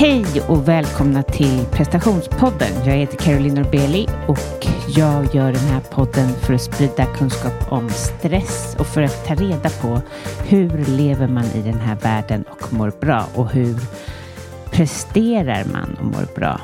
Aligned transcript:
Hej 0.00 0.24
och 0.48 0.68
välkomna 0.68 1.22
till 1.22 1.64
prestationspodden. 1.72 2.68
Jag 2.86 2.94
heter 2.94 3.16
Caroline 3.16 3.54
Norbeli 3.54 4.08
och 4.28 4.66
jag 4.96 5.34
gör 5.34 5.52
den 5.52 5.64
här 5.64 5.80
podden 5.80 6.28
för 6.28 6.54
att 6.54 6.62
sprida 6.62 7.04
kunskap 7.04 7.72
om 7.72 7.90
stress 7.90 8.76
och 8.78 8.86
för 8.86 9.02
att 9.02 9.26
ta 9.26 9.34
reda 9.34 9.70
på 9.70 10.00
hur 10.48 10.84
lever 10.84 11.28
man 11.28 11.44
i 11.44 11.62
den 11.62 11.80
här 11.80 11.96
världen 11.96 12.44
och 12.50 12.72
mår 12.72 12.92
bra 13.00 13.26
och 13.34 13.50
hur 13.50 13.76
presterar 14.70 15.64
man 15.72 15.96
och 16.00 16.04
mår 16.04 16.34
bra. 16.34 16.60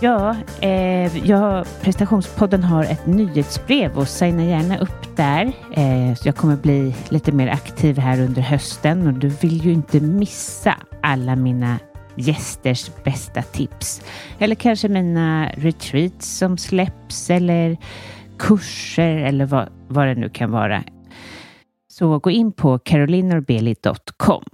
Ja, 0.00 0.36
eh, 0.60 1.26
jag, 1.28 1.66
prestationspodden 1.82 2.64
har 2.64 2.84
ett 2.84 3.06
nyhetsbrev 3.06 3.98
och 3.98 4.08
signa 4.08 4.44
gärna 4.44 4.78
upp 4.78 5.16
där. 5.16 5.52
Eh, 5.72 6.12
jag 6.22 6.36
kommer 6.36 6.56
bli 6.56 6.94
lite 7.08 7.32
mer 7.32 7.48
aktiv 7.48 7.98
här 7.98 8.20
under 8.20 8.42
hösten 8.42 9.06
och 9.06 9.12
du 9.12 9.28
vill 9.28 9.64
ju 9.64 9.72
inte 9.72 10.00
missa 10.00 10.76
alla 11.02 11.36
mina 11.36 11.78
gästers 12.16 12.90
bästa 13.04 13.42
tips. 13.42 14.02
Eller 14.38 14.54
kanske 14.54 14.88
mina 14.88 15.50
retreats 15.56 16.38
som 16.38 16.58
släpps 16.58 17.30
eller 17.30 17.76
kurser 18.38 19.16
eller 19.16 19.46
vad, 19.46 19.68
vad 19.88 20.06
det 20.06 20.14
nu 20.14 20.28
kan 20.28 20.50
vara. 20.50 20.84
Så 21.92 22.18
gå 22.18 22.30
in 22.30 22.52
på 22.52 22.78
carolinorbeli.com. 22.78 24.44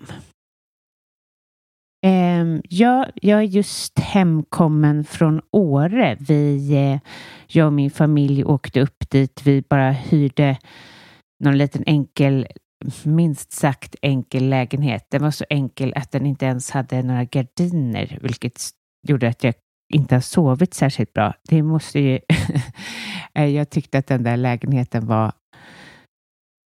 Ehm, 2.07 2.63
ja, 2.69 3.07
jag 3.15 3.39
är 3.39 3.45
just 3.45 3.99
hemkommen 3.99 5.05
från 5.05 5.41
Åre. 5.51 6.17
Vi, 6.21 6.75
eh, 6.75 6.99
jag 7.47 7.67
och 7.67 7.73
min 7.73 7.91
familj 7.91 8.45
åkte 8.45 8.81
upp 8.81 9.11
dit. 9.11 9.43
Vi 9.45 9.63
bara 9.69 9.91
hyrde 9.91 10.59
någon 11.45 11.59
liten 11.59 11.83
enkel, 11.87 12.47
minst 13.05 13.53
sagt 13.53 13.97
enkel 14.03 14.49
lägenhet. 14.49 15.07
Den 15.11 15.23
var 15.23 15.31
så 15.31 15.45
enkel 15.51 15.93
att 15.97 16.13
den 16.13 16.27
inte 16.27 16.47
ens 16.47 16.71
hade 16.71 17.03
några 17.03 17.25
gardiner, 17.25 18.19
vilket 18.23 18.61
gjorde 19.09 19.29
att 19.29 19.45
jag 19.45 19.55
inte 19.95 20.15
har 20.15 20.21
sovit 20.21 20.75
särskilt 20.75 21.13
bra. 21.13 21.35
Det 21.49 21.63
måste 21.63 22.01
ju... 22.01 22.19
Eh, 23.35 23.47
jag 23.47 23.71
tyckte 23.71 23.99
att 23.99 24.07
den 24.07 24.23
där 24.23 24.37
lägenheten 24.37 25.07
var 25.07 25.33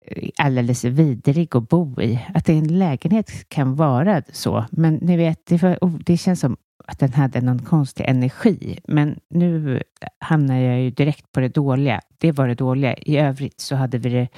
eh, 0.07 0.29
alldeles 0.39 0.85
vidrig 0.85 1.57
att 1.57 1.69
bo 1.69 2.01
i. 2.01 2.27
Att 2.35 2.48
en 2.48 2.79
lägenhet 2.79 3.48
kan 3.48 3.77
vara 3.77 4.23
så, 4.33 4.65
men 4.70 4.95
ni 4.95 5.17
vet, 5.17 5.47
det, 5.47 5.63
var, 5.63 5.79
oh, 5.81 5.98
det 6.07 6.17
känns 6.17 6.41
som 6.41 6.57
att 6.87 6.98
den 6.98 7.13
hade 7.13 7.41
någon 7.41 7.59
konstig 7.59 8.05
energi. 8.09 8.79
Men 8.89 9.20
nu 9.31 9.83
hamnar 10.19 10.57
jag 10.57 10.81
ju 10.81 10.91
direkt 10.91 11.33
på 11.33 11.41
det 11.41 11.48
dåliga. 11.48 12.01
Det 12.19 12.33
var 12.33 12.48
det 12.48 12.55
dåliga. 12.55 12.95
I 12.95 13.17
övrigt 13.17 13.61
så 13.61 13.77
hade 13.77 13.98
vi 13.98 14.11
det 14.11 14.29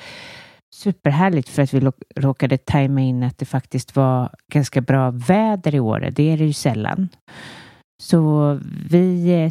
superhärligt 0.74 1.48
för 1.48 1.62
att 1.62 1.74
vi 1.74 1.90
råkade 2.16 2.58
tajma 2.58 3.00
in 3.00 3.22
att 3.22 3.38
det 3.38 3.46
faktiskt 3.46 3.96
var 3.96 4.34
ganska 4.52 4.80
bra 4.80 5.10
väder 5.10 5.74
i 5.74 5.80
år. 5.80 6.08
Det 6.12 6.30
är 6.32 6.38
det 6.38 6.44
ju 6.44 6.52
sällan. 6.52 7.08
Så 8.02 8.54
vi, 8.90 9.32
eh, 9.32 9.50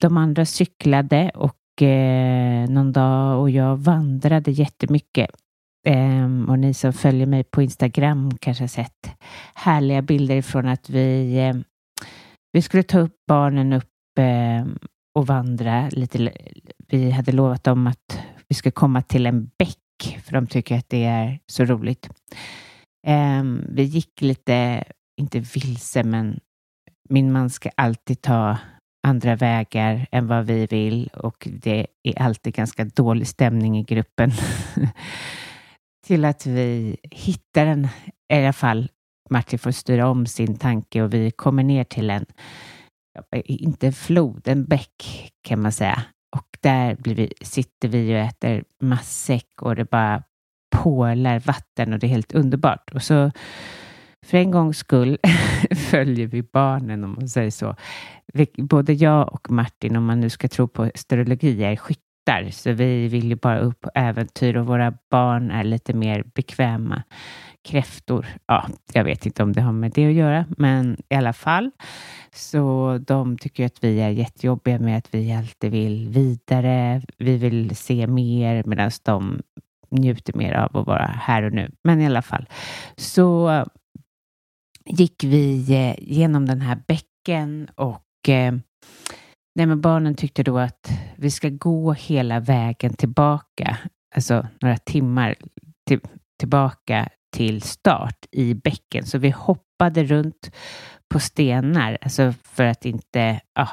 de 0.00 0.16
andra 0.16 0.44
cyklade 0.44 1.30
och 1.34 1.82
eh, 1.82 2.68
någon 2.68 2.92
dag 2.92 3.40
och 3.40 3.50
jag 3.50 3.76
vandrade 3.76 4.50
jättemycket. 4.50 5.30
Eh, 5.86 6.48
och 6.48 6.58
ni 6.58 6.74
som 6.74 6.92
följer 6.92 7.26
mig 7.26 7.44
på 7.44 7.62
Instagram 7.62 8.38
kanske 8.40 8.62
har 8.62 8.68
sett 8.68 9.10
härliga 9.54 10.02
bilder 10.02 10.36
ifrån 10.36 10.68
att 10.68 10.90
vi, 10.90 11.38
eh, 11.38 11.56
vi 12.52 12.62
skulle 12.62 12.82
ta 12.82 12.98
upp 12.98 13.16
barnen 13.28 13.72
upp 13.72 14.18
eh, 14.18 14.66
och 15.14 15.26
vandra 15.26 15.88
lite. 15.88 16.32
Vi 16.88 17.10
hade 17.10 17.32
lovat 17.32 17.64
dem 17.64 17.86
att 17.86 18.18
vi 18.48 18.54
ska 18.54 18.70
komma 18.70 19.02
till 19.02 19.26
en 19.26 19.50
bäck 19.58 19.81
för 20.04 20.32
de 20.32 20.46
tycker 20.46 20.78
att 20.78 20.88
det 20.88 21.04
är 21.04 21.38
så 21.46 21.64
roligt. 21.64 22.08
Ehm, 23.06 23.64
vi 23.68 23.82
gick 23.82 24.20
lite, 24.20 24.84
inte 25.20 25.40
vilse, 25.40 26.02
men 26.02 26.40
min 27.08 27.32
man 27.32 27.50
ska 27.50 27.70
alltid 27.76 28.22
ta 28.22 28.58
andra 29.06 29.36
vägar 29.36 30.06
än 30.12 30.26
vad 30.26 30.46
vi 30.46 30.66
vill 30.66 31.10
och 31.12 31.48
det 31.50 31.86
är 32.02 32.22
alltid 32.22 32.54
ganska 32.54 32.84
dålig 32.84 33.28
stämning 33.28 33.78
i 33.78 33.82
gruppen. 33.82 34.30
till 36.06 36.24
att 36.24 36.46
vi 36.46 36.96
hittar 37.10 37.66
en, 37.66 37.88
i 38.32 38.36
alla 38.36 38.52
fall 38.52 38.88
Martin 39.30 39.58
får 39.58 39.70
styra 39.70 40.08
om 40.08 40.26
sin 40.26 40.58
tanke 40.58 41.02
och 41.02 41.14
vi 41.14 41.30
kommer 41.30 41.62
ner 41.62 41.84
till 41.84 42.10
en, 42.10 42.26
inte 43.44 43.86
en 43.86 43.92
flod, 43.92 44.48
en 44.48 44.64
bäck 44.64 45.30
kan 45.42 45.62
man 45.62 45.72
säga. 45.72 46.02
Och 46.36 46.58
där 46.60 46.94
blir 46.94 47.14
vi, 47.14 47.32
sitter 47.40 47.88
vi 47.88 48.14
och 48.14 48.18
äter 48.18 48.64
matsäck 48.80 49.62
och 49.62 49.76
det 49.76 49.90
bara 49.90 50.22
pålar 50.70 51.40
vatten 51.40 51.92
och 51.92 51.98
det 51.98 52.06
är 52.06 52.08
helt 52.08 52.34
underbart. 52.34 52.90
Och 52.94 53.02
så 53.02 53.30
för 54.26 54.38
en 54.38 54.50
gångs 54.50 54.78
skull 54.78 55.18
följer 55.90 56.26
vi 56.26 56.42
barnen 56.42 57.04
om 57.04 57.14
man 57.18 57.28
säger 57.28 57.50
så. 57.50 57.76
Både 58.58 58.92
jag 58.92 59.34
och 59.34 59.50
Martin, 59.50 59.96
om 59.96 60.04
man 60.04 60.20
nu 60.20 60.30
ska 60.30 60.48
tro 60.48 60.68
på 60.68 60.82
astrologi, 60.82 61.64
är 61.64 61.76
skyttar. 61.76 62.50
Så 62.50 62.72
vi 62.72 63.08
vill 63.08 63.28
ju 63.28 63.36
bara 63.36 63.58
upp 63.58 63.80
på 63.80 63.90
äventyr 63.94 64.56
och 64.56 64.66
våra 64.66 64.94
barn 65.10 65.50
är 65.50 65.64
lite 65.64 65.92
mer 65.92 66.24
bekväma 66.34 67.02
kräftor. 67.64 68.26
Ja, 68.46 68.68
jag 68.92 69.04
vet 69.04 69.26
inte 69.26 69.42
om 69.42 69.52
det 69.52 69.60
har 69.60 69.72
med 69.72 69.92
det 69.92 70.06
att 70.06 70.12
göra, 70.12 70.46
men 70.56 70.96
i 71.08 71.14
alla 71.14 71.32
fall. 71.32 71.70
Så 72.32 72.98
de 73.06 73.38
tycker 73.38 73.66
att 73.66 73.84
vi 73.84 74.00
är 74.00 74.10
jättejobbiga 74.10 74.78
med 74.78 74.98
att 74.98 75.14
vi 75.14 75.32
alltid 75.32 75.70
vill 75.70 76.08
vidare. 76.08 77.02
Vi 77.18 77.36
vill 77.36 77.76
se 77.76 78.06
mer 78.06 78.62
medan 78.66 78.90
de 79.02 79.42
njuter 79.90 80.32
mer 80.32 80.52
av 80.52 80.76
att 80.76 80.86
vara 80.86 81.06
här 81.06 81.42
och 81.42 81.52
nu. 81.52 81.70
Men 81.84 82.00
i 82.00 82.06
alla 82.06 82.22
fall 82.22 82.48
så 82.96 83.64
gick 84.86 85.24
vi 85.24 85.74
eh, 85.74 85.94
genom 85.98 86.46
den 86.46 86.60
här 86.60 86.78
bäcken 86.86 87.68
och 87.74 88.28
eh, 88.28 88.54
Nej, 89.54 89.66
men 89.66 89.80
barnen 89.80 90.14
tyckte 90.14 90.42
då 90.42 90.58
att 90.58 90.90
vi 91.16 91.30
ska 91.30 91.48
gå 91.48 91.92
hela 91.92 92.40
vägen 92.40 92.94
tillbaka, 92.94 93.78
alltså 94.14 94.46
några 94.60 94.76
timmar 94.76 95.34
till, 95.86 96.00
tillbaka 96.38 97.08
till 97.32 97.62
start 97.62 98.26
i 98.30 98.54
bäcken. 98.54 99.06
Så 99.06 99.18
vi 99.18 99.30
hoppade 99.30 100.04
runt 100.04 100.50
på 101.08 101.20
stenar, 101.20 101.98
alltså 102.02 102.34
för 102.42 102.64
att 102.64 102.84
inte, 102.84 103.40
ja, 103.54 103.68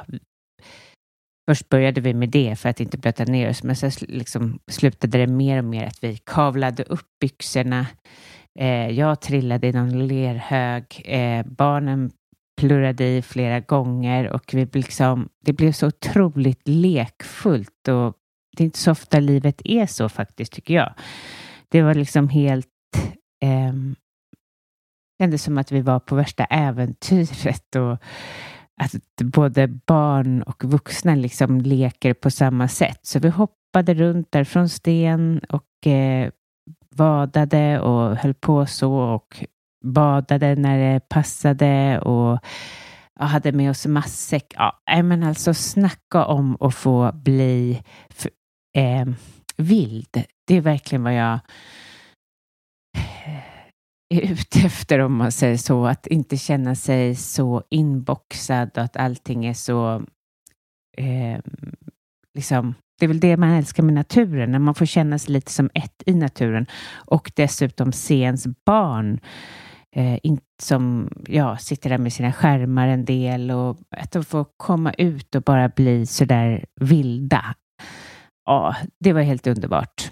Först 1.49 1.69
började 1.69 2.01
vi 2.01 2.13
med 2.13 2.29
det 2.29 2.59
för 2.59 2.69
att 2.69 2.79
inte 2.79 2.97
blöta 2.97 3.23
ner 3.23 3.49
oss, 3.49 3.63
men 3.63 3.75
sen 3.75 3.91
liksom 4.07 4.59
slutade 4.71 5.17
det 5.17 5.27
mer 5.27 5.57
och 5.57 5.63
mer 5.63 5.85
att 5.85 6.03
vi 6.03 6.17
kavlade 6.17 6.83
upp 6.83 7.07
byxorna. 7.21 7.85
Eh, 8.59 8.89
jag 8.89 9.21
trillade 9.21 9.67
i 9.67 9.71
någon 9.71 10.07
lerhög. 10.07 11.01
Eh, 11.05 11.45
barnen 11.45 12.11
plurrade 12.59 13.05
i 13.17 13.21
flera 13.21 13.59
gånger 13.59 14.29
och 14.29 14.53
vi 14.53 14.67
liksom, 14.73 15.29
det 15.45 15.53
blev 15.53 15.71
så 15.71 15.87
otroligt 15.87 16.67
lekfullt 16.67 17.87
och 17.87 18.15
det 18.57 18.63
är 18.63 18.65
inte 18.65 18.79
så 18.79 18.91
ofta 18.91 19.19
livet 19.19 19.61
är 19.63 19.85
så 19.85 20.09
faktiskt 20.09 20.53
tycker 20.53 20.73
jag. 20.73 20.93
Det 21.69 21.81
var 21.81 21.93
liksom 21.93 22.29
helt 22.29 22.67
eh, 23.41 23.73
kändes 25.19 25.43
som 25.43 25.57
att 25.57 25.71
vi 25.71 25.81
var 25.81 25.99
på 25.99 26.15
värsta 26.15 26.45
äventyret 26.45 27.75
och 27.75 27.97
att 28.81 28.95
både 29.23 29.67
barn 29.67 30.41
och 30.41 30.63
vuxna 30.63 31.15
liksom 31.15 31.61
leker 31.61 32.13
på 32.13 32.31
samma 32.31 32.67
sätt. 32.67 32.99
Så 33.01 33.19
vi 33.19 33.29
hoppade 33.29 33.93
runt 33.93 34.31
där 34.31 34.43
från 34.43 34.69
sten 34.69 35.41
och 35.49 35.87
eh, 35.87 36.31
vadade 36.95 37.79
och 37.79 38.15
höll 38.15 38.33
på 38.33 38.65
så 38.65 38.93
och 38.93 39.43
badade 39.85 40.55
när 40.55 40.93
det 40.93 41.09
passade 41.09 41.99
och 41.99 42.39
jag 43.19 43.25
hade 43.25 43.51
med 43.51 43.69
oss 43.69 43.85
matsäck. 43.85 44.53
Ja, 44.55 44.81
men 45.03 45.23
alltså 45.23 45.53
snacka 45.53 46.25
om 46.25 46.57
att 46.59 46.75
få 46.75 47.11
bli 47.13 47.83
för, 48.09 48.31
eh, 48.77 49.05
vild. 49.57 50.23
Det 50.47 50.55
är 50.55 50.61
verkligen 50.61 51.03
vad 51.03 51.15
jag 51.15 51.39
är 54.09 54.21
ute 54.21 54.59
efter 54.65 54.99
om 54.99 55.15
man 55.15 55.31
säger 55.31 55.57
så. 55.57 55.85
Att 55.85 56.07
inte 56.07 56.37
känna 56.37 56.75
sig 56.75 57.15
så 57.15 57.63
inboxad 57.69 58.71
och 58.77 58.83
att 58.83 58.97
allting 58.97 59.45
är 59.45 59.53
så 59.53 60.03
eh, 60.97 61.39
liksom 62.33 62.75
det 62.99 63.05
är 63.05 63.07
väl 63.07 63.19
det 63.19 63.37
man 63.37 63.49
älskar 63.49 63.83
med 63.83 63.93
naturen, 63.93 64.51
när 64.51 64.59
man 64.59 64.75
får 64.75 64.85
känna 64.85 65.19
sig 65.19 65.33
lite 65.33 65.51
som 65.51 65.69
ett 65.73 66.03
i 66.05 66.13
naturen 66.13 66.65
och 66.95 67.31
dessutom 67.35 67.91
se 67.91 68.19
ens 68.19 68.47
barn 68.65 69.19
eh, 69.95 70.19
in, 70.23 70.39
som 70.61 71.09
ja, 71.27 71.57
sitter 71.57 71.89
där 71.89 71.97
med 71.97 72.13
sina 72.13 72.33
skärmar 72.33 72.87
en 72.87 73.05
del 73.05 73.51
och 73.51 73.77
att 73.89 74.11
de 74.11 74.23
får 74.23 74.45
komma 74.57 74.93
ut 74.93 75.35
och 75.35 75.41
bara 75.41 75.69
bli 75.69 76.05
så 76.05 76.25
där 76.25 76.65
vilda. 76.75 77.55
Ja, 78.45 78.75
det 78.99 79.13
var 79.13 79.21
helt 79.21 79.47
underbart. 79.47 80.11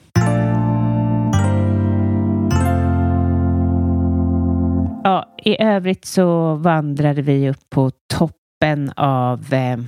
Ja, 5.07 5.36
i 5.38 5.62
övrigt 5.62 6.06
så 6.06 6.56
vandrade 6.56 7.21
vi 7.21 7.50
upp 7.50 7.69
på 7.69 7.92
toppen 8.13 8.92
av 8.95 9.54
eh, 9.54 9.80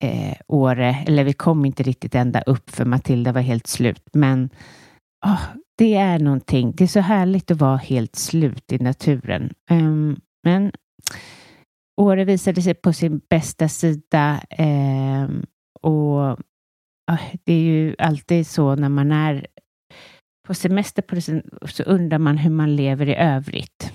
eh, 0.00 0.36
Åre, 0.46 0.96
eller 1.06 1.24
vi 1.24 1.32
kom 1.32 1.64
inte 1.64 1.82
riktigt 1.82 2.14
ända 2.14 2.40
upp 2.40 2.70
för 2.70 2.84
Matilda 2.84 3.32
var 3.32 3.40
helt 3.40 3.66
slut, 3.66 4.02
men 4.12 4.50
oh, 5.26 5.42
det 5.78 5.94
är 5.94 6.18
någonting. 6.18 6.72
Det 6.76 6.84
är 6.84 6.88
så 6.88 7.00
härligt 7.00 7.50
att 7.50 7.60
vara 7.60 7.76
helt 7.76 8.16
slut 8.16 8.72
i 8.72 8.78
naturen. 8.78 9.54
Um, 9.70 10.20
men 10.42 10.72
Åre 12.00 12.24
visade 12.24 12.62
sig 12.62 12.74
på 12.74 12.92
sin 12.92 13.20
bästa 13.30 13.68
sida 13.68 14.40
um, 14.58 15.46
och 15.80 16.20
ah, 17.12 17.18
det 17.44 17.52
är 17.52 17.62
ju 17.62 17.96
alltid 17.98 18.46
så 18.46 18.74
när 18.74 18.88
man 18.88 19.12
är 19.12 19.46
på 20.46 20.54
semester 20.54 21.02
på 21.02 21.14
det, 21.14 21.42
så 21.66 21.82
undrar 21.82 22.18
man 22.18 22.38
hur 22.38 22.50
man 22.50 22.76
lever 22.76 23.08
i 23.08 23.14
övrigt. 23.14 23.92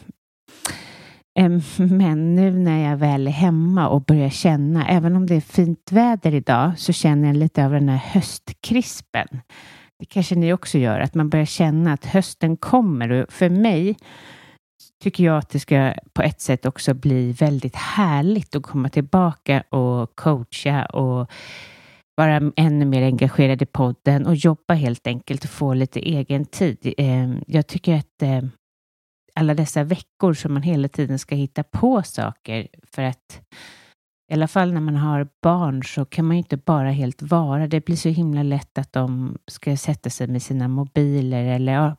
Men 1.78 2.36
nu 2.36 2.52
när 2.52 2.90
jag 2.90 2.98
väl 2.98 3.28
är 3.28 3.32
hemma 3.32 3.90
och 3.90 4.02
börjar 4.02 4.30
känna, 4.30 4.88
även 4.88 5.16
om 5.16 5.26
det 5.26 5.36
är 5.36 5.42
fint 5.42 5.92
väder 5.92 6.34
idag, 6.34 6.72
så 6.78 6.94
känner 6.94 7.28
jag 7.28 7.38
lite 7.38 7.66
av 7.66 7.72
den 7.72 7.90
här 7.90 7.98
höstkrispen. 7.98 9.28
Det 10.00 10.06
kanske 10.06 10.36
ni 10.36 10.54
också 10.54 10.78
gör, 10.78 11.00
att 11.00 11.16
man 11.16 11.30
börjar 11.30 11.46
känna 11.46 11.94
att 11.94 12.06
hösten 12.06 12.58
kommer. 12.58 13.12
Och 13.12 13.34
för 13.34 13.50
mig 13.50 13.98
tycker 15.04 15.24
jag 15.24 15.38
att 15.38 15.50
det 15.50 15.60
ska 15.60 15.94
på 16.14 16.22
ett 16.22 16.42
sätt 16.42 16.66
också 16.66 16.94
bli 16.94 17.32
väldigt 17.32 17.76
härligt 17.76 18.56
att 18.56 18.64
komma 18.64 18.90
tillbaka 18.90 19.62
och 19.70 20.16
coacha 20.16 20.86
och 20.86 21.32
vara 22.16 22.52
ännu 22.56 22.86
mer 22.86 23.02
engagerad 23.02 23.62
i 23.62 23.66
podden 23.66 24.26
och 24.26 24.36
jobba 24.36 24.74
helt 24.74 25.08
enkelt 25.08 25.44
och 25.44 25.50
få 25.50 25.74
lite 25.74 26.00
egen 26.00 26.46
tid. 26.46 26.94
Jag 27.48 27.68
tycker 27.68 27.96
att 27.96 28.24
alla 29.40 29.54
dessa 29.54 29.84
veckor 29.84 30.34
som 30.34 30.54
man 30.54 30.64
hela 30.64 30.88
tiden 30.88 31.20
ska 31.20 31.36
hitta 31.36 31.64
på 31.64 32.04
saker 32.04 32.68
för 32.92 33.02
att 33.02 33.42
i 34.32 34.34
alla 34.34 34.48
fall 34.48 34.74
när 34.74 34.82
man 34.82 34.96
har 34.96 35.28
barn 35.44 35.84
så 35.84 36.06
kan 36.06 36.26
man 36.26 36.36
ju 36.36 36.38
inte 36.38 36.58
bara 36.58 36.92
helt 36.92 37.22
vara. 37.22 37.68
Det 37.68 37.86
blir 37.86 37.96
så 37.96 38.10
himla 38.10 38.44
lätt 38.44 38.78
att 38.78 38.94
de 38.94 39.38
ska 39.48 39.78
sätta 39.78 40.10
sig 40.10 40.28
med 40.28 40.42
sina 40.42 40.68
mobiler 40.68 41.46
eller 41.46 41.74
ja, 41.74 41.96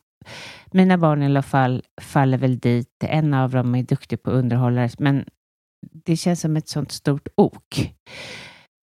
mina 0.73 0.99
barn 0.99 1.23
i 1.23 1.27
alla 1.27 1.43
fall 1.43 1.83
faller 2.01 2.39
väl 2.39 2.59
dit. 2.59 3.05
En 3.05 3.35
av 3.35 3.51
dem 3.51 3.75
är 3.75 3.83
duktig 3.83 4.23
på 4.23 4.31
underhållare, 4.31 4.91
men 4.99 5.25
det 6.05 6.17
känns 6.17 6.41
som 6.41 6.57
ett 6.57 6.69
sånt 6.69 6.93
stort 6.93 7.29
ok. 7.37 7.95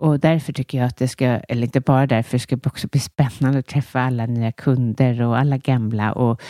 Och 0.03 0.19
därför 0.19 0.53
tycker 0.53 0.77
jag 0.77 0.87
att 0.87 0.97
det 0.97 1.07
ska, 1.07 1.25
eller 1.25 1.63
inte 1.63 1.81
bara 1.81 2.07
därför, 2.07 2.37
ska 2.37 2.55
det 2.55 2.67
också 2.67 2.87
bli 2.87 2.99
spännande 2.99 3.59
att 3.59 3.67
träffa 3.67 4.01
alla 4.01 4.25
nya 4.25 4.51
kunder 4.51 5.21
och 5.21 5.37
alla 5.37 5.57
gamla 5.57 6.13
och 6.13 6.41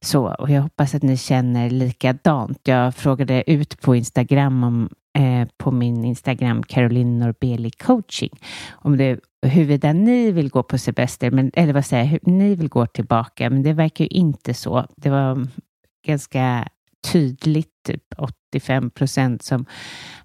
så. 0.00 0.34
Och 0.34 0.50
jag 0.50 0.62
hoppas 0.62 0.94
att 0.94 1.02
ni 1.02 1.16
känner 1.16 1.70
likadant. 1.70 2.60
Jag 2.64 2.94
frågade 2.94 3.50
ut 3.50 3.80
på 3.80 3.96
Instagram 3.96 4.64
om 4.64 4.88
eh, 5.18 5.48
på 5.56 5.70
min 5.70 6.04
Instagram 6.04 6.62
Caroline 6.62 7.18
Norbeli 7.18 7.70
coaching 7.70 8.30
om 8.72 8.96
det 8.96 9.20
huruvida 9.42 9.92
ni 9.92 10.32
vill 10.32 10.50
gå 10.50 10.62
på 10.62 10.78
semester, 10.78 11.30
men, 11.30 11.50
eller 11.54 11.72
vad 11.72 11.86
säger 11.86 12.04
jag, 12.04 12.10
hur 12.10 12.20
ni 12.22 12.54
vill 12.54 12.68
gå 12.68 12.86
tillbaka, 12.86 13.50
men 13.50 13.62
det 13.62 13.72
verkar 13.72 14.04
ju 14.04 14.08
inte 14.08 14.54
så. 14.54 14.86
Det 14.96 15.10
var 15.10 15.48
ganska 16.06 16.68
tydligt, 17.12 17.72
typ 17.86 18.02
85 18.18 18.90
procent 18.90 19.42
som 19.42 19.66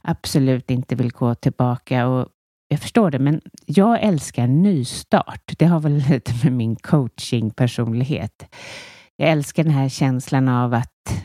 absolut 0.01 0.71
inte 0.71 0.95
vill 0.95 1.11
gå 1.11 1.35
tillbaka 1.35 2.07
och 2.07 2.27
jag 2.67 2.79
förstår 2.79 3.11
det, 3.11 3.19
men 3.19 3.41
jag 3.65 4.03
älskar 4.03 4.47
nystart. 4.47 5.53
Det 5.57 5.65
har 5.65 5.79
väl 5.79 6.03
lite 6.09 6.31
med 6.43 6.53
min 6.53 6.75
coaching 6.75 7.51
personlighet. 7.51 8.55
Jag 9.21 9.29
älskar 9.29 9.63
den 9.63 9.73
här 9.73 9.89
känslan 9.89 10.49
av 10.49 10.73
att 10.73 11.23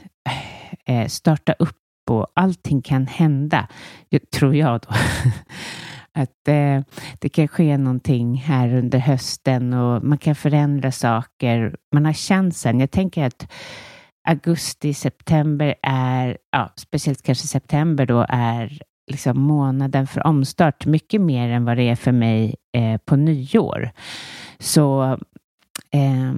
eh, 0.84 1.06
starta 1.06 1.52
upp 1.52 2.10
och 2.10 2.26
allting 2.34 2.82
kan 2.82 3.06
hända, 3.06 3.68
tror 4.34 4.54
jag 4.54 4.80
då. 4.80 4.88
att 6.12 6.48
eh, 6.48 6.80
det 7.20 7.28
kan 7.28 7.48
ske 7.48 7.78
någonting 7.78 8.36
här 8.36 8.74
under 8.74 8.98
hösten 8.98 9.72
och 9.72 10.04
man 10.04 10.18
kan 10.18 10.34
förändra 10.34 10.92
saker. 10.92 11.76
Man 11.94 12.04
har 12.04 12.12
chansen. 12.12 12.80
Jag 12.80 12.90
tänker 12.90 13.24
att 13.24 13.52
augusti, 14.28 14.94
september 14.94 15.74
är, 15.82 16.38
ja, 16.50 16.72
speciellt 16.76 17.22
kanske 17.22 17.46
september 17.46 18.06
då, 18.06 18.26
är 18.28 18.78
liksom 19.10 19.40
månaden 19.40 20.06
för 20.06 20.26
omstart 20.26 20.86
mycket 20.86 21.20
mer 21.20 21.48
än 21.48 21.64
vad 21.64 21.76
det 21.76 21.88
är 21.88 21.96
för 21.96 22.12
mig 22.12 22.54
eh, 22.76 22.96
på 22.96 23.16
nyår. 23.16 23.90
Så 24.58 25.18
eh, 25.90 26.32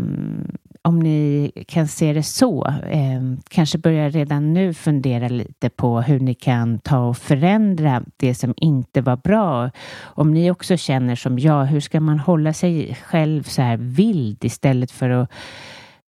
om 0.89 0.99
ni 0.99 1.51
kan 1.69 1.89
se 1.89 2.13
det 2.13 2.23
så, 2.23 2.67
eh, 2.91 3.23
kanske 3.49 3.79
börja 3.79 4.09
redan 4.09 4.53
nu 4.53 4.75
fundera 4.75 5.29
lite 5.29 5.71
på 5.71 6.01
hur 6.01 6.21
ni 6.21 6.35
kan 6.35 6.79
ta 6.79 6.99
och 6.99 7.17
förändra 7.17 8.03
det 8.17 8.35
som 8.35 8.55
inte 8.57 9.01
var 9.01 9.17
bra. 9.17 9.71
Om 10.03 10.35
ni 10.35 10.51
också 10.51 10.77
känner 10.77 11.15
som 11.15 11.39
jag, 11.39 11.65
hur 11.65 11.81
ska 11.81 12.01
man 12.01 12.19
hålla 12.19 12.53
sig 12.53 12.99
själv 13.05 13.43
så 13.43 13.63
här 13.63 13.77
vild 13.77 14.45
istället 14.45 14.91
för 14.91 15.11
att 15.11 15.33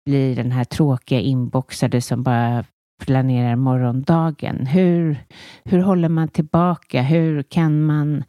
bli 0.05 0.35
den 0.35 0.51
här 0.51 0.63
tråkiga 0.63 1.19
inboxade 1.19 2.01
som 2.01 2.23
bara 2.23 2.63
planerar 3.05 3.55
morgondagen? 3.55 4.65
Hur, 4.65 5.17
hur 5.63 5.79
håller 5.79 6.09
man 6.09 6.27
tillbaka? 6.27 7.01
Hur 7.01 7.43
kan 7.43 7.81
man 7.85 8.23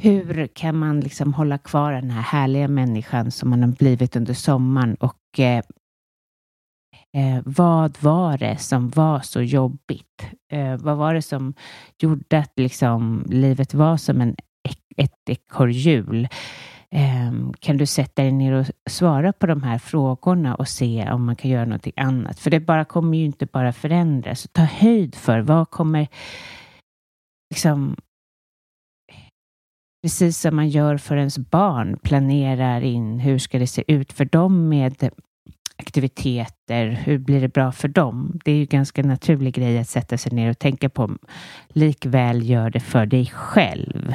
hur 0.00 0.46
kan 0.46 0.78
man 0.78 1.00
liksom 1.00 1.34
hålla 1.34 1.58
kvar 1.58 1.92
den 1.92 2.10
här 2.10 2.22
härliga 2.22 2.68
människan 2.68 3.30
som 3.30 3.50
man 3.50 3.62
har 3.62 3.68
blivit 3.68 4.16
under 4.16 4.34
sommaren 4.34 4.94
och 4.94 5.38
eh, 5.38 5.62
eh, 7.16 7.42
vad 7.44 7.96
var 8.00 8.38
det 8.38 8.56
som 8.56 8.88
var 8.88 9.20
så 9.20 9.42
jobbigt? 9.42 10.26
Eh, 10.52 10.76
vad 10.76 10.96
var 10.96 11.14
det 11.14 11.22
som 11.22 11.54
gjorde 11.98 12.38
att 12.38 12.52
liksom 12.56 13.24
livet 13.28 13.74
var 13.74 13.96
som 13.96 14.20
en, 14.20 14.36
ett 14.96 15.28
ekorrhjul? 15.28 16.28
Ehm, 16.90 17.52
kan 17.60 17.76
du 17.76 17.86
sätta 17.86 18.22
dig 18.22 18.32
ner 18.32 18.52
och 18.52 18.66
svara 18.90 19.32
på 19.32 19.46
de 19.46 19.62
här 19.62 19.78
frågorna 19.78 20.54
och 20.54 20.68
se 20.68 21.10
om 21.12 21.24
man 21.26 21.36
kan 21.36 21.50
göra 21.50 21.64
någonting 21.64 21.92
annat? 21.96 22.38
För 22.40 22.50
det 22.50 22.60
bara 22.60 22.84
kommer 22.84 23.18
ju 23.18 23.24
inte 23.24 23.46
bara 23.46 23.72
förändras. 23.72 24.48
Ta 24.52 24.62
höjd 24.62 25.14
för 25.14 25.40
vad 25.40 25.70
kommer 25.70 26.08
liksom 27.54 27.96
precis 30.02 30.38
som 30.38 30.56
man 30.56 30.68
gör 30.68 30.96
för 30.96 31.16
ens 31.16 31.38
barn, 31.38 31.98
planerar 32.02 32.80
in 32.80 33.18
hur 33.18 33.38
ska 33.38 33.58
det 33.58 33.66
se 33.66 33.84
ut 33.92 34.12
för 34.12 34.24
dem 34.24 34.68
med 34.68 35.10
aktiviteter, 35.76 36.86
hur 36.86 37.18
blir 37.18 37.40
det 37.40 37.48
bra 37.48 37.72
för 37.72 37.88
dem? 37.88 38.40
Det 38.44 38.52
är 38.52 38.56
ju 38.56 38.64
ganska 38.64 39.02
naturlig 39.02 39.54
grej 39.54 39.78
att 39.78 39.88
sätta 39.88 40.18
sig 40.18 40.32
ner 40.32 40.50
och 40.50 40.58
tänka 40.58 40.88
på. 40.88 41.16
Likväl 41.68 42.50
gör 42.50 42.70
det 42.70 42.80
för 42.80 43.06
dig 43.06 43.26
själv. 43.26 44.14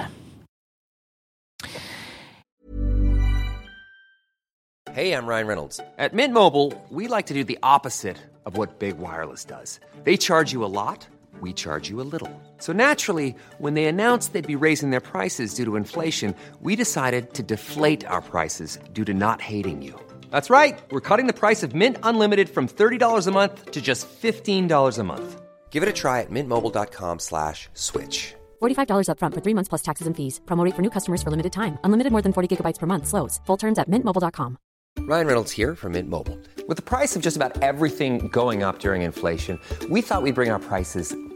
Hej, 4.96 5.08
jag 5.08 5.30
Ryan 5.30 5.48
Reynolds. 5.48 5.82
På 6.10 6.16
Midmobile 6.16 6.72
vill 6.90 6.98
vi 6.98 7.16
like 7.16 7.28
to 7.28 7.34
do 7.34 7.44
opposite 7.76 8.20
of 8.46 8.58
vad 8.58 8.70
Big 8.80 8.96
Wireless 8.96 9.48
gör. 9.50 9.80
De 10.06 10.18
laddar 10.18 10.54
you 10.54 10.70
mycket. 10.70 11.13
We 11.40 11.54
charge 11.54 11.90
you 11.90 12.02
a 12.02 12.06
little. 12.14 12.30
So 12.58 12.74
naturally, 12.74 13.36
when 13.58 13.74
they 13.74 13.86
announced 13.86 14.34
they'd 14.34 14.56
be 14.56 14.66
raising 14.68 14.92
their 14.92 15.00
prices 15.00 15.56
due 15.56 15.66
to 15.66 15.76
inflation, 15.76 16.36
we 16.62 16.76
decided 16.76 17.34
to 17.34 17.44
deflate 17.44 18.06
our 18.06 18.22
prices 18.22 18.78
due 18.94 19.06
to 19.06 19.14
not 19.14 19.42
hating 19.42 19.82
you. 19.82 20.00
That's 20.30 20.50
right. 20.50 20.80
We're 20.92 21.08
cutting 21.10 21.28
the 21.28 21.40
price 21.40 21.64
of 21.64 21.74
Mint 21.74 21.98
Unlimited 22.04 22.50
from 22.50 22.68
$30 22.68 23.28
a 23.28 23.32
month 23.32 23.72
to 23.72 23.82
just 23.82 24.08
$15 24.22 25.00
a 25.00 25.04
month. 25.04 25.42
Give 25.72 25.82
it 25.82 25.90
a 25.90 25.94
try 25.94 26.22
at 26.22 26.30
mintmobile.com 26.30 27.18
slash 27.20 27.70
switch. 27.74 28.36
$45 28.62 29.08
upfront 29.10 29.34
for 29.34 29.42
three 29.42 29.56
months 29.56 29.70
plus 29.70 29.82
taxes 29.82 30.06
and 30.08 30.16
fees. 30.16 30.40
Promo 30.46 30.70
for 30.76 30.82
new 30.84 30.92
customers 30.92 31.24
for 31.24 31.32
limited 31.32 31.52
time. 31.52 31.78
Unlimited 31.84 32.12
more 32.12 32.22
than 32.22 32.34
40 32.34 32.48
gigabytes 32.50 32.80
per 32.80 32.86
month. 32.88 33.08
Slows. 33.08 33.42
Full 33.46 33.58
terms 33.58 33.80
at 33.80 33.90
mintmobile.com. 33.90 34.58
Ryan 35.00 35.28
Reynolds 35.28 35.52
here 35.52 35.76
from 35.76 35.94
Mint 35.94 36.10
Mobile. 36.10 36.40
With 36.68 36.78
the 36.78 36.84
price 36.84 37.16
of 37.16 37.22
just 37.22 37.36
about 37.36 37.62
everything 37.62 38.30
going 38.30 38.64
up 38.64 38.80
during 38.80 39.02
inflation, 39.02 39.60
we 39.90 40.02
thought 40.02 40.24
we'd 40.24 40.36
bring 40.36 40.50
our 40.50 40.60
prices 40.60 41.16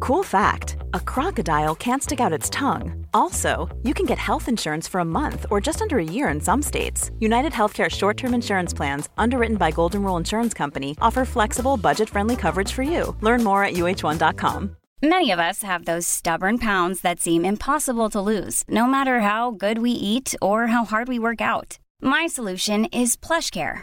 Cool 0.00 0.22
fact 0.22 0.76
a 0.94 1.00
crocodile 1.00 1.74
can't 1.74 2.02
stick 2.02 2.20
out 2.20 2.32
its 2.32 2.50
tongue. 2.50 3.06
Also, 3.14 3.68
you 3.82 3.94
can 3.94 4.06
get 4.06 4.18
health 4.18 4.48
insurance 4.48 4.88
for 4.88 5.00
a 5.00 5.04
month 5.04 5.46
or 5.50 5.60
just 5.60 5.80
under 5.80 5.98
a 5.98 6.04
year 6.04 6.28
in 6.28 6.40
some 6.40 6.60
states. 6.62 7.10
United 7.20 7.52
Healthcare 7.52 7.90
short 7.90 8.16
term 8.16 8.34
insurance 8.34 8.74
plans, 8.74 9.08
underwritten 9.16 9.56
by 9.56 9.70
Golden 9.70 10.02
Rule 10.02 10.16
Insurance 10.16 10.54
Company, 10.54 10.96
offer 11.00 11.24
flexible, 11.24 11.76
budget 11.76 12.08
friendly 12.10 12.36
coverage 12.36 12.72
for 12.72 12.82
you. 12.82 13.16
Learn 13.20 13.44
more 13.44 13.64
at 13.64 13.74
uh1.com. 13.74 14.76
Many 15.04 15.32
of 15.32 15.40
us 15.40 15.62
have 15.62 15.84
those 15.84 16.06
stubborn 16.06 16.58
pounds 16.58 17.00
that 17.00 17.20
seem 17.20 17.44
impossible 17.44 18.08
to 18.10 18.20
lose, 18.20 18.62
no 18.68 18.86
matter 18.86 19.20
how 19.20 19.50
good 19.50 19.78
we 19.78 19.90
eat 19.90 20.34
or 20.40 20.68
how 20.68 20.84
hard 20.84 21.08
we 21.08 21.18
work 21.18 21.40
out. 21.40 21.78
My 22.00 22.28
solution 22.28 22.84
is 22.86 23.16
PlushCare. 23.16 23.82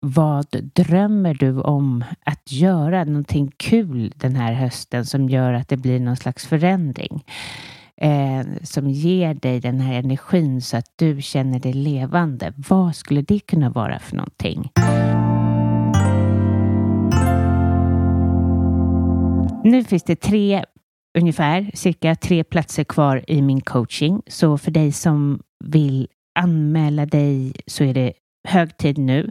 vad 0.00 0.46
drömmer 0.74 1.34
du 1.34 1.60
om 1.60 2.04
att 2.24 2.52
göra 2.52 3.04
någonting 3.04 3.52
kul 3.56 4.12
den 4.16 4.36
här 4.36 4.52
hösten 4.52 5.06
som 5.06 5.28
gör 5.28 5.52
att 5.52 5.68
det 5.68 5.76
blir 5.76 6.00
någon 6.00 6.16
slags 6.16 6.46
förändring? 6.46 7.24
Eh, 7.96 8.46
som 8.62 8.90
ger 8.90 9.34
dig 9.34 9.60
den 9.60 9.80
här 9.80 9.94
energin 9.94 10.62
så 10.62 10.76
att 10.76 10.92
du 10.96 11.22
känner 11.22 11.60
dig 11.60 11.72
levande. 11.72 12.52
Vad 12.68 12.96
skulle 12.96 13.22
det 13.22 13.40
kunna 13.40 13.70
vara 13.70 13.98
för 13.98 14.16
någonting? 14.16 14.70
Nu 19.64 19.84
finns 19.84 20.02
det 20.02 20.16
tre, 20.16 20.64
ungefär 21.18 21.70
cirka 21.74 22.14
tre 22.14 22.44
platser 22.44 22.84
kvar 22.84 23.24
i 23.26 23.42
min 23.42 23.60
coaching. 23.60 24.22
Så 24.26 24.58
för 24.58 24.70
dig 24.70 24.92
som 24.92 25.40
vill 25.64 26.08
anmäla 26.38 27.06
dig 27.06 27.52
så 27.66 27.84
är 27.84 27.94
det 27.94 28.12
hög 28.48 28.76
tid 28.76 28.98
nu. 28.98 29.30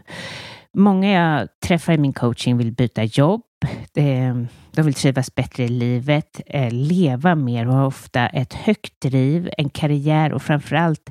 Många 0.77 1.11
jag 1.11 1.47
träffar 1.59 1.93
i 1.93 1.97
min 1.97 2.13
coaching 2.13 2.57
vill 2.57 2.71
byta 2.71 3.03
jobb. 3.03 3.41
Eh, 3.95 4.35
de 4.71 4.81
vill 4.81 4.93
trivas 4.93 5.35
bättre 5.35 5.63
i 5.63 5.67
livet, 5.67 6.41
eh, 6.45 6.71
leva 6.71 7.35
mer 7.35 7.67
och 7.67 7.73
har 7.73 7.85
ofta 7.85 8.27
ett 8.27 8.53
högt 8.53 9.01
driv, 9.01 9.49
en 9.57 9.69
karriär 9.69 10.33
och 10.33 10.41
framförallt 10.41 11.09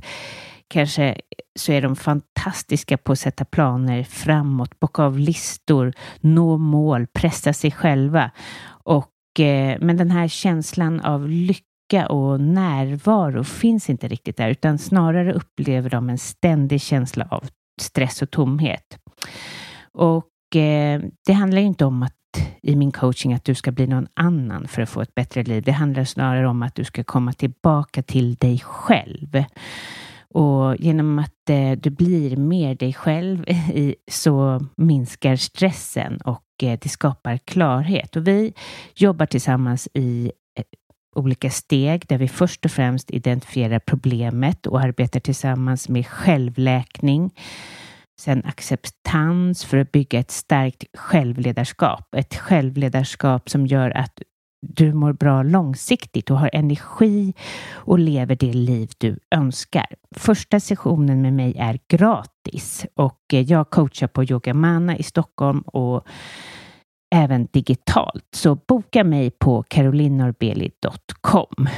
kanske 0.68 1.20
så 1.58 1.72
är 1.72 1.82
de 1.82 1.96
fantastiska 1.96 2.96
på 2.96 3.12
att 3.12 3.18
sätta 3.18 3.44
planer 3.44 4.02
framåt, 4.02 4.80
bocka 4.80 5.02
av 5.02 5.18
listor, 5.18 5.92
nå 6.20 6.58
mål, 6.58 7.06
pressa 7.06 7.52
sig 7.52 7.70
själva. 7.70 8.30
Och, 8.68 9.40
eh, 9.40 9.78
men 9.80 9.96
den 9.96 10.10
här 10.10 10.28
känslan 10.28 11.00
av 11.00 11.28
lycka 11.28 12.08
och 12.08 12.40
närvaro 12.40 13.44
finns 13.44 13.90
inte 13.90 14.08
riktigt 14.08 14.36
där, 14.36 14.48
utan 14.48 14.78
snarare 14.78 15.32
upplever 15.32 15.90
de 15.90 16.10
en 16.10 16.18
ständig 16.18 16.80
känsla 16.80 17.28
av 17.30 17.44
stress 17.80 18.22
och 18.22 18.30
tomhet. 18.30 18.98
Och 19.98 20.56
eh, 20.56 21.00
det 21.26 21.32
handlar 21.32 21.58
inte 21.60 21.84
om 21.84 22.02
att 22.02 22.14
i 22.62 22.76
min 22.76 22.92
coaching 22.92 23.34
att 23.34 23.44
du 23.44 23.54
ska 23.54 23.72
bli 23.72 23.86
någon 23.86 24.06
annan 24.14 24.68
för 24.68 24.82
att 24.82 24.88
få 24.88 25.00
ett 25.00 25.14
bättre 25.14 25.42
liv. 25.42 25.62
Det 25.62 25.72
handlar 25.72 26.04
snarare 26.04 26.48
om 26.48 26.62
att 26.62 26.74
du 26.74 26.84
ska 26.84 27.04
komma 27.04 27.32
tillbaka 27.32 28.02
till 28.02 28.34
dig 28.34 28.58
själv. 28.64 29.44
Och 30.34 30.76
genom 30.76 31.18
att 31.18 31.50
eh, 31.50 31.72
du 31.72 31.90
blir 31.90 32.36
mer 32.36 32.74
dig 32.74 32.92
själv 32.94 33.48
i, 33.48 33.94
så 34.10 34.66
minskar 34.76 35.36
stressen 35.36 36.16
och 36.16 36.44
eh, 36.62 36.78
det 36.82 36.88
skapar 36.88 37.38
klarhet. 37.38 38.16
Och 38.16 38.28
vi 38.28 38.52
jobbar 38.94 39.26
tillsammans 39.26 39.88
i 39.94 40.32
eh, 40.58 40.64
olika 41.16 41.50
steg 41.50 42.04
där 42.08 42.18
vi 42.18 42.28
först 42.28 42.64
och 42.64 42.70
främst 42.70 43.10
identifierar 43.10 43.78
problemet 43.78 44.66
och 44.66 44.80
arbetar 44.80 45.20
tillsammans 45.20 45.88
med 45.88 46.06
självläkning 46.06 47.30
Sen 48.20 48.42
acceptans 48.44 49.64
för 49.64 49.76
att 49.76 49.92
bygga 49.92 50.18
ett 50.18 50.30
starkt 50.30 50.84
självledarskap. 50.94 52.14
Ett 52.14 52.34
självledarskap 52.34 53.50
som 53.50 53.66
gör 53.66 53.90
att 53.90 54.22
du 54.60 54.92
mår 54.92 55.12
bra 55.12 55.42
långsiktigt 55.42 56.30
och 56.30 56.38
har 56.38 56.50
energi 56.52 57.34
och 57.72 57.98
lever 57.98 58.36
det 58.36 58.52
liv 58.52 58.90
du 58.98 59.18
önskar. 59.34 59.86
Första 60.16 60.60
sessionen 60.60 61.22
med 61.22 61.32
mig 61.32 61.56
är 61.58 61.78
gratis 61.88 62.86
och 62.94 63.20
jag 63.28 63.70
coachar 63.70 64.06
på 64.06 64.24
Yogamana 64.24 64.96
i 64.96 65.02
Stockholm 65.02 65.60
och 65.60 66.06
även 67.14 67.48
digitalt. 67.52 68.24
Så 68.34 68.54
boka 68.54 69.04
mig 69.04 69.30
på 69.30 69.62
carolinorbeli.com. 69.62 71.68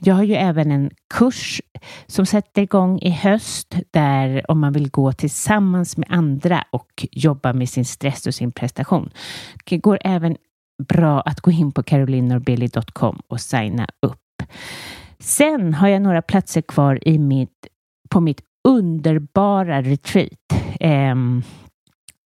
Jag 0.00 0.14
har 0.14 0.22
ju 0.22 0.34
även 0.34 0.70
en 0.70 0.90
kurs 1.14 1.60
som 2.06 2.26
sätter 2.26 2.62
igång 2.62 2.98
i 2.98 3.10
höst 3.10 3.76
där 3.90 4.50
om 4.50 4.60
man 4.60 4.72
vill 4.72 4.90
gå 4.90 5.12
tillsammans 5.12 5.96
med 5.96 6.08
andra 6.10 6.64
och 6.70 7.06
jobba 7.12 7.52
med 7.52 7.68
sin 7.68 7.84
stress 7.84 8.26
och 8.26 8.34
sin 8.34 8.52
prestation. 8.52 9.10
Det 9.64 9.78
går 9.78 9.98
även 10.04 10.36
bra 10.88 11.20
att 11.20 11.40
gå 11.40 11.50
in 11.50 11.72
på 11.72 11.82
carolinorbilly.com 11.82 13.20
och 13.28 13.40
signa 13.40 13.88
upp. 14.06 14.42
Sen 15.18 15.74
har 15.74 15.88
jag 15.88 16.02
några 16.02 16.22
platser 16.22 16.60
kvar 16.60 17.08
i 17.08 17.18
mitt, 17.18 17.66
på 18.08 18.20
mitt 18.20 18.40
underbara 18.68 19.82
retreat. 19.82 20.32
Um, 20.80 21.42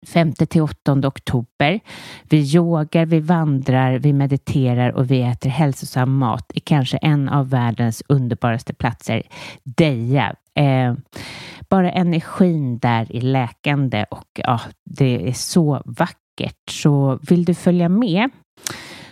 5 0.07 0.33
till 0.33 0.63
8 0.63 0.93
oktober. 0.93 1.81
Vi 2.29 2.55
yogar, 2.57 3.07
vi 3.07 3.21
vandrar, 3.21 3.99
vi 3.99 4.13
mediterar 4.13 4.91
och 4.91 5.11
vi 5.11 5.23
äter 5.23 5.51
hälsosam 5.51 6.19
mat 6.19 6.51
i 6.55 6.61
kanske 6.61 6.97
en 6.97 7.29
av 7.29 7.51
världens 7.51 8.03
underbaraste 8.09 8.75
platser, 8.75 9.23
Deja. 9.65 10.35
Eh, 10.55 10.95
bara 11.69 11.93
energin 11.93 12.79
där 12.79 13.17
är 13.17 13.21
läkande 13.21 14.05
och 14.11 14.29
ja, 14.35 14.61
det 14.85 15.29
är 15.29 15.33
så 15.33 15.83
vackert. 15.85 16.71
Så 16.71 17.19
vill 17.29 17.45
du 17.45 17.55
följa 17.55 17.89
med 17.89 18.31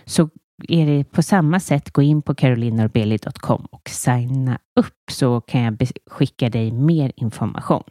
så 0.05 0.29
är 0.67 0.85
det 0.85 1.03
på 1.03 1.21
samma 1.21 1.59
sätt 1.59 1.91
gå 1.91 2.01
in 2.01 2.21
på 2.21 2.35
carolinorbeli.com 2.35 3.67
och 3.71 3.89
signa 3.89 4.59
upp 4.79 5.11
så 5.11 5.41
kan 5.41 5.61
jag 5.61 5.87
skicka 6.11 6.49
dig 6.49 6.71
mer 6.71 7.11
information. 7.15 7.83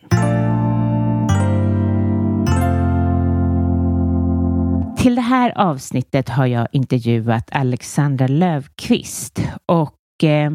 Till 5.00 5.14
det 5.14 5.20
här 5.20 5.52
avsnittet 5.56 6.28
har 6.28 6.46
jag 6.46 6.68
intervjuat 6.72 7.48
Alexandra 7.52 8.26
Lövqvist 8.26 9.40
och 9.66 10.24
eh, 10.24 10.52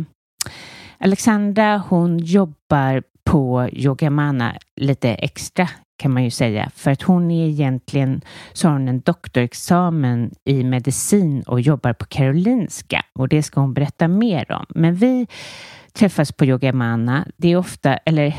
Alexandra 0.97 1.83
hon 1.89 2.17
jobbar 2.17 3.03
på 3.23 3.69
Yogamana 3.71 4.55
lite 4.75 5.09
extra 5.09 5.69
kan 5.97 6.13
man 6.13 6.23
ju 6.23 6.31
säga 6.31 6.69
för 6.75 6.91
att 6.91 7.01
hon 7.01 7.31
är 7.31 7.47
egentligen 7.47 8.21
så 8.53 8.67
har 8.67 8.73
hon 8.73 8.87
en 8.87 8.99
doktorexamen 8.99 10.31
i 10.43 10.63
medicin 10.63 11.41
och 11.41 11.61
jobbar 11.61 11.93
på 11.93 12.05
Karolinska 12.05 13.05
och 13.19 13.27
det 13.27 13.43
ska 13.43 13.61
hon 13.61 13.73
berätta 13.73 14.07
mer 14.07 14.51
om. 14.51 14.65
Men 14.69 14.95
vi 14.95 15.27
träffas 15.93 16.31
på 16.31 16.45
Yogamana. 16.45 17.27
Det 17.37 17.51
är 17.51 17.57
ofta, 17.57 17.97
eller 17.97 18.35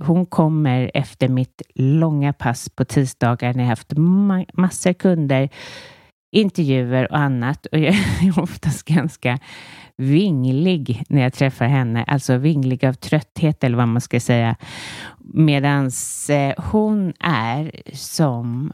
hon 0.00 0.26
kommer 0.26 0.90
efter 0.94 1.28
mitt 1.28 1.62
långa 1.74 2.32
pass 2.32 2.68
på 2.68 2.84
tisdagar 2.84 3.54
när 3.54 3.62
jag 3.62 3.68
haft 3.68 3.92
ma 3.96 4.44
massor 4.52 4.92
kunder, 4.92 5.48
intervjuer 6.32 7.12
och 7.12 7.18
annat 7.18 7.66
och 7.66 7.78
jag 7.78 7.94
är 8.22 8.40
oftast 8.40 8.84
ganska 8.84 9.38
vinglig 9.96 11.02
när 11.08 11.22
jag 11.22 11.32
träffar 11.32 11.66
henne, 11.66 12.04
alltså 12.04 12.36
vinglig 12.36 12.84
av 12.84 12.92
trötthet 12.92 13.64
eller 13.64 13.76
vad 13.76 13.88
man 13.88 14.00
ska 14.00 14.20
säga. 14.20 14.56
Medan 15.18 15.90
eh, 16.30 16.64
hon 16.64 17.12
är 17.20 17.82
som 17.94 18.72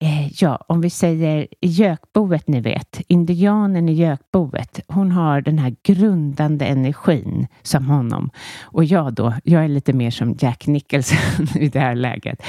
Eh, 0.00 0.42
ja, 0.42 0.64
om 0.66 0.80
vi 0.80 0.90
säger 0.90 1.46
gökboet, 1.60 2.48
ni 2.48 2.60
vet, 2.60 3.00
indianen 3.08 3.88
i 3.88 3.92
gökboet, 3.92 4.80
hon 4.88 5.12
har 5.12 5.40
den 5.40 5.58
här 5.58 5.76
grundande 5.82 6.64
energin 6.66 7.46
som 7.62 7.86
honom. 7.86 8.30
Och 8.62 8.84
jag 8.84 9.14
då, 9.14 9.34
jag 9.44 9.64
är 9.64 9.68
lite 9.68 9.92
mer 9.92 10.10
som 10.10 10.36
Jack 10.40 10.66
Nicholson 10.66 11.46
i 11.62 11.68
det 11.68 11.80
här 11.80 11.94
läget. 11.94 12.42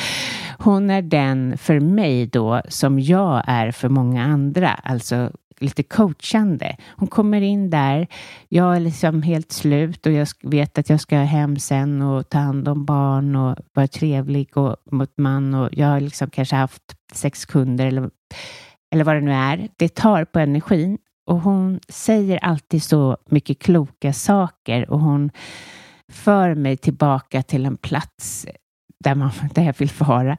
Hon 0.58 0.90
är 0.90 1.02
den 1.02 1.58
för 1.58 1.80
mig 1.80 2.28
då 2.28 2.62
som 2.70 3.00
jag 3.00 3.44
är 3.48 3.72
för 3.72 3.90
många 3.90 4.24
andra, 4.24 4.70
alltså 4.70 5.32
lite 5.60 5.84
coachande. 5.84 6.76
Hon 6.98 7.08
kommer 7.08 7.42
in 7.42 7.70
där, 7.70 8.08
jag 8.50 8.76
är 8.76 8.80
liksom 8.80 9.22
helt 9.22 9.52
slut 9.52 10.06
och 10.06 10.12
jag 10.12 10.28
vet 10.42 10.78
att 10.78 10.90
jag 10.90 11.02
ska 11.02 11.18
hem 11.18 11.60
sen 11.60 12.02
och 12.02 12.30
ta 12.30 12.38
hand 12.38 12.68
om 12.68 12.86
barn 12.86 13.36
och 13.36 13.58
vara 13.74 13.88
trevlig 13.88 14.58
och, 14.58 14.76
mot 14.92 15.18
man 15.18 15.54
och 15.54 15.70
jag 15.72 15.88
har 15.88 16.00
liksom 16.00 16.30
kanske 16.30 16.56
haft 16.56 16.99
sex 17.14 17.46
kunder 17.46 17.86
eller, 17.86 18.10
eller 18.92 19.04
vad 19.04 19.16
det 19.16 19.22
nu 19.22 19.34
är. 19.34 19.70
Det 19.78 19.96
tar 19.96 20.26
på 20.26 20.40
energin 20.40 20.98
och 21.28 21.40
hon 21.42 21.80
säger 21.90 22.38
alltid 22.38 22.84
så 22.84 23.18
mycket 23.30 23.60
kloka 23.60 24.14
saker 24.14 24.90
och 24.90 25.00
hon 25.00 25.32
för 26.12 26.56
mig 26.56 26.78
tillbaka 26.78 27.44
till 27.44 27.66
en 27.66 27.78
plats 27.78 28.46
där, 29.04 29.16
man, 29.16 29.32
där 29.54 29.64
jag 29.64 29.76
vill 29.78 29.92
vara. 29.98 30.38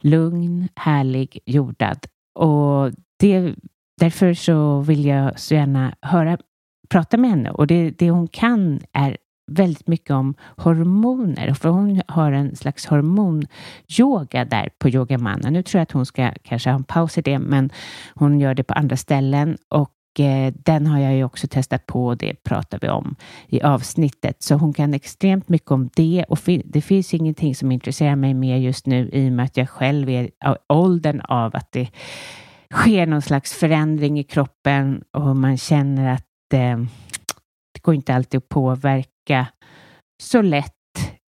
Lugn, 0.00 0.68
härlig, 0.76 1.38
jordad. 1.46 1.98
Och 2.34 2.92
det 3.20 3.54
Därför 3.98 4.34
så 4.34 4.80
vill 4.80 5.04
jag 5.04 5.40
så 5.40 5.54
gärna 5.54 5.94
höra, 6.02 6.38
prata 6.88 7.16
med 7.16 7.30
henne 7.30 7.50
och 7.50 7.66
det, 7.66 7.90
det 7.90 8.10
hon 8.10 8.28
kan 8.28 8.80
är 8.92 9.16
väldigt 9.48 9.86
mycket 9.86 10.10
om 10.10 10.34
hormoner, 10.56 11.54
för 11.54 11.68
hon 11.68 12.02
har 12.08 12.32
en 12.32 12.56
slags 12.56 12.86
hormonyoga 12.86 14.44
där 14.44 14.70
på 14.78 14.88
Yogamana. 14.88 15.50
Nu 15.50 15.62
tror 15.62 15.78
jag 15.78 15.82
att 15.82 15.92
hon 15.92 16.06
ska 16.06 16.32
kanske 16.42 16.70
ha 16.70 16.76
en 16.76 16.84
paus 16.84 17.18
i 17.18 17.22
det, 17.22 17.38
men 17.38 17.70
hon 18.14 18.40
gör 18.40 18.54
det 18.54 18.64
på 18.64 18.74
andra 18.74 18.96
ställen 18.96 19.56
och 19.68 20.20
eh, 20.20 20.52
den 20.64 20.86
har 20.86 20.98
jag 20.98 21.14
ju 21.14 21.24
också 21.24 21.48
testat 21.48 21.86
på 21.86 22.06
och 22.06 22.16
det 22.16 22.42
pratar 22.42 22.78
vi 22.82 22.88
om 22.88 23.16
i 23.48 23.62
avsnittet. 23.62 24.42
Så 24.42 24.54
hon 24.54 24.72
kan 24.72 24.94
extremt 24.94 25.48
mycket 25.48 25.70
om 25.70 25.90
det 25.96 26.24
och 26.28 26.38
det 26.64 26.80
finns 26.80 27.14
ingenting 27.14 27.54
som 27.54 27.72
intresserar 27.72 28.16
mig 28.16 28.34
mer 28.34 28.56
just 28.56 28.86
nu 28.86 29.10
i 29.12 29.28
och 29.28 29.32
med 29.32 29.44
att 29.44 29.56
jag 29.56 29.68
själv 29.68 30.10
är 30.10 30.30
av 30.44 30.56
åldern 30.68 31.20
av 31.20 31.56
att 31.56 31.72
det 31.72 31.88
sker 32.74 33.06
någon 33.06 33.22
slags 33.22 33.54
förändring 33.54 34.18
i 34.18 34.24
kroppen 34.24 35.02
och 35.12 35.36
man 35.36 35.58
känner 35.58 36.14
att 36.14 36.54
eh, 36.54 36.78
det 37.74 37.82
går 37.82 37.94
inte 37.94 38.14
alltid 38.14 38.38
att 38.38 38.48
påverka 38.48 39.08
så 40.22 40.42
lätt. 40.42 40.74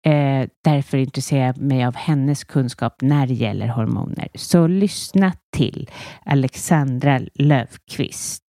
Eh, 0.07 0.49
därför 0.65 0.99
intresserar 0.99 1.47
jag 1.47 1.59
mig 1.59 1.85
av 1.85 1.97
hennes 1.97 2.45
kunskap 2.45 3.03
när 3.03 3.27
det 3.27 3.35
gäller 3.35 3.69
hormoner. 3.69 4.29
Så 4.35 4.67
lyssna 4.67 5.33
till 5.57 5.91
Alexandra 6.25 7.21
Löfqvist. 7.35 8.43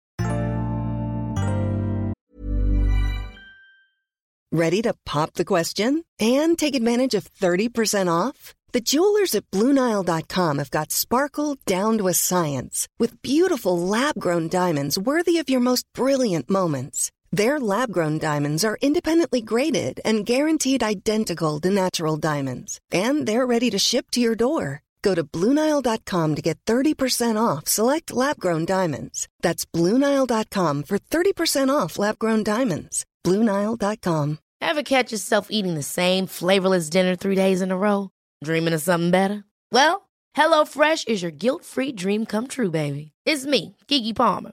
Ready 4.53 4.83
to 4.83 4.95
pop 5.05 5.35
the 5.35 5.45
question 5.45 6.03
and 6.19 6.59
take 6.59 6.75
advantage 6.75 7.15
of 7.15 7.29
30% 7.41 8.09
off? 8.09 8.55
The 8.73 8.81
jewelers 8.81 9.35
at 9.35 9.51
BlueNile.com 9.51 10.59
have 10.59 10.71
got 10.71 10.93
sparkle 10.93 11.57
down 11.67 11.99
to 11.99 12.09
a 12.09 12.15
science 12.15 12.89
with 12.99 13.23
beautiful 13.23 13.79
lab-grown 13.79 14.49
diamonds 14.49 14.99
worthy 14.99 15.39
of 15.39 15.49
your 15.49 15.61
most 15.61 15.87
brilliant 15.95 16.49
moments. 16.51 17.11
Their 17.33 17.61
lab 17.61 17.93
grown 17.93 18.19
diamonds 18.19 18.65
are 18.65 18.79
independently 18.83 19.41
graded 19.41 20.01
and 20.05 20.27
guaranteed 20.27 20.83
identical 20.83 21.61
to 21.61 21.71
natural 21.71 22.17
diamonds, 22.17 22.81
and 22.91 23.27
they're 23.27 23.47
ready 23.47 23.71
to 23.71 23.79
ship 23.79 24.11
to 24.13 24.21
your 24.21 24.35
door. 24.35 24.83
Go 25.03 25.15
to 25.15 25.23
Bluenile.com 25.23 26.35
to 26.35 26.43
get 26.43 26.59
30% 26.67 27.41
off 27.41 27.69
select 27.69 28.13
lab 28.13 28.39
grown 28.39 28.65
diamonds. 28.65 29.29
That's 29.41 29.65
Bluenile.com 29.65 30.83
for 30.83 30.99
30% 30.99 31.69
off 31.73 31.99
lab 31.99 32.19
grown 32.19 32.43
diamonds. 32.43 33.07
Bluenile.com. 33.25 34.39
Ever 34.61 34.83
catch 34.83 35.13
yourself 35.13 35.47
eating 35.51 35.75
the 35.75 35.83
same 35.83 36.27
flavorless 36.27 36.91
dinner 36.91 37.17
three 37.17 37.35
days 37.35 37.63
in 37.63 37.71
a 37.71 37.79
row? 37.79 38.11
Dreaming 38.45 38.75
of 38.75 38.83
something 38.83 39.11
better? 39.11 39.45
Well, 39.73 40.11
HelloFresh 40.37 41.09
is 41.09 41.23
your 41.23 41.31
guilt 41.31 41.65
free 41.65 41.93
dream 41.93 42.27
come 42.27 42.47
true, 42.47 42.71
baby. 42.71 43.13
It's 43.25 43.47
me, 43.47 43.77
Gigi 43.89 44.13
Palmer. 44.13 44.53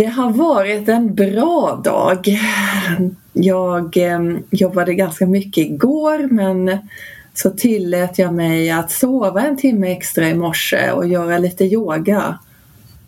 Det 0.00 0.06
har 0.06 0.32
varit 0.32 0.88
en 0.88 1.14
bra 1.14 1.80
dag. 1.84 2.26
Jag 3.32 3.96
eh, 3.96 4.20
jobbade 4.50 4.94
ganska 4.94 5.26
mycket 5.26 5.64
igår 5.64 6.32
men 6.32 6.78
så 7.34 7.50
tillät 7.50 8.18
jag 8.18 8.34
mig 8.34 8.70
att 8.70 8.90
sova 8.90 9.42
en 9.42 9.56
timme 9.56 9.92
extra 9.92 10.28
i 10.28 10.34
morse 10.34 10.90
och 10.90 11.08
göra 11.08 11.38
lite 11.38 11.64
yoga. 11.64 12.38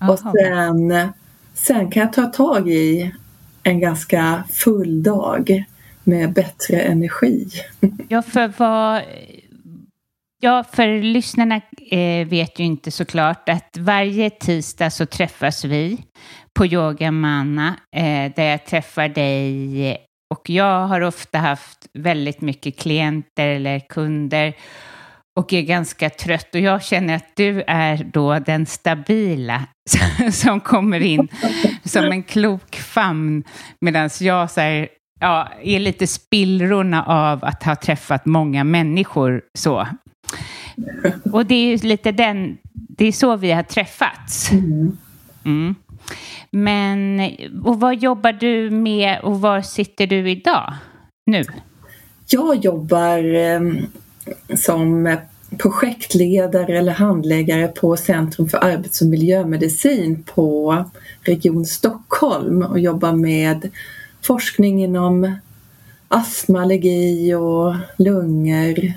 Aha. 0.00 0.12
Och 0.12 0.18
sen, 0.18 1.09
sen 1.55 1.90
kan 1.90 2.00
jag 2.02 2.12
ta 2.12 2.26
tag 2.26 2.68
i 2.70 3.14
en 3.62 3.81
ganska 3.81 4.44
full 4.50 5.02
dag 5.02 5.64
med 6.05 6.33
bättre 6.33 6.81
energi. 6.81 7.48
Ja, 8.09 8.22
för 8.22 8.52
vad... 8.57 9.02
Ja, 10.40 10.64
för 10.72 11.02
lyssnarna 11.02 11.61
eh, 11.90 12.28
vet 12.28 12.59
ju 12.59 12.64
inte 12.64 12.90
såklart 12.90 13.48
att 13.48 13.76
varje 13.78 14.31
tisdag 14.31 14.90
så 14.90 15.07
träffas 15.07 15.64
vi 15.64 15.98
på 16.54 16.66
Yoga 16.66 17.10
Manna 17.10 17.76
eh, 17.96 18.32
där 18.36 18.44
jag 18.44 18.66
träffar 18.66 19.08
dig 19.08 19.96
och 20.34 20.50
jag 20.50 20.86
har 20.86 21.00
ofta 21.00 21.38
haft 21.38 21.86
väldigt 21.98 22.40
mycket 22.40 22.78
klienter 22.78 23.48
eller 23.48 23.80
kunder 23.80 24.54
och 25.40 25.52
är 25.52 25.62
ganska 25.62 26.10
trött 26.10 26.54
och 26.54 26.60
jag 26.60 26.82
känner 26.82 27.16
att 27.16 27.36
du 27.36 27.62
är 27.66 28.04
då 28.12 28.38
den 28.38 28.66
stabila 28.66 29.62
som 30.32 30.60
kommer 30.60 31.00
in 31.00 31.28
som 31.84 32.04
en 32.04 32.22
klok 32.22 32.76
famn 32.76 33.44
medan 33.80 34.10
jag 34.20 34.50
så 34.50 34.60
här, 34.60 34.88
ja, 35.20 35.48
är 35.62 35.78
lite 35.78 36.06
spillrorna 36.06 37.04
av 37.04 37.44
att 37.44 37.62
ha 37.62 37.76
träffat 37.76 38.26
många 38.26 38.64
människor 38.64 39.42
så. 39.58 39.86
Och 41.32 41.46
det 41.46 41.54
är 41.54 41.78
lite 41.78 42.12
den, 42.12 42.58
det 42.72 43.06
är 43.06 43.12
så 43.12 43.36
vi 43.36 43.52
har 43.52 43.62
träffats. 43.62 44.50
Mm. 45.44 45.74
Men, 46.50 47.20
och 47.64 47.80
vad 47.80 48.02
jobbar 48.02 48.32
du 48.32 48.70
med 48.70 49.20
och 49.20 49.40
var 49.40 49.62
sitter 49.62 50.06
du 50.06 50.30
idag? 50.30 50.74
Nu? 51.26 51.44
Jag 52.26 52.64
jobbar 52.64 53.34
eh, 53.34 53.60
som 54.56 55.16
projektledare 55.58 56.78
eller 56.78 56.92
handläggare 56.92 57.68
på 57.68 57.96
Centrum 57.96 58.48
för 58.48 58.58
arbets 58.64 59.00
och 59.00 59.06
miljömedicin 59.06 60.22
på 60.22 60.84
Region 61.22 61.64
Stockholm 61.64 62.62
och 62.62 62.78
jobbar 62.78 63.12
med 63.12 63.70
forskning 64.22 64.84
inom 64.84 65.36
astma, 66.08 66.62
allergi 66.62 67.34
och 67.34 67.74
lungor 67.96 68.92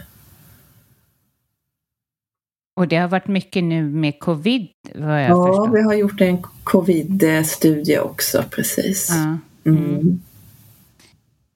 och 2.75 2.88
det 2.88 2.95
har 2.95 3.07
varit 3.07 3.27
mycket 3.27 3.63
nu 3.63 3.83
med 3.83 4.19
covid 4.19 4.67
vad 4.95 5.23
jag 5.23 5.29
Ja, 5.29 5.47
förstår. 5.47 5.67
vi 5.67 5.81
har 5.81 5.93
gjort 5.93 6.21
en 6.21 6.38
covid-studie 6.63 7.99
också 7.99 8.43
precis. 8.51 9.09
Ja. 9.09 9.38
Mm. 9.71 10.19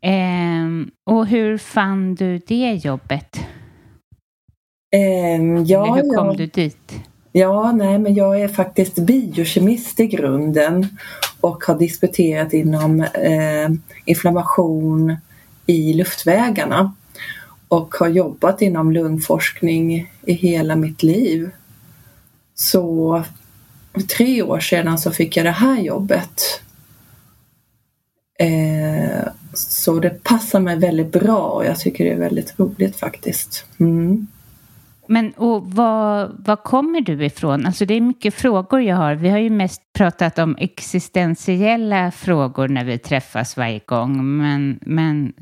Mm. 0.02 0.92
och 1.06 1.28
hur 1.28 1.58
fann 1.58 2.16
du 2.16 2.38
det 2.48 2.74
jobbet? 2.84 3.40
Um, 4.96 5.66
ja, 5.66 5.84
Eller 5.84 6.04
hur 6.04 6.16
kom 6.16 6.28
ja. 6.28 6.34
du 6.34 6.46
dit? 6.46 6.94
Ja, 7.32 7.72
nej, 7.72 8.00
men 8.00 8.14
jag 8.14 8.42
är 8.42 8.48
faktiskt 8.48 8.96
biokemist 8.96 10.00
i 10.00 10.08
grunden 10.08 10.88
och 11.42 11.64
har 11.64 11.80
disputerat 11.80 12.54
inom 12.54 13.02
eh, 13.02 13.70
inflammation 14.06 15.18
i 15.66 15.94
luftvägarna 15.94 16.94
och 17.70 17.96
har 17.96 18.08
jobbat 18.08 18.62
inom 18.62 18.92
lungforskning 18.92 20.12
i 20.22 20.34
hela 20.34 20.76
mitt 20.76 21.04
liv. 21.04 21.50
Så 22.56 23.24
för 23.94 24.02
tre 24.02 24.44
år 24.44 24.60
sedan 24.60 24.98
så 24.98 25.12
fick 25.12 25.38
jag 25.38 25.46
det 25.46 25.52
här 25.52 25.82
jobbet. 25.82 26.62
Eh, 28.40 29.28
så 29.54 30.00
det 30.00 30.24
passar 30.24 30.60
mig 30.60 30.78
väldigt 30.78 31.12
bra 31.12 31.38
och 31.38 31.66
jag 31.66 31.80
tycker 31.80 32.06
det 32.06 32.12
är 32.12 32.20
väldigt 32.20 32.60
roligt 32.60 32.96
faktiskt. 32.96 33.66
Mm. 33.80 34.28
Men 35.08 35.32
och 35.32 35.72
var, 35.72 36.32
var 36.46 36.56
kommer 36.56 37.02
du 37.02 37.26
ifrån? 37.26 37.66
Alltså 37.66 37.86
det 37.86 37.94
är 37.94 38.02
mycket 38.02 38.34
frågor 38.34 38.82
jag 38.82 38.96
har. 38.96 39.16
Vi 39.16 39.30
har 39.30 39.38
ju 39.38 39.50
mest 39.50 39.82
pratat 39.94 40.40
om 40.40 40.56
existentiella 40.60 42.12
frågor 42.12 42.68
när 42.68 42.84
vi 42.84 42.98
träffas 42.98 43.58
varje 43.58 43.80
gång. 43.86 44.38
Men, 44.38 44.80
men 44.82 45.34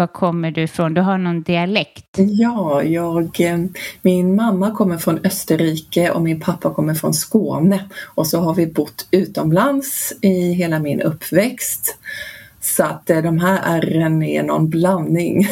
var 0.00 0.06
kommer 0.06 0.50
du 0.50 0.62
ifrån? 0.62 0.94
Du 0.94 1.00
har 1.00 1.18
någon 1.18 1.42
dialekt? 1.42 2.16
Ja, 2.16 2.82
jag, 2.82 3.40
eh, 3.40 3.58
min 4.02 4.36
mamma 4.36 4.70
kommer 4.70 4.98
från 4.98 5.18
Österrike 5.24 6.10
och 6.10 6.22
min 6.22 6.40
pappa 6.40 6.74
kommer 6.74 6.94
från 6.94 7.14
Skåne. 7.14 7.84
Och 8.14 8.26
så 8.26 8.40
har 8.40 8.54
vi 8.54 8.66
bott 8.66 9.08
utomlands 9.10 10.12
i 10.22 10.52
hela 10.52 10.78
min 10.78 11.00
uppväxt. 11.00 11.98
Så 12.60 12.84
att 12.84 13.10
eh, 13.10 13.22
de 13.22 13.38
här 13.38 13.60
ärren 13.64 14.22
är 14.22 14.42
någon 14.42 14.68
blandning. 14.68 15.46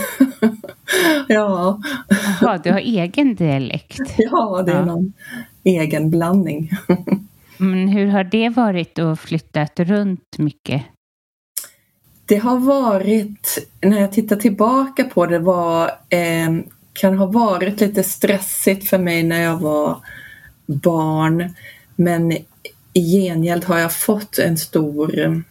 ja. 1.28 1.80
Jaha, 2.40 2.58
du 2.58 2.72
har 2.72 2.78
egen 2.78 3.34
dialekt? 3.34 4.00
Ja, 4.18 4.62
det 4.66 4.72
är 4.72 4.76
ja. 4.76 4.84
någon 4.84 5.12
egen 5.64 6.10
blandning. 6.10 6.70
Men 7.58 7.88
hur 7.88 8.06
har 8.06 8.24
det 8.24 8.48
varit 8.48 8.98
att 8.98 9.20
flyttat 9.20 9.80
runt 9.80 10.38
mycket? 10.38 10.82
Det 12.28 12.36
har 12.36 12.58
varit, 12.58 13.58
när 13.80 14.00
jag 14.00 14.12
tittar 14.12 14.36
tillbaka 14.36 15.04
på 15.04 15.26
det, 15.26 15.38
var, 15.38 15.86
eh, 16.08 16.50
kan 16.92 17.18
ha 17.18 17.26
varit 17.26 17.80
lite 17.80 18.02
stressigt 18.02 18.88
för 18.88 18.98
mig 18.98 19.22
när 19.22 19.42
jag 19.42 19.58
var 19.58 19.96
barn. 20.66 21.54
Men 21.96 22.32
i 22.92 23.00
gengäld 23.12 23.64
har 23.64 23.78
jag 23.78 23.96
fått 23.96 24.38
en 24.38 24.58
stor 24.58 25.42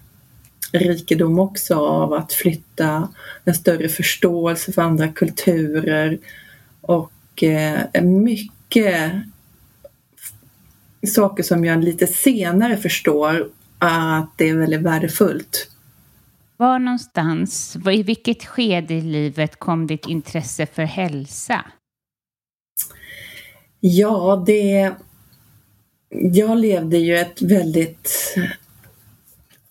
rikedom 0.71 1.39
också 1.39 1.75
av 1.75 2.13
att 2.13 2.33
flytta, 2.33 3.09
en 3.45 3.55
större 3.55 3.89
förståelse 3.89 4.71
för 4.71 4.81
andra 4.81 5.07
kulturer 5.07 6.17
och 6.81 7.43
eh, 7.43 8.03
mycket 8.03 9.11
saker 11.07 11.43
som 11.43 11.65
jag 11.65 11.83
lite 11.83 12.07
senare 12.07 12.77
förstår 12.77 13.49
att 13.79 14.29
det 14.37 14.49
är 14.49 14.55
väldigt 14.55 14.81
värdefullt. 14.81 15.71
Var 16.57 16.79
någonstans, 16.79 17.77
i 17.91 18.03
vilket 18.03 18.45
skede 18.45 18.93
i 18.93 19.01
livet 19.01 19.59
kom 19.59 19.87
ditt 19.87 20.07
intresse 20.07 20.65
för 20.65 20.83
hälsa? 20.83 21.65
Ja, 23.79 24.43
det... 24.45 24.93
Jag 26.09 26.57
levde 26.57 26.97
ju 26.97 27.17
ett 27.17 27.41
väldigt 27.41 28.35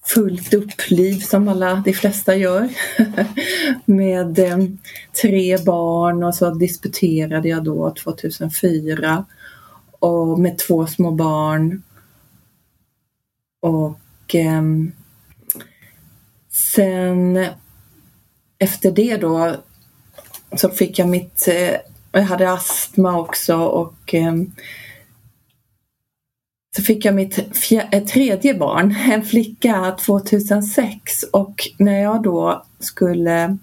fullt 0.06 0.54
upp 0.54 0.90
liv 0.90 1.20
som 1.20 1.48
alla 1.48 1.82
de 1.84 1.92
flesta 1.92 2.36
gör. 2.36 2.68
Med 3.84 4.38
eh, 4.38 4.58
tre 5.22 5.58
barn 5.58 6.24
och 6.24 6.34
så 6.34 6.54
disputerade 6.54 7.48
jag 7.48 7.64
då 7.64 7.94
2004 7.94 9.24
och 9.90 10.38
med 10.38 10.58
två 10.58 10.86
små 10.86 11.10
barn. 11.10 11.82
Och 13.62 14.34
eh, 14.34 14.62
sen 16.72 17.46
efter 18.58 18.90
det 18.90 19.16
då 19.16 19.56
så 20.56 20.70
fick 20.70 20.98
jag 20.98 21.08
mitt, 21.08 21.48
eh, 21.48 21.76
jag 22.12 22.22
hade 22.22 22.52
astma 22.52 23.18
också 23.18 23.56
och 23.56 24.14
ehm, 24.14 24.52
så 26.76 26.82
fick 26.82 27.04
jag 27.04 27.14
mitt 27.14 27.38
eh, 27.92 28.04
tredje 28.04 28.54
barn, 28.54 28.96
en 29.10 29.24
flicka 29.24 29.96
2006 30.00 31.22
och 31.22 31.68
när 31.78 32.02
jag 32.02 32.22
då 32.22 32.64
skulle 32.78 33.58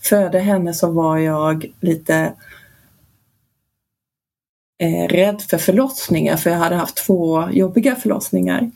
föda 0.00 0.38
henne 0.38 0.74
så 0.74 0.90
var 0.90 1.18
jag 1.18 1.66
lite 1.80 2.34
eh, 4.82 5.08
rädd 5.08 5.42
för 5.42 5.58
förlossningar 5.58 6.36
för 6.36 6.50
jag 6.50 6.58
hade 6.58 6.76
haft 6.76 6.96
två 6.96 7.50
jobbiga 7.50 7.96
förlossningar. 7.96 8.70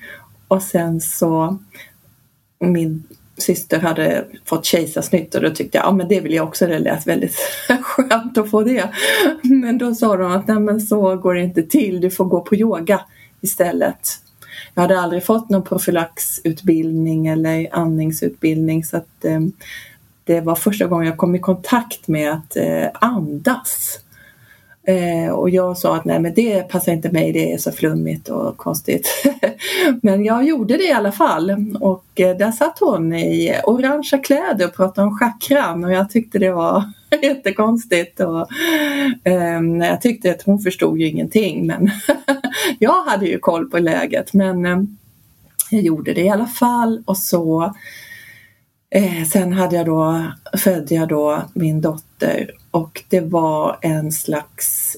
Och 0.48 0.62
sen 0.62 1.00
så 1.00 1.58
min 2.58 3.02
syster 3.38 3.80
hade 3.80 4.24
fått 4.44 4.64
kejsarsnitt 4.64 5.34
och 5.34 5.42
då 5.42 5.50
tyckte 5.50 5.78
jag, 5.78 5.86
ja 5.86 5.92
men 5.92 6.08
det 6.08 6.20
vill 6.20 6.34
jag 6.34 6.48
också, 6.48 6.66
det 6.66 6.78
lät 6.78 7.06
väldigt 7.06 7.36
skönt 7.82 8.38
att 8.38 8.50
få 8.50 8.62
det. 8.62 8.90
Men 9.42 9.78
då 9.78 9.94
sa 9.94 10.16
de 10.16 10.32
att 10.32 10.48
nej 10.48 10.60
men 10.60 10.80
så 10.80 11.16
går 11.16 11.34
det 11.34 11.42
inte 11.42 11.62
till, 11.62 12.00
du 12.00 12.10
får 12.10 12.24
gå 12.24 12.40
på 12.40 12.54
yoga 12.54 13.00
istället. 13.40 14.08
Jag 14.74 14.82
hade 14.82 15.00
aldrig 15.00 15.24
fått 15.24 15.50
någon 15.50 15.64
profylaxutbildning 15.64 17.26
eller 17.26 17.68
andningsutbildning 17.72 18.84
så 18.84 18.96
att 18.96 19.24
eh, 19.24 19.40
det 20.24 20.40
var 20.40 20.54
första 20.54 20.86
gången 20.86 21.06
jag 21.06 21.16
kom 21.16 21.34
i 21.34 21.38
kontakt 21.38 22.08
med 22.08 22.32
att 22.32 22.56
eh, 22.56 22.86
andas. 22.92 24.00
Eh, 24.88 25.30
och 25.30 25.50
jag 25.50 25.78
sa 25.78 25.96
att 25.96 26.04
nej 26.04 26.20
men 26.20 26.34
det 26.34 26.68
passar 26.68 26.92
inte 26.92 27.10
mig, 27.10 27.32
det 27.32 27.52
är 27.52 27.58
så 27.58 27.72
flummigt 27.72 28.28
och 28.28 28.56
konstigt. 28.56 29.08
men 30.02 30.24
jag 30.24 30.44
gjorde 30.44 30.76
det 30.76 30.84
i 30.84 30.92
alla 30.92 31.12
fall. 31.12 31.76
Och 31.80 32.20
eh, 32.20 32.36
där 32.36 32.52
satt 32.52 32.78
hon 32.78 33.14
i 33.14 33.54
orangea 33.64 34.18
kläder 34.18 34.66
och 34.66 34.74
pratade 34.74 35.06
om 35.06 35.18
chakran. 35.18 35.84
Och 35.84 35.92
jag 35.92 36.10
tyckte 36.10 36.38
det 36.38 36.52
var 36.52 36.92
jättekonstigt. 37.22 38.20
Och, 38.20 38.48
eh, 39.24 39.62
jag 39.80 40.00
tyckte 40.00 40.30
att 40.30 40.42
hon 40.42 40.58
förstod 40.58 40.98
ju 40.98 41.08
ingenting. 41.08 41.66
Men 41.66 41.90
jag 42.78 43.04
hade 43.04 43.26
ju 43.26 43.38
koll 43.38 43.70
på 43.70 43.78
läget. 43.78 44.32
Men 44.32 44.66
eh, 44.66 44.78
jag 45.70 45.82
gjorde 45.82 46.12
det 46.12 46.22
i 46.22 46.30
alla 46.30 46.46
fall. 46.46 47.02
Och 47.06 47.18
så 47.18 47.74
Eh, 48.90 49.24
sen 49.24 49.52
hade 49.52 49.76
jag 49.76 49.86
då, 49.86 50.24
födde 50.58 50.94
jag 50.94 51.08
då 51.08 51.42
min 51.54 51.80
dotter 51.80 52.50
och 52.78 53.04
det 53.08 53.20
var 53.20 53.78
en 53.82 54.12
slags 54.12 54.96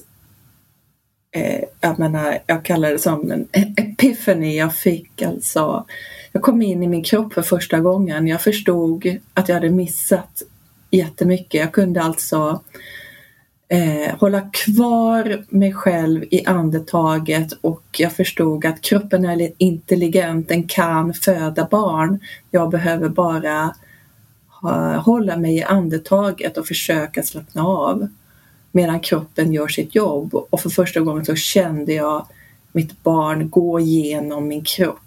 eh, 1.35 1.63
jag 1.81 1.99
menar, 1.99 2.39
jag 2.47 2.65
kallar 2.65 2.91
det 2.91 2.99
som 2.99 3.31
en 3.31 3.47
e-, 3.51 3.73
epiphany 3.77 4.57
jag 4.57 4.75
fick 4.75 5.21
alltså. 5.21 5.85
Jag 6.31 6.41
kom 6.41 6.61
in 6.61 6.83
i 6.83 6.87
min 6.87 7.03
kropp 7.03 7.33
för 7.33 7.41
första 7.41 7.79
gången. 7.79 8.27
Jag 8.27 8.41
förstod 8.41 9.17
att 9.33 9.49
jag 9.49 9.55
hade 9.55 9.69
missat 9.69 10.41
jättemycket. 10.91 11.61
Jag 11.61 11.71
kunde 11.71 12.01
alltså 12.01 12.61
eh, 13.69 14.15
hålla 14.19 14.41
kvar 14.41 15.45
mig 15.49 15.73
själv 15.73 16.23
i 16.23 16.45
andetaget 16.45 17.51
och 17.61 17.83
jag 17.97 18.11
förstod 18.11 18.65
att 18.65 18.81
kroppen 18.81 19.25
är 19.25 19.51
intelligent, 19.57 20.47
den 20.47 20.67
kan 20.67 21.13
föda 21.13 21.67
barn. 21.71 22.19
Jag 22.51 22.69
behöver 22.69 23.09
bara 23.09 23.75
hålla 25.03 25.37
mig 25.37 25.57
i 25.57 25.63
andetaget 25.63 26.57
och 26.57 26.67
försöka 26.67 27.23
slappna 27.23 27.63
av 27.63 28.07
medan 28.71 28.99
kroppen 28.99 29.53
gör 29.53 29.67
sitt 29.67 29.95
jobb. 29.95 30.35
Och 30.35 30.59
för 30.59 30.69
första 30.69 30.99
gången 30.99 31.25
så 31.25 31.35
kände 31.35 31.93
jag 31.93 32.27
mitt 32.71 33.03
barn 33.03 33.49
gå 33.49 33.79
igenom 33.79 34.47
min 34.47 34.63
kropp. 34.63 34.97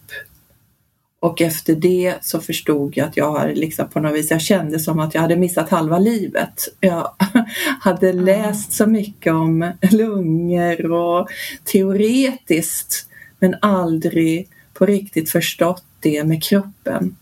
Och 1.20 1.40
efter 1.40 1.74
det 1.74 2.14
så 2.20 2.40
förstod 2.40 2.96
jag 2.96 3.08
att 3.08 3.16
jag 3.16 3.30
har 3.30 3.52
liksom 3.54 3.88
på 3.88 4.00
något 4.00 4.14
vis, 4.14 4.30
jag 4.30 4.40
kände 4.40 4.78
som 4.78 5.00
att 5.00 5.14
jag 5.14 5.20
hade 5.20 5.36
missat 5.36 5.70
halva 5.70 5.98
livet. 5.98 6.68
Jag 6.80 7.10
hade 7.80 8.12
läst 8.12 8.72
så 8.72 8.86
mycket 8.86 9.32
om 9.32 9.72
lungor 9.90 10.92
och 10.92 11.28
teoretiskt 11.64 13.08
men 13.38 13.56
aldrig 13.62 14.48
på 14.74 14.86
riktigt 14.86 15.30
förstått 15.30 15.84
det 16.00 16.24
med 16.24 16.42
kroppen. 16.42 17.16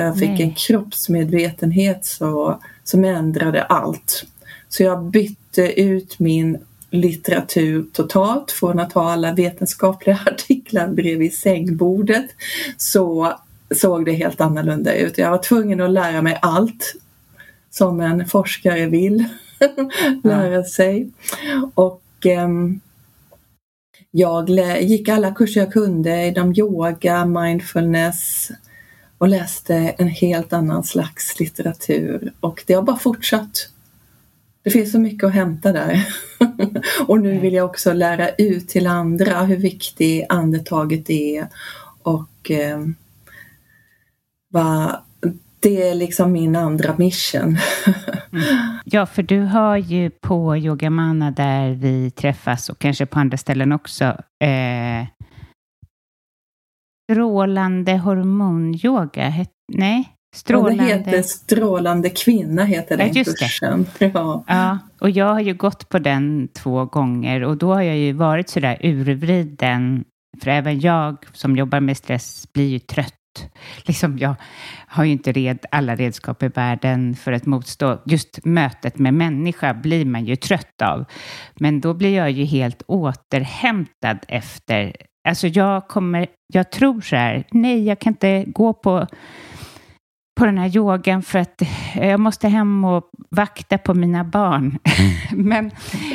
Jag 0.00 0.18
fick 0.18 0.28
Nej. 0.28 0.42
en 0.42 0.54
kroppsmedvetenhet 0.54 2.04
så, 2.04 2.60
som 2.84 3.04
ändrade 3.04 3.62
allt. 3.62 4.24
Så 4.68 4.82
jag 4.82 5.04
bytte 5.04 5.80
ut 5.80 6.18
min 6.18 6.58
litteratur 6.90 7.86
totalt 7.92 8.50
från 8.50 8.78
att 8.78 8.92
ha 8.92 9.12
alla 9.12 9.32
vetenskapliga 9.32 10.18
artiklar 10.26 10.88
bredvid 10.88 11.34
sängbordet 11.34 12.26
så 12.76 13.34
såg 13.74 14.04
det 14.04 14.12
helt 14.12 14.40
annorlunda 14.40 14.94
ut. 14.94 15.18
Jag 15.18 15.30
var 15.30 15.38
tvungen 15.38 15.80
att 15.80 15.90
lära 15.90 16.22
mig 16.22 16.38
allt 16.42 16.94
som 17.70 18.00
en 18.00 18.26
forskare 18.26 18.86
vill 18.86 19.24
lära 20.24 20.64
sig. 20.64 21.10
Och 21.74 22.02
um, 22.44 22.80
jag 24.10 24.50
gick 24.80 25.08
alla 25.08 25.34
kurser 25.34 25.60
jag 25.60 25.72
kunde 25.72 26.26
inom 26.26 26.54
yoga, 26.56 27.24
mindfulness 27.24 28.50
och 29.18 29.28
läste 29.28 29.74
en 29.74 30.08
helt 30.08 30.52
annan 30.52 30.84
slags 30.84 31.40
litteratur 31.40 32.32
och 32.40 32.64
det 32.66 32.74
har 32.74 32.82
bara 32.82 32.96
fortsatt. 32.96 33.68
Det 34.62 34.70
finns 34.70 34.92
så 34.92 34.98
mycket 34.98 35.24
att 35.24 35.34
hämta 35.34 35.72
där. 35.72 36.08
och 37.06 37.20
nu 37.20 37.38
vill 37.38 37.54
jag 37.54 37.66
också 37.66 37.92
lära 37.92 38.28
ut 38.28 38.68
till 38.68 38.86
andra 38.86 39.42
hur 39.42 39.56
viktigt 39.56 40.26
andetaget 40.28 41.10
är 41.10 41.48
och 42.02 42.50
eh, 42.50 42.78
vad 44.50 44.96
det 45.60 45.88
är 45.88 45.94
liksom 45.94 46.32
min 46.32 46.56
andra 46.56 46.96
mission. 46.96 47.44
mm. 48.32 48.44
Ja, 48.84 49.06
för 49.06 49.22
du 49.22 49.40
har 49.40 49.76
ju 49.76 50.10
på 50.10 50.56
Yogamana 50.56 51.30
där 51.30 51.70
vi 51.70 52.10
träffas 52.10 52.68
och 52.68 52.78
kanske 52.78 53.06
på 53.06 53.18
andra 53.18 53.36
ställen 53.36 53.72
också 53.72 54.04
eh, 54.40 55.06
strålande 57.12 57.96
hormonyoga. 57.96 59.46
Nej, 59.72 60.12
Strålande... 60.36 60.88
Ja, 60.88 60.98
det 60.98 61.04
heter 61.04 61.22
Strålande 61.22 62.10
kvinna, 62.10 62.64
heter 62.64 62.96
den 62.96 63.10
ja, 63.14 63.24
kursen. 63.24 63.86
Ja. 63.98 64.44
ja, 64.46 64.78
och 65.00 65.10
jag 65.10 65.32
har 65.32 65.40
ju 65.40 65.54
gått 65.54 65.88
på 65.88 65.98
den 65.98 66.48
två 66.48 66.84
gånger 66.84 67.44
och 67.44 67.56
då 67.56 67.74
har 67.74 67.82
jag 67.82 67.96
ju 67.96 68.12
varit 68.12 68.48
sådär 68.48 68.78
urvriden. 68.82 70.04
För 70.42 70.50
även 70.50 70.80
jag 70.80 71.16
som 71.32 71.56
jobbar 71.56 71.80
med 71.80 71.96
stress 71.96 72.52
blir 72.52 72.68
ju 72.68 72.78
trött. 72.78 73.14
Liksom 73.86 74.18
jag 74.18 74.34
har 74.86 75.04
ju 75.04 75.12
inte 75.12 75.32
red, 75.32 75.58
alla 75.70 75.96
redskap 75.96 76.42
i 76.42 76.48
världen 76.48 77.14
för 77.14 77.32
att 77.32 77.46
motstå. 77.46 77.98
Just 78.06 78.44
mötet 78.44 78.98
med 78.98 79.14
människa 79.14 79.74
blir 79.74 80.04
man 80.04 80.24
ju 80.24 80.36
trött 80.36 80.82
av. 80.82 81.04
Men 81.54 81.80
då 81.80 81.94
blir 81.94 82.16
jag 82.16 82.30
ju 82.30 82.44
helt 82.44 82.82
återhämtad 82.86 84.18
efter. 84.28 84.92
Alltså 85.28 85.46
jag 85.46 85.88
kommer, 85.88 86.26
jag 86.54 86.70
tror 86.72 87.00
så 87.00 87.16
här, 87.16 87.44
nej 87.50 87.84
jag 87.84 87.98
kan 87.98 88.12
inte 88.12 88.44
gå 88.46 88.72
på 88.72 89.06
på 90.38 90.46
den 90.46 90.58
här 90.58 90.76
yogan 90.76 91.22
för 91.22 91.38
att 91.38 91.62
jag 91.94 92.20
måste 92.20 92.48
hem 92.48 92.84
och 92.84 93.10
vakta 93.30 93.78
på 93.78 93.94
mina 93.94 94.24
barn. 94.24 94.78
Men 95.32 95.70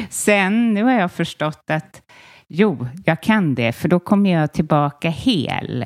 sen, 0.09 0.73
nu 0.73 0.83
har 0.83 0.91
jag 0.91 1.11
förstått 1.11 1.63
att 1.69 2.01
jo, 2.47 2.87
jag 3.05 3.23
kan 3.23 3.55
det, 3.55 3.71
för 3.71 3.87
då 3.87 3.99
kommer 3.99 4.29
jag 4.29 4.53
tillbaka 4.53 5.09
hel. 5.09 5.85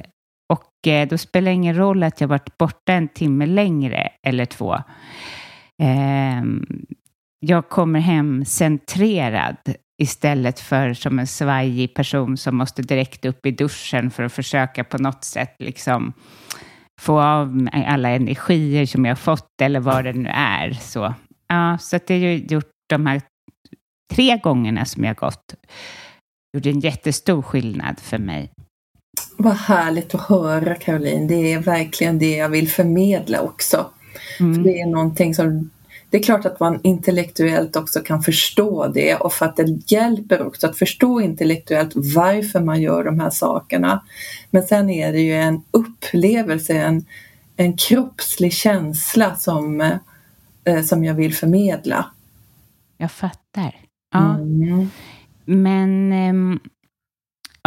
Och 0.54 0.88
eh, 0.88 1.08
då 1.08 1.18
spelar 1.18 1.46
det 1.46 1.56
ingen 1.56 1.78
roll 1.78 2.04
att 2.04 2.22
jag 2.22 2.28
varit 2.28 2.58
borta 2.58 2.94
en 2.94 3.08
timme 3.08 3.46
längre 3.46 4.10
eller 4.24 4.46
två. 4.46 4.76
Eh, 5.84 6.44
jag 7.40 7.70
kommer 7.70 8.00
hem 8.00 8.46
centrerad 8.46 9.58
istället 10.02 10.60
för 10.60 10.94
som 10.94 11.20
en 11.20 11.28
svajig 11.28 11.94
person 11.94 12.38
som 12.38 12.58
måste 12.58 12.82
direkt 12.82 13.26
upp 13.26 13.46
i 13.46 13.52
duschen 13.52 14.12
för 14.12 14.24
att 14.24 14.34
försöka 14.34 14.84
på 14.84 14.98
något 14.98 15.24
sätt 15.24 15.56
liksom 15.60 16.14
få 17.02 17.22
av 17.22 17.70
alla 17.74 18.10
energier 18.10 18.86
som 18.86 19.06
jag 19.06 19.20
fått 19.20 19.62
eller 19.62 19.80
vad 19.80 20.04
det 20.04 20.14
nu 20.14 20.30
är. 20.34 20.72
Så, 20.72 21.14
ja, 21.48 21.78
så 21.78 21.96
att 21.96 22.08
det 22.08 22.14
har 22.14 22.54
gjort 22.54 22.72
de 22.90 23.06
här 23.06 23.22
tre 24.14 24.38
gångerna 24.38 24.86
som 24.86 25.04
jag 25.04 25.16
gått 25.16 25.54
gjorde 26.54 26.70
en 26.70 26.80
jättestor 26.80 27.42
skillnad 27.42 28.00
för 28.00 28.18
mig. 28.18 28.52
Vad 29.38 29.56
härligt 29.56 30.16
att 30.16 30.22
höra 30.22 30.76
Caroline. 30.76 31.28
Det 31.28 31.54
är 31.54 31.60
verkligen 31.60 32.20
det 32.20 32.38
jag 32.38 32.50
vill 32.50 32.70
förmedla 32.70 33.42
också. 33.42 33.86
Mm. 34.40 34.56
För 34.56 34.64
det 34.64 34.80
är 34.80 34.88
någonting 34.88 35.36
som 35.36 35.70
det 36.10 36.18
är 36.18 36.24
klart 36.24 36.46
att 36.46 36.60
man 36.60 36.80
intellektuellt 36.84 37.76
också 37.76 38.00
kan 38.00 38.22
förstå 38.22 38.88
det 38.88 39.16
och 39.16 39.34
för 39.34 39.46
att 39.46 39.56
det 39.56 39.92
hjälper 39.92 40.48
också 40.48 40.68
att 40.68 40.78
förstå 40.78 41.22
intellektuellt 41.22 41.92
varför 41.96 42.60
man 42.60 42.82
gör 42.82 43.04
de 43.04 43.20
här 43.20 43.30
sakerna. 43.30 44.04
Men 44.52 44.64
sen 44.64 44.90
är 44.90 45.12
det 45.12 45.20
ju 45.20 45.34
en 45.34 45.62
upplevelse, 45.72 46.74
en, 46.74 47.06
en 47.56 47.78
kroppslig 47.78 48.54
känsla 48.54 49.36
som, 49.36 49.82
eh, 50.64 50.82
som 50.84 51.04
jag 51.04 51.14
vill 51.14 51.36
förmedla. 51.36 52.06
Jag 52.98 53.12
fattar. 53.12 53.76
Ja. 54.14 54.36
Mm. 54.36 54.90
Men 55.46 56.12
eh, 56.12 56.60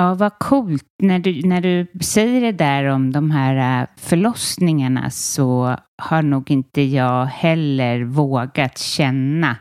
ja, 0.00 0.14
vad 0.14 0.38
coolt. 0.38 0.84
När 1.02 1.18
du, 1.18 1.42
när 1.42 1.60
du 1.60 1.86
säger 2.00 2.40
det 2.40 2.52
där 2.52 2.84
om 2.84 3.12
de 3.12 3.30
här 3.30 3.82
äh, 3.82 3.88
förlossningarna 3.96 5.10
så 5.10 5.76
har 6.02 6.22
nog 6.22 6.50
inte 6.50 6.82
jag 6.82 7.26
heller 7.26 8.04
vågat 8.04 8.78
känna. 8.78 9.56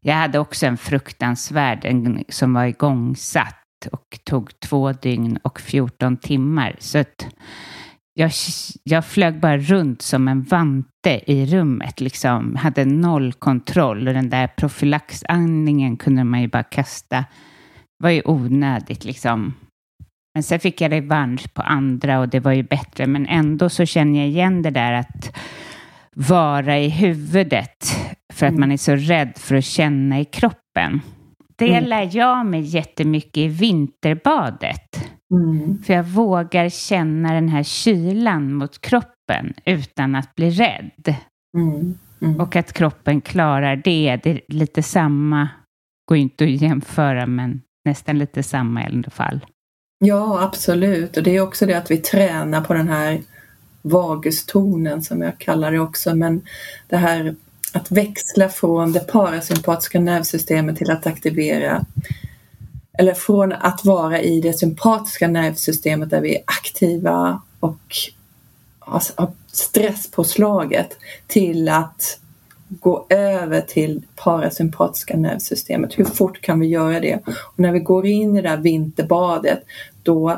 Jag 0.00 0.14
hade 0.14 0.38
också 0.38 0.66
en 0.66 0.76
fruktansvärd 0.76 1.84
en, 1.84 2.24
som 2.28 2.54
var 2.54 2.64
igångsatt 2.64 3.56
och 3.92 4.18
tog 4.24 4.60
två 4.60 4.92
dygn 4.92 5.38
och 5.42 5.60
14 5.60 6.16
timmar. 6.16 6.76
Så 6.78 6.98
att 6.98 7.26
jag, 8.14 8.30
jag 8.82 9.04
flög 9.04 9.40
bara 9.40 9.58
runt 9.58 10.02
som 10.02 10.28
en 10.28 10.42
vante 10.42 11.20
i 11.32 11.46
rummet, 11.46 12.00
liksom. 12.00 12.56
hade 12.56 12.84
noll 12.84 13.32
kontroll 13.32 14.08
och 14.08 14.14
den 14.14 14.30
där 14.30 14.46
profylaxandningen 14.46 15.96
kunde 15.96 16.24
man 16.24 16.40
ju 16.40 16.48
bara 16.48 16.62
kasta. 16.62 17.24
Var 18.02 18.10
ju 18.10 18.22
onödigt 18.24 19.04
liksom. 19.04 19.54
Men 20.34 20.42
sen 20.42 20.60
fick 20.60 20.80
jag 20.80 20.92
revansch 20.92 21.54
på 21.54 21.62
andra 21.62 22.20
och 22.20 22.28
det 22.28 22.40
var 22.40 22.52
ju 22.52 22.62
bättre. 22.62 23.06
Men 23.06 23.26
ändå 23.26 23.68
så 23.68 23.86
känner 23.86 24.18
jag 24.18 24.28
igen 24.28 24.62
det 24.62 24.70
där 24.70 24.92
att 24.92 25.36
vara 26.14 26.78
i 26.78 26.88
huvudet 26.88 27.84
för 28.32 28.46
att 28.46 28.50
mm. 28.50 28.60
man 28.60 28.72
är 28.72 28.76
så 28.76 28.96
rädd 28.96 29.32
för 29.36 29.54
att 29.54 29.64
känna 29.64 30.20
i 30.20 30.24
kroppen. 30.24 31.00
Det 31.56 31.72
mm. 31.72 31.84
lär 31.84 32.16
jag 32.16 32.46
mig 32.46 32.60
jättemycket 32.60 33.36
i 33.36 33.48
vinterbadet. 33.48 35.10
Mm. 35.34 35.82
För 35.82 35.94
jag 35.94 36.04
vågar 36.04 36.68
känna 36.68 37.32
den 37.32 37.48
här 37.48 37.62
kylan 37.62 38.54
mot 38.54 38.80
kroppen 38.80 39.54
utan 39.64 40.14
att 40.14 40.34
bli 40.34 40.50
rädd. 40.50 41.14
Mm. 41.56 41.98
Mm. 42.22 42.40
Och 42.40 42.56
att 42.56 42.72
kroppen 42.72 43.20
klarar 43.20 43.76
det. 43.76 44.20
Det 44.22 44.30
är 44.30 44.40
lite 44.48 44.82
samma, 44.82 45.48
går 46.08 46.18
inte 46.18 46.44
att 46.44 46.50
jämföra, 46.50 47.26
men 47.26 47.62
nästan 47.84 48.18
lite 48.18 48.42
samma 48.42 48.82
i 48.82 48.86
alla 48.86 49.10
fall. 49.10 49.40
Ja, 49.98 50.42
absolut. 50.42 51.16
Och 51.16 51.22
det 51.22 51.36
är 51.36 51.40
också 51.40 51.66
det 51.66 51.74
att 51.74 51.90
vi 51.90 51.96
tränar 51.96 52.60
på 52.60 52.74
den 52.74 52.88
här 52.88 53.22
vagustonen 53.82 55.02
som 55.02 55.22
jag 55.22 55.38
kallar 55.38 55.72
det 55.72 55.80
också. 55.80 56.14
Men 56.14 56.42
det 56.88 56.96
här 56.96 57.34
att 57.72 57.90
växla 57.90 58.48
från 58.48 58.92
det 58.92 59.00
parasympatiska 59.00 60.00
nervsystemet 60.00 60.76
till 60.76 60.90
att 60.90 61.06
aktivera 61.06 61.84
eller 62.98 63.14
från 63.14 63.52
att 63.52 63.84
vara 63.84 64.20
i 64.20 64.40
det 64.40 64.52
sympatiska 64.52 65.28
nervsystemet 65.28 66.10
där 66.10 66.20
vi 66.20 66.36
är 66.36 66.42
aktiva 66.46 67.42
och 67.60 67.96
har 68.78 69.02
stresspåslaget 69.52 70.96
till 71.26 71.68
att 71.68 72.18
gå 72.70 73.06
över 73.08 73.60
till 73.60 74.02
parasympatiska 74.16 75.16
nervsystemet. 75.16 75.98
Hur 75.98 76.04
fort 76.04 76.40
kan 76.40 76.60
vi 76.60 76.66
göra 76.66 77.00
det? 77.00 77.18
Och 77.26 77.58
när 77.58 77.72
vi 77.72 77.80
går 77.80 78.06
in 78.06 78.36
i 78.36 78.42
det 78.42 78.48
här 78.48 78.56
vinterbadet 78.56 79.64
då 80.02 80.30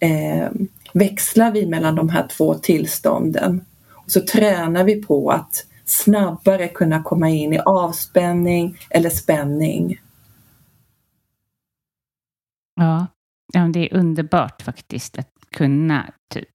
eh, 0.00 0.48
växlar 0.92 1.50
vi 1.50 1.66
mellan 1.66 1.94
de 1.94 2.08
här 2.08 2.26
två 2.28 2.54
tillstånden. 2.54 3.64
Och 3.94 4.10
så 4.10 4.20
tränar 4.20 4.84
vi 4.84 5.02
på 5.02 5.30
att 5.30 5.66
snabbare 5.84 6.68
kunna 6.68 7.02
komma 7.02 7.28
in 7.28 7.52
i 7.52 7.58
avspänning 7.58 8.78
eller 8.90 9.10
spänning. 9.10 10.00
Ja, 12.74 13.06
ja 13.52 13.60
det 13.60 13.90
är 13.90 13.96
underbart 13.96 14.62
faktiskt 14.62 15.18
att 15.18 15.32
kunna 15.50 16.12
typ 16.34 16.48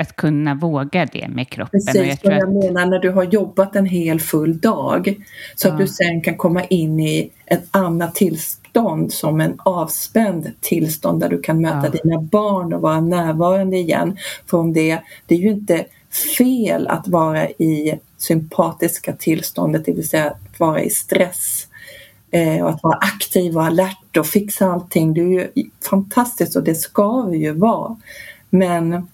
att 0.00 0.16
kunna 0.16 0.54
våga 0.54 1.06
det 1.12 1.28
med 1.28 1.48
kroppen. 1.48 1.80
Precis 1.80 2.00
och 2.00 2.06
jag 2.06 2.18
vad 2.22 2.32
jag 2.32 2.42
att... 2.42 2.64
menar 2.64 2.86
när 2.86 2.98
du 2.98 3.10
har 3.10 3.24
jobbat 3.24 3.76
en 3.76 3.86
hel 3.86 4.20
full 4.20 4.58
dag. 4.58 5.16
Så 5.54 5.68
ja. 5.68 5.72
att 5.72 5.78
du 5.78 5.86
sen 5.86 6.20
kan 6.20 6.36
komma 6.36 6.64
in 6.64 7.00
i 7.00 7.30
ett 7.46 7.64
annat 7.70 8.14
tillstånd 8.14 9.12
som 9.12 9.40
en 9.40 9.54
avspänd 9.58 10.52
tillstånd 10.60 11.20
där 11.20 11.28
du 11.28 11.40
kan 11.40 11.60
möta 11.60 11.90
ja. 11.92 12.00
dina 12.02 12.20
barn 12.20 12.72
och 12.72 12.80
vara 12.80 13.00
närvarande 13.00 13.76
igen. 13.76 14.16
Från 14.46 14.72
det, 14.72 14.98
det 15.26 15.34
är 15.34 15.38
ju 15.38 15.50
inte 15.50 15.84
fel 16.38 16.88
att 16.88 17.08
vara 17.08 17.48
i 17.48 17.98
sympatiska 18.18 19.12
tillståndet, 19.12 19.84
det 19.84 19.92
vill 19.92 20.08
säga 20.08 20.26
att 20.26 20.60
vara 20.60 20.82
i 20.82 20.90
stress 20.90 21.66
eh, 22.30 22.64
och 22.64 22.70
att 22.70 22.82
vara 22.82 22.96
aktiv 22.96 23.56
och 23.56 23.64
alert 23.64 24.16
och 24.18 24.26
fixa 24.26 24.66
allting. 24.66 25.14
Det 25.14 25.20
är 25.20 25.24
ju 25.24 25.48
fantastiskt 25.90 26.56
och 26.56 26.64
det 26.64 26.74
ska 26.74 27.22
vi 27.22 27.38
ju 27.38 27.52
vara. 27.52 27.96
Men 28.50 29.06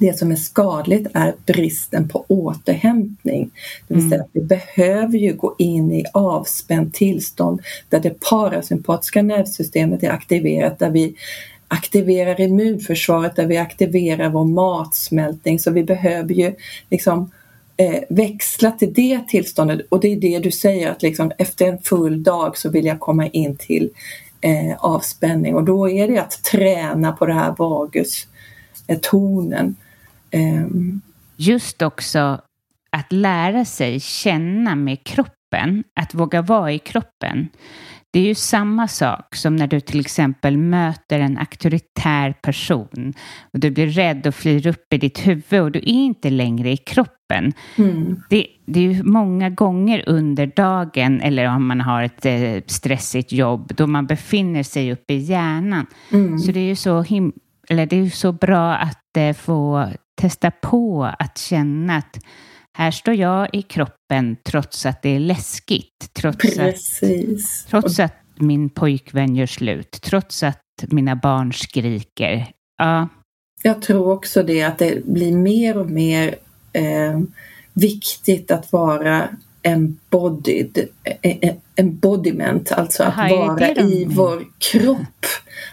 det 0.00 0.18
som 0.18 0.32
är 0.32 0.36
skadligt 0.36 1.06
är 1.14 1.34
bristen 1.46 2.08
på 2.08 2.24
återhämtning. 2.28 3.50
Det 3.88 3.94
vill 3.94 4.02
säga 4.02 4.14
mm. 4.14 4.24
att 4.24 4.30
vi 4.32 4.40
behöver 4.40 5.18
ju 5.18 5.34
gå 5.34 5.54
in 5.58 5.92
i 5.92 6.04
avspänt 6.12 6.94
tillstånd 6.94 7.60
där 7.88 8.00
det 8.00 8.20
parasympatiska 8.20 9.22
nervsystemet 9.22 10.02
är 10.02 10.10
aktiverat, 10.10 10.78
där 10.78 10.90
vi 10.90 11.14
aktiverar 11.68 12.40
immunförsvaret, 12.40 13.36
där 13.36 13.46
vi 13.46 13.56
aktiverar 13.56 14.28
vår 14.28 14.44
matsmältning. 14.44 15.58
Så 15.58 15.70
vi 15.70 15.84
behöver 15.84 16.34
ju 16.34 16.54
liksom 16.90 17.30
eh, 17.76 18.00
växla 18.08 18.70
till 18.70 18.94
det 18.94 19.20
tillståndet 19.28 19.80
och 19.88 20.00
det 20.00 20.12
är 20.12 20.16
det 20.16 20.38
du 20.38 20.50
säger 20.50 20.90
att 20.90 21.02
liksom 21.02 21.32
efter 21.38 21.66
en 21.66 21.78
full 21.78 22.22
dag 22.22 22.58
så 22.58 22.70
vill 22.70 22.86
jag 22.86 23.00
komma 23.00 23.26
in 23.26 23.56
till 23.56 23.90
eh, 24.40 24.76
avspänning 24.78 25.54
och 25.54 25.64
då 25.64 25.88
är 25.88 26.08
det 26.08 26.18
att 26.18 26.42
träna 26.42 27.12
på 27.12 27.26
det 27.26 27.34
här 27.34 27.54
vagus 27.58 28.26
eh, 28.86 28.98
tonen 28.98 29.76
Um. 30.32 31.00
Just 31.36 31.82
också 31.82 32.40
att 32.90 33.12
lära 33.12 33.64
sig 33.64 34.00
känna 34.00 34.74
med 34.74 35.04
kroppen, 35.04 35.84
att 36.00 36.14
våga 36.14 36.42
vara 36.42 36.72
i 36.72 36.78
kroppen. 36.78 37.48
Det 38.12 38.20
är 38.20 38.24
ju 38.24 38.34
samma 38.34 38.88
sak 38.88 39.36
som 39.36 39.56
när 39.56 39.66
du 39.66 39.80
till 39.80 40.00
exempel 40.00 40.56
möter 40.56 41.20
en 41.20 41.38
auktoritär 41.38 42.32
person 42.32 43.14
och 43.52 43.60
du 43.60 43.70
blir 43.70 43.86
rädd 43.86 44.26
och 44.26 44.34
flyr 44.34 44.66
upp 44.66 44.92
i 44.92 44.98
ditt 44.98 45.26
huvud 45.26 45.62
och 45.62 45.70
du 45.70 45.78
är 45.78 45.88
inte 45.88 46.30
längre 46.30 46.70
i 46.70 46.76
kroppen. 46.76 47.52
Mm. 47.78 48.22
Det, 48.30 48.46
det, 48.66 48.80
är 48.80 48.92
ju 48.92 49.02
många 49.02 49.50
gånger 49.50 50.04
under 50.06 50.46
dagen 50.46 51.20
eller 51.20 51.46
om 51.46 51.66
man 51.66 51.80
har 51.80 52.02
ett 52.02 52.26
eh, 52.26 52.62
stressigt 52.66 53.32
jobb 53.32 53.72
då 53.76 53.86
man 53.86 54.06
befinner 54.06 54.62
sig 54.62 54.92
uppe 54.92 55.14
i 55.14 55.18
hjärnan. 55.18 55.86
Mm. 56.12 56.38
Så 56.38 56.52
det 56.52 56.60
är 56.60 56.68
ju 56.68 56.76
så 56.76 57.02
him 57.02 57.32
eller 57.68 57.86
det 57.86 57.96
är 57.96 58.10
så 58.10 58.32
bra 58.32 58.74
att 58.74 59.16
eh, 59.16 59.32
få 59.32 59.88
testa 60.20 60.50
på 60.50 61.04
att 61.18 61.38
känna 61.38 61.96
att 61.96 62.18
här 62.78 62.90
står 62.90 63.14
jag 63.14 63.48
i 63.52 63.62
kroppen 63.62 64.36
trots 64.44 64.86
att 64.86 65.02
det 65.02 65.08
är 65.08 65.20
läskigt. 65.20 66.10
Trots, 66.12 66.38
Precis. 66.38 67.64
att, 67.64 67.70
trots 67.70 67.98
att 67.98 68.14
min 68.36 68.70
pojkvän 68.70 69.36
gör 69.36 69.46
slut. 69.46 69.90
Trots 70.02 70.42
att 70.42 70.60
mina 70.88 71.16
barn 71.16 71.52
skriker. 71.52 72.46
Ja. 72.78 73.08
Jag 73.62 73.82
tror 73.82 74.12
också 74.12 74.42
det 74.42 74.62
att 74.62 74.78
det 74.78 75.06
blir 75.06 75.36
mer 75.36 75.76
och 75.76 75.90
mer 75.90 76.34
eh, 76.72 77.20
viktigt 77.72 78.50
att 78.50 78.72
vara 78.72 79.28
embodied, 79.62 80.88
eh, 81.04 81.36
eh, 81.40 81.54
embodiment, 81.76 82.72
alltså 82.72 83.02
att 83.02 83.18
Aha, 83.18 83.46
vara 83.46 83.68
i 83.70 84.04
vår 84.08 84.46
kropp. 84.58 85.26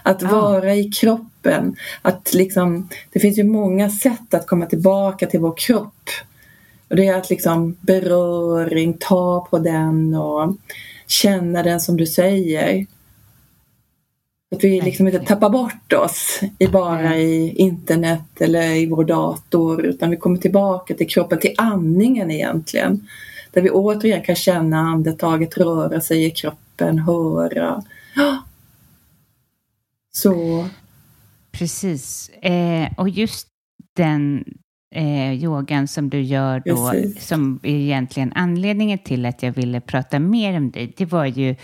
Att 0.04 0.22
ja. 0.22 0.28
vara 0.28 0.76
i 0.76 0.84
kroppen. 0.84 1.76
Att 2.02 2.34
liksom, 2.34 2.90
det 3.14 3.20
finns 3.20 3.38
ju 3.38 3.44
många 3.44 3.90
sätt 3.90 4.34
att 4.34 4.48
komma 4.48 4.66
tillbaka 4.66 5.28
till 5.28 5.40
vår 5.40 5.54
kropp. 5.58 6.10
Och 6.90 6.96
det 6.96 7.08
är 7.08 7.18
att 7.18 7.30
liksom 7.30 7.78
beröring, 7.82 8.98
ta 9.00 9.48
på 9.50 9.60
den 9.60 10.16
och 10.16 10.56
känna 11.08 11.64
den 11.64 11.80
som 11.80 11.98
du 11.98 12.06
säger. 12.06 12.86
Att 14.56 14.64
vi 14.64 14.82
liksom 14.82 15.08
inte 15.08 15.20
tappar 15.20 15.50
bort 15.50 15.94
oss 15.94 16.40
i 16.60 16.68
bara 16.68 17.18
i 17.18 17.50
internet 17.56 18.42
eller 18.42 18.76
i 18.76 18.86
vår 18.86 19.04
dator 19.04 19.86
utan 19.86 20.10
vi 20.10 20.18
kommer 20.18 20.38
tillbaka 20.38 20.94
till 20.94 21.10
kroppen, 21.10 21.40
till 21.40 21.54
andningen 21.58 22.32
egentligen. 22.32 23.08
Där 23.58 23.62
vi 23.62 23.70
återigen 23.70 24.24
kan 24.24 24.36
känna 24.36 24.80
andetaget 24.80 25.58
röra 25.58 26.02
sig 26.02 26.26
i 26.26 26.32
kroppen, 26.32 27.00
höra. 27.00 27.84
Så. 30.14 30.68
Precis. 31.52 32.30
Eh, 32.30 32.90
och 32.98 33.10
just 33.10 33.48
den 33.96 34.44
eh, 34.96 35.34
yogan 35.34 35.88
som 35.88 36.10
du 36.10 36.22
gör 36.22 36.62
då, 36.66 36.90
Precis. 36.90 37.28
som 37.28 37.60
är 37.64 37.76
egentligen 37.76 38.34
anledningen 38.36 39.00
till 39.00 39.26
att 39.26 39.44
jag 39.44 39.52
ville 39.52 39.82
prata 39.82 40.20
mer 40.20 40.58
om 40.58 40.72
dig, 40.72 40.94
det 40.98 41.06
var 41.06 41.26
ju 41.26 41.56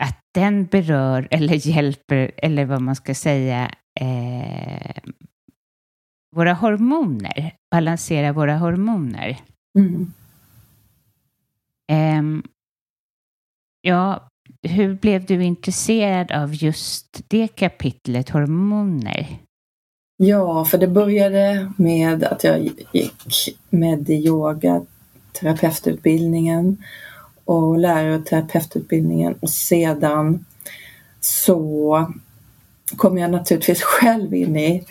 att 0.00 0.18
den 0.34 0.64
berör 0.64 1.28
eller 1.30 1.68
hjälper, 1.68 2.30
eller 2.36 2.64
vad 2.64 2.82
man 2.82 2.96
ska 2.96 3.14
säga, 3.14 3.70
eh, 4.00 4.96
våra 6.36 6.52
hormoner, 6.54 7.54
balansera 7.70 8.32
våra 8.32 8.56
hormoner. 8.56 9.38
Mm. 9.78 10.12
Um, 11.92 12.42
ja, 13.80 14.28
hur 14.62 14.94
blev 14.94 15.24
du 15.24 15.44
intresserad 15.44 16.32
av 16.32 16.54
just 16.54 17.20
det 17.28 17.48
kapitlet, 17.48 18.30
hormoner? 18.30 19.38
Ja, 20.16 20.64
för 20.64 20.78
det 20.78 20.88
började 20.88 21.72
med 21.76 22.24
att 22.24 22.44
jag 22.44 22.70
gick 22.92 23.56
med 23.70 24.10
yoga, 24.10 24.86
terapeututbildningen 25.40 26.84
och 27.44 27.78
lärare 27.78 28.16
och 28.16 28.26
terapeututbildningen 28.26 29.34
och 29.40 29.50
sedan 29.50 30.44
så 31.20 32.06
kom 32.96 33.18
jag 33.18 33.30
naturligtvis 33.30 33.82
själv 33.82 34.34
in 34.34 34.56
i 34.56 34.86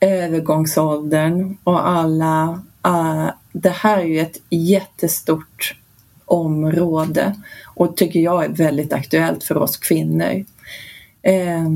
övergångsåldern 0.00 1.56
och 1.64 1.88
alla, 1.88 2.62
uh, 2.86 3.30
det 3.52 3.70
här 3.70 3.98
är 3.98 4.04
ju 4.04 4.20
ett 4.20 4.40
jättestort 4.50 5.76
område 6.24 7.34
och 7.64 7.96
tycker 7.96 8.20
jag 8.20 8.44
är 8.44 8.48
väldigt 8.48 8.92
aktuellt 8.92 9.44
för 9.44 9.56
oss 9.56 9.76
kvinnor. 9.76 10.44
Eh, 11.22 11.68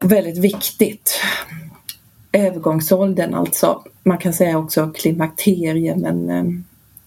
väldigt 0.00 0.38
viktigt. 0.38 1.20
Övergångsåldern 2.32 3.34
alltså, 3.34 3.82
man 4.02 4.18
kan 4.18 4.32
säga 4.32 4.58
också 4.58 4.90
klimakterie 4.94 5.96
men 5.96 6.30
eh, 6.30 6.44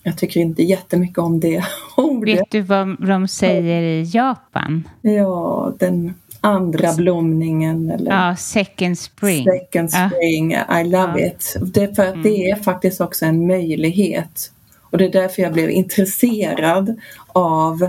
jag 0.04 0.18
tycker 0.18 0.40
inte 0.40 0.64
jättemycket 0.64 1.18
om 1.18 1.40
det 1.40 1.64
ordet. 1.98 2.40
Vet 2.40 2.52
du 2.52 2.62
vad 2.62 3.08
de 3.08 3.28
säger 3.28 3.82
i 3.82 4.04
Japan? 4.04 4.88
Ja, 5.02 5.74
den 5.80 6.14
andra 6.42 6.94
blomningen. 6.94 7.92
Eller 7.92 8.12
ja, 8.12 8.36
second 8.36 9.00
spring. 9.00 9.46
Second 9.46 9.92
spring, 9.92 10.52
ja. 10.52 10.80
I 10.80 10.84
love 10.84 11.22
ja. 11.22 11.28
it. 11.28 11.56
Det, 11.74 11.96
för 11.96 12.08
mm. 12.08 12.24
det 12.24 12.50
är 12.50 12.56
faktiskt 12.56 13.02
också 13.02 13.26
en 13.26 13.48
möjlighet 13.48 14.52
och 14.90 14.98
det 14.98 15.06
är 15.06 15.12
därför 15.12 15.42
jag 15.42 15.54
blev 15.54 15.70
intresserad 15.70 17.00
av 17.28 17.84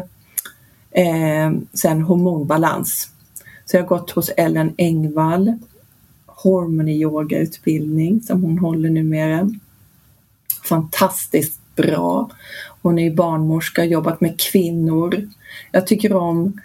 eh, 0.91 1.53
sen 1.73 2.03
hormonbalans. 2.03 3.09
Så 3.65 3.77
jag 3.77 3.83
har 3.83 3.89
gått 3.89 4.11
hos 4.11 4.31
Ellen 4.37 4.75
Engvall, 4.79 5.59
hormonyogautbildning 6.27 8.23
som 8.23 8.43
hon 8.43 8.59
håller 8.59 8.91
numera. 8.91 9.51
Fantastiskt 10.65 11.61
bra. 11.77 12.31
Hon 12.83 12.99
är 12.99 13.11
barnmorska, 13.11 13.85
jobbat 13.85 14.21
med 14.21 14.41
kvinnor. 14.41 15.29
Jag 15.73 15.87
tycker 15.87 16.13
om 16.13 16.61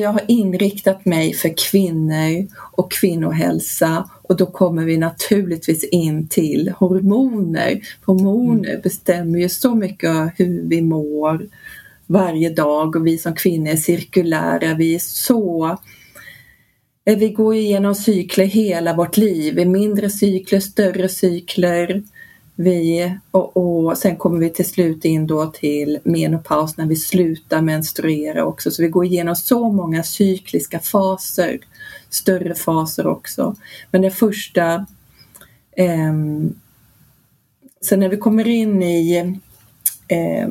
jag 0.00 0.12
har 0.12 0.22
inriktat 0.28 1.04
mig 1.04 1.34
för 1.34 1.70
kvinnor 1.70 2.46
och 2.56 2.92
kvinnohälsa 2.92 4.10
och 4.32 4.38
då 4.38 4.46
kommer 4.46 4.84
vi 4.84 4.96
naturligtvis 4.96 5.84
in 5.84 6.28
till 6.28 6.72
hormoner. 6.78 7.80
Hormoner 8.04 8.70
mm. 8.70 8.80
bestämmer 8.82 9.38
ju 9.38 9.48
så 9.48 9.74
mycket 9.74 10.32
hur 10.36 10.62
vi 10.68 10.82
mår 10.82 11.46
varje 12.06 12.50
dag 12.50 12.96
och 12.96 13.06
vi 13.06 13.18
som 13.18 13.34
kvinnor 13.34 13.68
är 13.68 13.76
cirkulära, 13.76 14.74
vi 14.74 14.94
är 14.94 14.98
så 14.98 15.78
vi 17.04 17.28
går 17.28 17.54
igenom 17.54 17.94
cykler 17.94 18.44
hela 18.44 18.96
vårt 18.96 19.16
liv, 19.16 19.66
mindre 19.68 20.10
cykler, 20.10 20.60
större 20.60 21.08
cykler. 21.08 22.02
Vi, 22.56 23.14
och, 23.30 23.56
och 23.56 23.98
sen 23.98 24.16
kommer 24.16 24.38
vi 24.38 24.50
till 24.50 24.68
slut 24.68 25.04
in 25.04 25.26
då 25.26 25.46
till 25.46 25.98
menopaus 26.04 26.76
när 26.76 26.86
vi 26.86 26.96
slutar 26.96 27.60
menstruera 27.60 28.44
också. 28.44 28.70
Så 28.70 28.82
vi 28.82 28.88
går 28.88 29.04
igenom 29.04 29.36
så 29.36 29.68
många 29.72 30.02
cykliska 30.02 30.78
faser, 30.78 31.58
större 32.10 32.54
faser 32.54 33.06
också. 33.06 33.56
Men 33.90 34.02
den 34.02 34.10
första 34.10 34.86
eh, 35.76 36.12
Sen 37.84 38.00
när 38.00 38.08
vi 38.08 38.16
kommer 38.16 38.48
in 38.48 38.82
i 38.82 39.38
eh, 40.08 40.48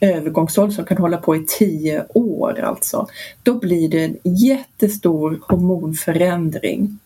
övergångsålder 0.00 0.74
som 0.74 0.84
kan 0.84 0.96
hålla 0.96 1.16
på 1.16 1.36
i 1.36 1.44
tio 1.58 2.06
år 2.08 2.60
alltså, 2.60 3.06
då 3.42 3.54
blir 3.54 3.88
det 3.88 4.04
en 4.04 4.16
jättestor 4.24 5.40
hormonförändring. 5.42 6.98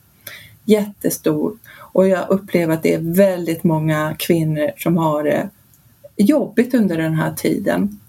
Jättestor. 0.64 1.58
Och 1.96 2.08
jag 2.08 2.30
upplever 2.30 2.74
att 2.74 2.82
det 2.82 2.94
är 2.94 3.14
väldigt 3.14 3.64
många 3.64 4.16
kvinnor 4.18 4.70
som 4.76 4.96
har 4.96 5.22
det 5.24 5.50
jobbigt 6.16 6.74
under 6.74 6.96
den 6.96 7.14
här 7.14 7.34
tiden. 7.34 8.00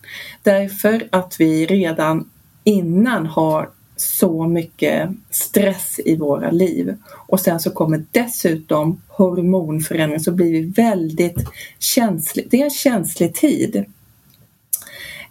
Därför 0.44 1.08
att 1.10 1.36
vi 1.40 1.66
redan 1.66 2.30
innan 2.64 3.26
har 3.26 3.70
så 3.96 4.48
mycket 4.48 5.10
stress 5.30 6.00
i 6.06 6.16
våra 6.16 6.52
liv 6.52 6.98
och 7.28 7.40
sen 7.40 7.60
så 7.60 7.72
kommer 7.72 8.06
dessutom 8.12 9.02
hormonförändring 9.08 10.20
så 10.20 10.32
blir 10.32 10.52
vi 10.52 10.62
väldigt 10.62 11.50
känsliga. 11.80 12.48
Det 12.52 12.62
är 12.62 12.64
en 12.64 12.70
känslig 12.70 13.36
tid 13.36 13.86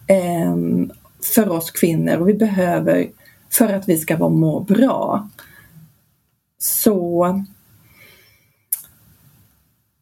ehm, 0.07 0.91
för 1.35 1.49
oss 1.49 1.71
kvinnor 1.71 2.17
och 2.17 2.29
vi 2.29 2.33
behöver 2.33 3.07
för 3.49 3.73
att 3.73 3.89
vi 3.89 3.97
ska 3.97 4.29
må 4.29 4.59
bra. 4.59 5.29
Så 6.59 7.27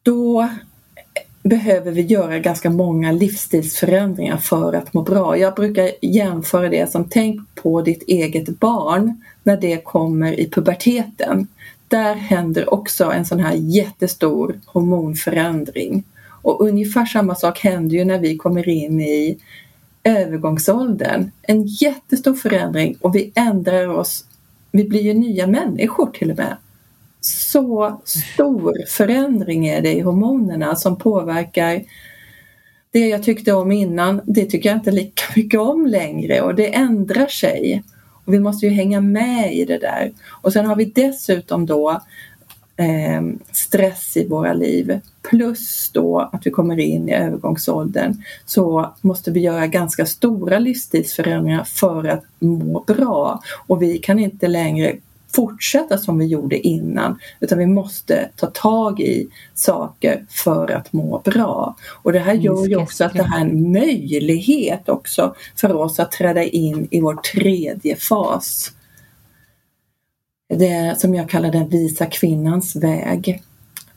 då 0.06 0.48
behöver 1.42 1.92
vi 1.92 2.02
göra 2.02 2.38
ganska 2.38 2.70
många 2.70 3.12
livsstilsförändringar 3.12 4.36
för 4.36 4.72
att 4.72 4.94
må 4.94 5.02
bra. 5.02 5.38
Jag 5.38 5.54
brukar 5.54 5.90
jämföra 6.02 6.68
det 6.68 6.90
som 6.92 7.04
tänk 7.04 7.54
på 7.54 7.82
ditt 7.82 8.02
eget 8.02 8.48
barn 8.48 9.22
när 9.42 9.56
det 9.56 9.84
kommer 9.84 10.40
i 10.40 10.50
puberteten. 10.50 11.46
Där 11.88 12.14
händer 12.14 12.74
också 12.74 13.04
en 13.04 13.24
sån 13.24 13.40
här 13.40 13.54
jättestor 13.54 14.60
hormonförändring. 14.66 16.04
Och 16.42 16.60
ungefär 16.60 17.06
samma 17.06 17.34
sak 17.34 17.58
händer 17.58 17.96
ju 17.96 18.04
när 18.04 18.18
vi 18.18 18.36
kommer 18.36 18.68
in 18.68 19.00
i 19.00 19.38
övergångsåldern. 20.04 21.30
En 21.42 21.66
jättestor 21.66 22.34
förändring 22.34 22.96
och 23.00 23.14
vi 23.14 23.32
ändrar 23.34 23.88
oss. 23.88 24.24
Vi 24.72 24.84
blir 24.84 25.02
ju 25.02 25.14
nya 25.14 25.46
människor 25.46 26.06
till 26.06 26.30
och 26.30 26.36
med 26.36 26.56
så 27.26 28.00
stor 28.04 28.74
förändring 28.88 29.66
är 29.66 29.80
det 29.80 29.92
i 29.92 30.00
hormonerna 30.00 30.76
som 30.76 30.98
påverkar 30.98 31.82
det 32.90 33.08
jag 33.08 33.22
tyckte 33.22 33.52
om 33.52 33.72
innan, 33.72 34.20
det 34.24 34.46
tycker 34.46 34.68
jag 34.68 34.78
inte 34.78 34.90
lika 34.90 35.22
mycket 35.36 35.60
om 35.60 35.86
längre 35.86 36.40
och 36.40 36.54
det 36.54 36.74
ändrar 36.74 37.26
sig. 37.26 37.82
Och 38.24 38.34
vi 38.34 38.38
måste 38.38 38.66
ju 38.66 38.72
hänga 38.72 39.00
med 39.00 39.54
i 39.54 39.64
det 39.64 39.78
där. 39.78 40.12
Och 40.28 40.52
sen 40.52 40.66
har 40.66 40.76
vi 40.76 40.84
dessutom 40.84 41.66
då 41.66 41.90
eh, 42.76 43.22
stress 43.52 44.16
i 44.16 44.28
våra 44.28 44.52
liv 44.52 45.00
plus 45.30 45.90
då 45.92 46.18
att 46.32 46.46
vi 46.46 46.50
kommer 46.50 46.80
in 46.80 47.08
i 47.08 47.14
övergångsåldern 47.14 48.22
så 48.46 48.94
måste 49.00 49.30
vi 49.30 49.40
göra 49.40 49.66
ganska 49.66 50.06
stora 50.06 50.58
livsstilsförändringar 50.58 51.64
för 51.64 52.08
att 52.08 52.24
må 52.38 52.84
bra 52.86 53.42
och 53.66 53.82
vi 53.82 53.98
kan 53.98 54.18
inte 54.18 54.48
längre 54.48 54.96
fortsätta 55.32 55.98
som 55.98 56.18
vi 56.18 56.26
gjorde 56.26 56.66
innan 56.66 57.18
utan 57.40 57.58
vi 57.58 57.66
måste 57.66 58.30
ta 58.36 58.46
tag 58.46 59.00
i 59.00 59.28
saker 59.54 60.26
för 60.28 60.70
att 60.70 60.92
må 60.92 61.22
bra. 61.24 61.76
Och 62.02 62.12
det 62.12 62.18
här 62.18 62.34
gör 62.34 62.66
ju 62.66 62.76
också 62.76 63.04
att 63.04 63.12
det 63.12 63.22
här 63.22 63.40
är 63.40 63.44
en 63.44 63.72
möjlighet 63.72 64.88
också 64.88 65.34
för 65.56 65.74
oss 65.74 66.00
att 66.00 66.12
träda 66.12 66.44
in 66.44 66.88
i 66.90 67.00
vår 67.00 67.14
tredje 67.14 67.96
fas. 67.96 68.72
Det 70.48 71.00
som 71.00 71.14
jag 71.14 71.28
kallar 71.28 71.52
den 71.52 71.68
visa 71.68 72.06
kvinnans 72.06 72.76
väg. 72.76 73.42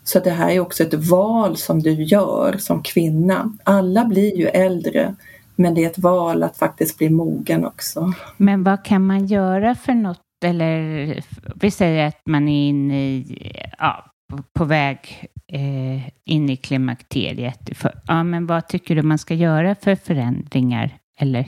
Så 0.03 0.19
det 0.19 0.32
här 0.32 0.49
är 0.49 0.59
också 0.59 0.84
ett 0.84 0.93
val 0.93 1.57
som 1.57 1.80
du 1.80 2.03
gör 2.03 2.55
som 2.59 2.84
kvinna. 2.84 3.53
Alla 3.63 4.05
blir 4.05 4.38
ju 4.38 4.47
äldre 4.47 5.15
men 5.59 5.73
det 5.73 5.84
är 5.84 5.89
ett 5.89 5.99
val 5.99 6.43
att 6.43 6.57
faktiskt 6.57 6.97
bli 6.97 7.09
mogen 7.09 7.65
också. 7.65 8.13
Men 8.38 8.63
vad 8.63 8.86
kan 8.86 9.07
man 9.07 9.25
göra 9.25 9.75
för 9.75 9.93
något 9.93 10.19
eller 10.43 11.23
vi 11.55 11.71
säger 11.71 12.07
att 12.07 12.21
man 12.25 12.47
är 12.47 12.69
inne 12.69 13.01
i, 13.01 13.61
ja, 13.77 14.05
på, 14.29 14.43
på 14.53 14.65
väg 14.65 15.27
eh, 15.47 16.07
in 16.25 16.49
i 16.49 16.57
klimakteriet. 16.57 17.77
För, 17.77 18.01
ja, 18.07 18.23
men 18.23 18.47
vad 18.47 18.67
tycker 18.67 18.95
du 18.95 19.01
man 19.01 19.17
ska 19.17 19.33
göra 19.33 19.75
för 19.75 19.95
förändringar? 19.95 20.97
Eller? 21.19 21.45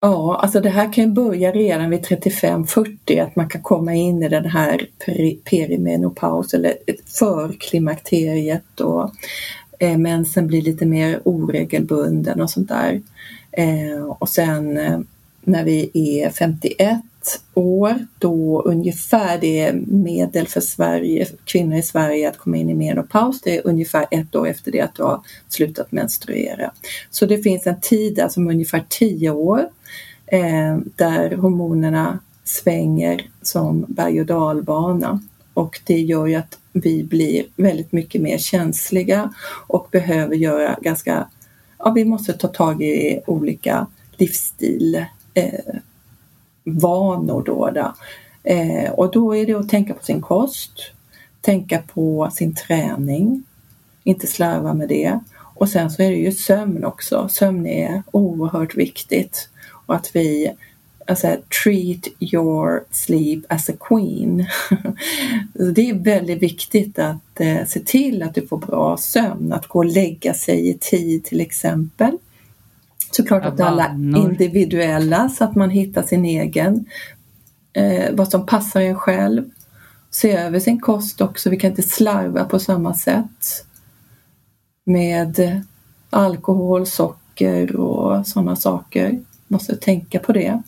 Ja, 0.00 0.38
alltså 0.42 0.60
det 0.60 0.68
här 0.68 0.92
kan 0.92 1.04
ju 1.04 1.10
börja 1.10 1.52
redan 1.52 1.90
vid 1.90 2.04
35-40, 2.04 3.22
att 3.22 3.36
man 3.36 3.48
kan 3.48 3.62
komma 3.62 3.94
in 3.94 4.22
i 4.22 4.28
den 4.28 4.44
här 4.44 4.86
perimenopaus 5.44 6.54
eller 6.54 6.74
förklimakteriet 7.18 8.80
och 8.80 9.10
eh, 9.78 9.98
mensen 9.98 10.46
blir 10.46 10.62
lite 10.62 10.86
mer 10.86 11.20
oregelbunden 11.24 12.40
och 12.40 12.50
sånt 12.50 12.68
där. 12.68 13.02
Eh, 13.52 14.04
och 14.18 14.28
sen 14.28 14.78
eh, 14.78 15.00
när 15.40 15.64
vi 15.64 15.90
är 15.94 16.30
51 16.30 17.00
år 17.54 18.06
då 18.18 18.62
ungefär 18.62 19.38
det 19.38 19.60
är 19.60 19.72
medel 19.86 20.48
för 20.48 20.60
Sverige, 20.60 21.26
kvinnor 21.44 21.76
i 21.76 21.82
Sverige 21.82 22.28
att 22.28 22.38
komma 22.38 22.56
in 22.56 22.70
i 22.70 22.74
menopaus. 22.74 23.40
Det 23.40 23.56
är 23.56 23.66
ungefär 23.66 24.06
ett 24.10 24.36
år 24.36 24.48
efter 24.48 24.72
det 24.72 24.80
att 24.80 24.94
du 24.94 25.02
har 25.02 25.20
slutat 25.48 25.92
menstruera. 25.92 26.72
Så 27.10 27.26
det 27.26 27.38
finns 27.38 27.66
en 27.66 27.80
tid 27.80 28.20
alltså 28.20 28.40
där 28.40 28.44
som 28.44 28.54
ungefär 28.54 28.84
10 28.88 29.30
år 29.30 29.68
eh, 30.26 30.78
där 30.96 31.36
hormonerna 31.36 32.18
svänger 32.44 33.30
som 33.42 33.84
berg 33.88 34.20
och 34.20 34.26
dalbana 34.26 35.20
och 35.56 35.80
det 35.84 36.00
gör 36.00 36.26
ju 36.26 36.34
att 36.34 36.58
vi 36.72 37.04
blir 37.04 37.44
väldigt 37.56 37.92
mycket 37.92 38.22
mer 38.22 38.38
känsliga 38.38 39.34
och 39.66 39.88
behöver 39.90 40.34
göra 40.34 40.76
ganska, 40.80 41.28
ja 41.78 41.90
vi 41.90 42.04
måste 42.04 42.32
ta 42.32 42.48
tag 42.48 42.82
i 42.82 43.20
olika 43.26 43.86
livsstil 44.16 45.04
eh, 45.34 45.74
vanor 46.66 47.42
då. 47.46 47.70
då. 47.70 47.92
Eh, 48.42 48.90
och 48.90 49.10
då 49.10 49.36
är 49.36 49.46
det 49.46 49.54
att 49.54 49.68
tänka 49.68 49.94
på 49.94 50.04
sin 50.04 50.20
kost, 50.20 50.72
tänka 51.40 51.82
på 51.94 52.30
sin 52.32 52.54
träning, 52.54 53.42
inte 54.04 54.26
slarva 54.26 54.74
med 54.74 54.88
det. 54.88 55.20
Och 55.34 55.68
sen 55.68 55.90
så 55.90 56.02
är 56.02 56.10
det 56.10 56.16
ju 56.16 56.32
sömn 56.32 56.84
också. 56.84 57.28
Sömn 57.28 57.66
är 57.66 58.02
oerhört 58.10 58.74
viktigt 58.74 59.48
och 59.86 59.94
att 59.94 60.16
vi 60.16 60.52
alltså, 61.06 61.36
treat 61.64 62.08
your 62.20 62.84
sleep 62.90 63.44
as 63.48 63.70
a 63.70 63.72
queen. 63.80 64.46
det 65.74 65.90
är 65.90 65.94
väldigt 65.94 66.42
viktigt 66.42 66.98
att 66.98 67.40
eh, 67.40 67.64
se 67.66 67.80
till 67.80 68.22
att 68.22 68.34
du 68.34 68.46
får 68.46 68.58
bra 68.58 68.96
sömn, 68.96 69.52
att 69.52 69.66
gå 69.66 69.78
och 69.78 69.84
lägga 69.84 70.34
sig 70.34 70.68
i 70.68 70.74
tid 70.74 71.24
till 71.24 71.40
exempel. 71.40 72.18
Såklart 73.16 73.44
att 73.44 73.60
alla 73.60 73.84
är 73.84 74.16
individuella 74.16 75.28
så 75.28 75.44
att 75.44 75.54
man 75.54 75.70
hittar 75.70 76.02
sin 76.02 76.24
egen, 76.24 76.84
eh, 77.72 78.14
vad 78.14 78.28
som 78.28 78.46
passar 78.46 78.80
en 78.80 78.94
själv. 78.94 79.44
Se 80.10 80.32
över 80.32 80.60
sin 80.60 80.80
kost 80.80 81.20
också, 81.20 81.50
vi 81.50 81.56
kan 81.56 81.70
inte 81.70 81.82
slarva 81.82 82.44
på 82.44 82.58
samma 82.58 82.94
sätt 82.94 83.64
med 84.84 85.62
alkohol, 86.10 86.86
socker 86.86 87.76
och 87.76 88.26
sådana 88.26 88.56
saker. 88.56 89.20
Måste 89.48 89.76
tänka 89.76 90.18
på 90.18 90.32
det. 90.32 90.62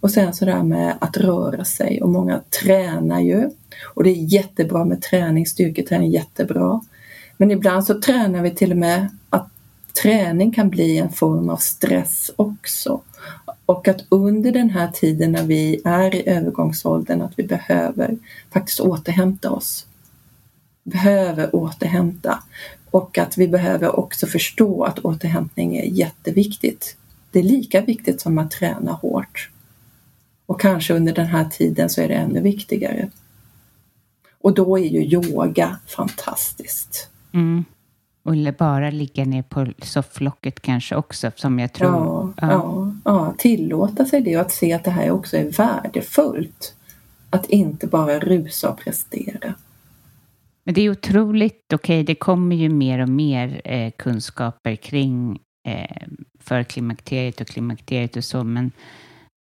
Och 0.00 0.10
sen 0.10 0.34
så 0.34 0.44
där 0.44 0.62
med 0.62 0.94
att 1.00 1.16
röra 1.16 1.64
sig 1.64 2.02
och 2.02 2.08
många 2.08 2.40
tränar 2.62 3.20
ju 3.20 3.50
och 3.94 4.04
det 4.04 4.10
är 4.10 4.34
jättebra 4.34 4.84
med 4.84 5.02
träning, 5.02 5.46
styrketräning 5.46 6.10
jättebra. 6.10 6.80
Men 7.36 7.50
ibland 7.50 7.84
så 7.84 8.00
tränar 8.00 8.42
vi 8.42 8.50
till 8.50 8.70
och 8.70 8.78
med 8.78 9.08
träning 10.02 10.52
kan 10.52 10.70
bli 10.70 10.98
en 10.98 11.12
form 11.12 11.48
av 11.48 11.56
stress 11.56 12.30
också. 12.36 13.00
Och 13.66 13.88
att 13.88 14.04
under 14.08 14.52
den 14.52 14.70
här 14.70 14.88
tiden 14.88 15.32
när 15.32 15.42
vi 15.42 15.80
är 15.84 16.14
i 16.14 16.28
övergångsåldern 16.28 17.22
att 17.22 17.38
vi 17.38 17.42
behöver 17.42 18.18
faktiskt 18.52 18.80
återhämta 18.80 19.50
oss. 19.50 19.86
Behöver 20.82 21.56
återhämta 21.56 22.42
och 22.90 23.18
att 23.18 23.38
vi 23.38 23.48
behöver 23.48 23.98
också 23.98 24.26
förstå 24.26 24.84
att 24.84 24.98
återhämtning 24.98 25.76
är 25.76 25.84
jätteviktigt. 25.84 26.96
Det 27.30 27.38
är 27.38 27.42
lika 27.42 27.80
viktigt 27.80 28.20
som 28.20 28.38
att 28.38 28.50
träna 28.50 28.92
hårt. 28.92 29.50
Och 30.46 30.60
kanske 30.60 30.94
under 30.94 31.12
den 31.12 31.26
här 31.26 31.44
tiden 31.44 31.90
så 31.90 32.00
är 32.00 32.08
det 32.08 32.14
ännu 32.14 32.40
viktigare. 32.40 33.10
Och 34.40 34.54
då 34.54 34.78
är 34.78 34.84
ju 34.84 35.04
yoga 35.04 35.78
fantastiskt. 35.86 37.10
Mm. 37.32 37.64
Eller 38.32 38.52
bara 38.52 38.90
ligga 38.90 39.24
ner 39.24 39.42
på 39.42 39.66
sofflocket 39.82 40.60
kanske 40.60 40.96
också 40.96 41.30
som 41.36 41.58
jag 41.58 41.72
tror. 41.72 41.90
Ja, 41.90 42.32
ja. 42.40 42.48
ja, 42.48 42.94
ja. 43.04 43.34
tillåta 43.38 44.04
sig 44.04 44.20
det 44.20 44.36
och 44.36 44.42
att 44.42 44.52
se 44.52 44.72
att 44.72 44.84
det 44.84 44.90
här 44.90 45.10
också 45.10 45.36
är 45.36 45.50
värdefullt. 45.50 46.74
Att 47.30 47.46
inte 47.46 47.86
bara 47.86 48.18
rusa 48.18 48.70
och 48.70 48.78
prestera. 48.78 49.54
Men 50.64 50.74
det 50.74 50.80
är 50.80 50.90
otroligt, 50.90 51.72
okej, 51.74 52.00
okay, 52.00 52.02
det 52.02 52.14
kommer 52.14 52.56
ju 52.56 52.68
mer 52.68 52.98
och 52.98 53.08
mer 53.08 53.60
eh, 53.64 53.90
kunskaper 53.98 54.76
kring 54.76 55.38
eh, 55.68 56.06
för 56.40 56.62
klimakteriet 56.62 57.40
och 57.40 57.46
klimakteriet 57.46 58.16
och 58.16 58.24
så, 58.24 58.44
men 58.44 58.72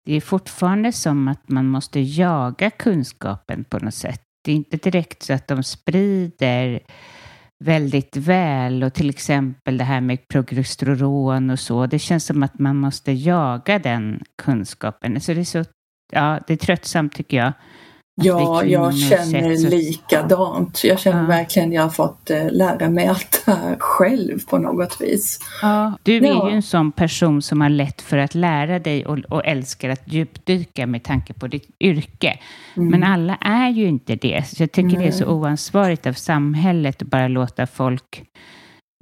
det 0.06 0.14
är 0.14 0.22
fortfarande 0.22 0.92
som 0.92 1.28
att 1.28 1.50
man 1.50 1.68
måste 1.68 2.00
jaga 2.00 2.70
kunskapen 2.70 3.64
på 3.64 3.80
något 3.80 3.94
sätt. 3.94 4.22
Det 4.44 4.52
är 4.52 4.56
inte 4.56 4.78
direkt 4.78 5.24
så 5.24 5.34
att 5.34 5.48
de 5.48 5.64
sprider 5.64 6.80
väldigt 7.64 8.18
väl 8.18 8.84
och 8.84 8.94
till 8.94 9.10
exempel 9.10 9.78
det 9.78 9.84
här 9.84 10.02
med 10.02 10.28
progesteron 10.28 11.50
och 11.50 11.60
så. 11.60 11.86
Det 11.86 12.00
känns 12.00 12.26
som 12.26 12.44
att 12.44 12.60
man 12.60 12.76
måste 12.76 13.12
jaga 13.12 13.80
den 13.80 14.24
kunskapen. 14.42 15.22
Så 15.22 15.34
det 15.34 15.40
är 15.40 15.44
så, 15.44 15.64
ja, 16.12 16.40
det 16.48 16.54
är 16.54 16.58
tröttsamt 16.58 17.16
tycker 17.16 17.38
jag. 17.38 17.54
Ja, 18.16 18.64
jag 18.64 18.98
känner 18.98 19.56
så... 19.56 19.70
likadant. 19.70 20.84
Jag 20.84 21.00
känner 21.00 21.22
ja. 21.22 21.28
verkligen 21.28 21.70
att 21.70 21.76
jag 21.76 21.82
har 21.82 21.90
fått 21.90 22.30
eh, 22.30 22.52
lära 22.52 22.90
mig 22.90 23.08
allt 23.08 23.44
det 23.46 23.52
här 23.52 23.76
själv 23.80 24.40
på 24.50 24.58
något 24.58 25.02
vis. 25.02 25.40
Ja, 25.62 25.94
du 26.04 26.18
är 26.18 26.22
ja. 26.22 26.50
ju 26.50 26.56
en 26.56 26.62
sån 26.62 26.92
person 26.92 27.42
som 27.42 27.62
har 27.62 27.70
lätt 27.70 28.02
för 28.02 28.18
att 28.18 28.36
lära 28.36 28.80
dig 28.80 29.06
och, 29.06 29.20
och 29.20 29.46
älskar 29.46 29.90
att 29.90 30.02
djupdyka 30.06 30.88
med 30.88 31.04
tanke 31.04 31.34
på 31.34 31.48
ditt 31.48 31.70
yrke. 31.80 32.40
Mm. 32.78 32.90
Men 32.90 33.04
alla 33.04 33.36
är 33.36 33.70
ju 33.70 33.88
inte 33.88 34.16
det. 34.16 34.48
Så 34.48 34.64
jag 34.64 34.72
tycker 34.72 34.98
Nej. 34.98 34.98
det 34.98 35.08
är 35.08 35.12
så 35.12 35.26
oansvarigt 35.26 36.08
av 36.08 36.14
samhället 36.14 37.02
att 37.02 37.08
bara 37.08 37.28
låta 37.28 37.68
folk 37.68 38.24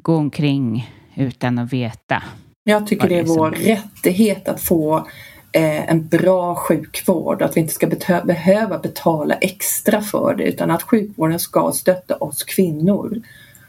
gå 0.03 0.15
omkring 0.15 0.89
utan 1.15 1.59
att 1.59 1.73
veta. 1.73 2.23
Jag 2.63 2.87
tycker 2.87 3.09
det 3.09 3.19
är, 3.19 3.23
det 3.23 3.31
är 3.31 3.37
vår 3.37 3.51
rättighet 3.51 4.47
att 4.47 4.61
få 4.61 5.07
en 5.53 6.07
bra 6.07 6.55
sjukvård, 6.55 7.41
att 7.41 7.57
vi 7.57 7.61
inte 7.61 7.73
ska 7.73 7.87
behöva 8.23 8.77
betala 8.77 9.35
extra 9.35 10.01
för 10.01 10.35
det 10.35 10.43
utan 10.43 10.71
att 10.71 10.83
sjukvården 10.83 11.39
ska 11.39 11.71
stötta 11.71 12.15
oss 12.15 12.43
kvinnor. 12.43 13.21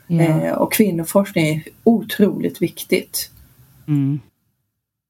Ja. 0.07 0.23
Eh, 0.23 0.53
och 0.53 0.73
kvinnoforskning 0.73 1.47
är 1.47 1.63
otroligt 1.85 2.63
viktigt. 2.63 3.31
Mm. 3.89 4.21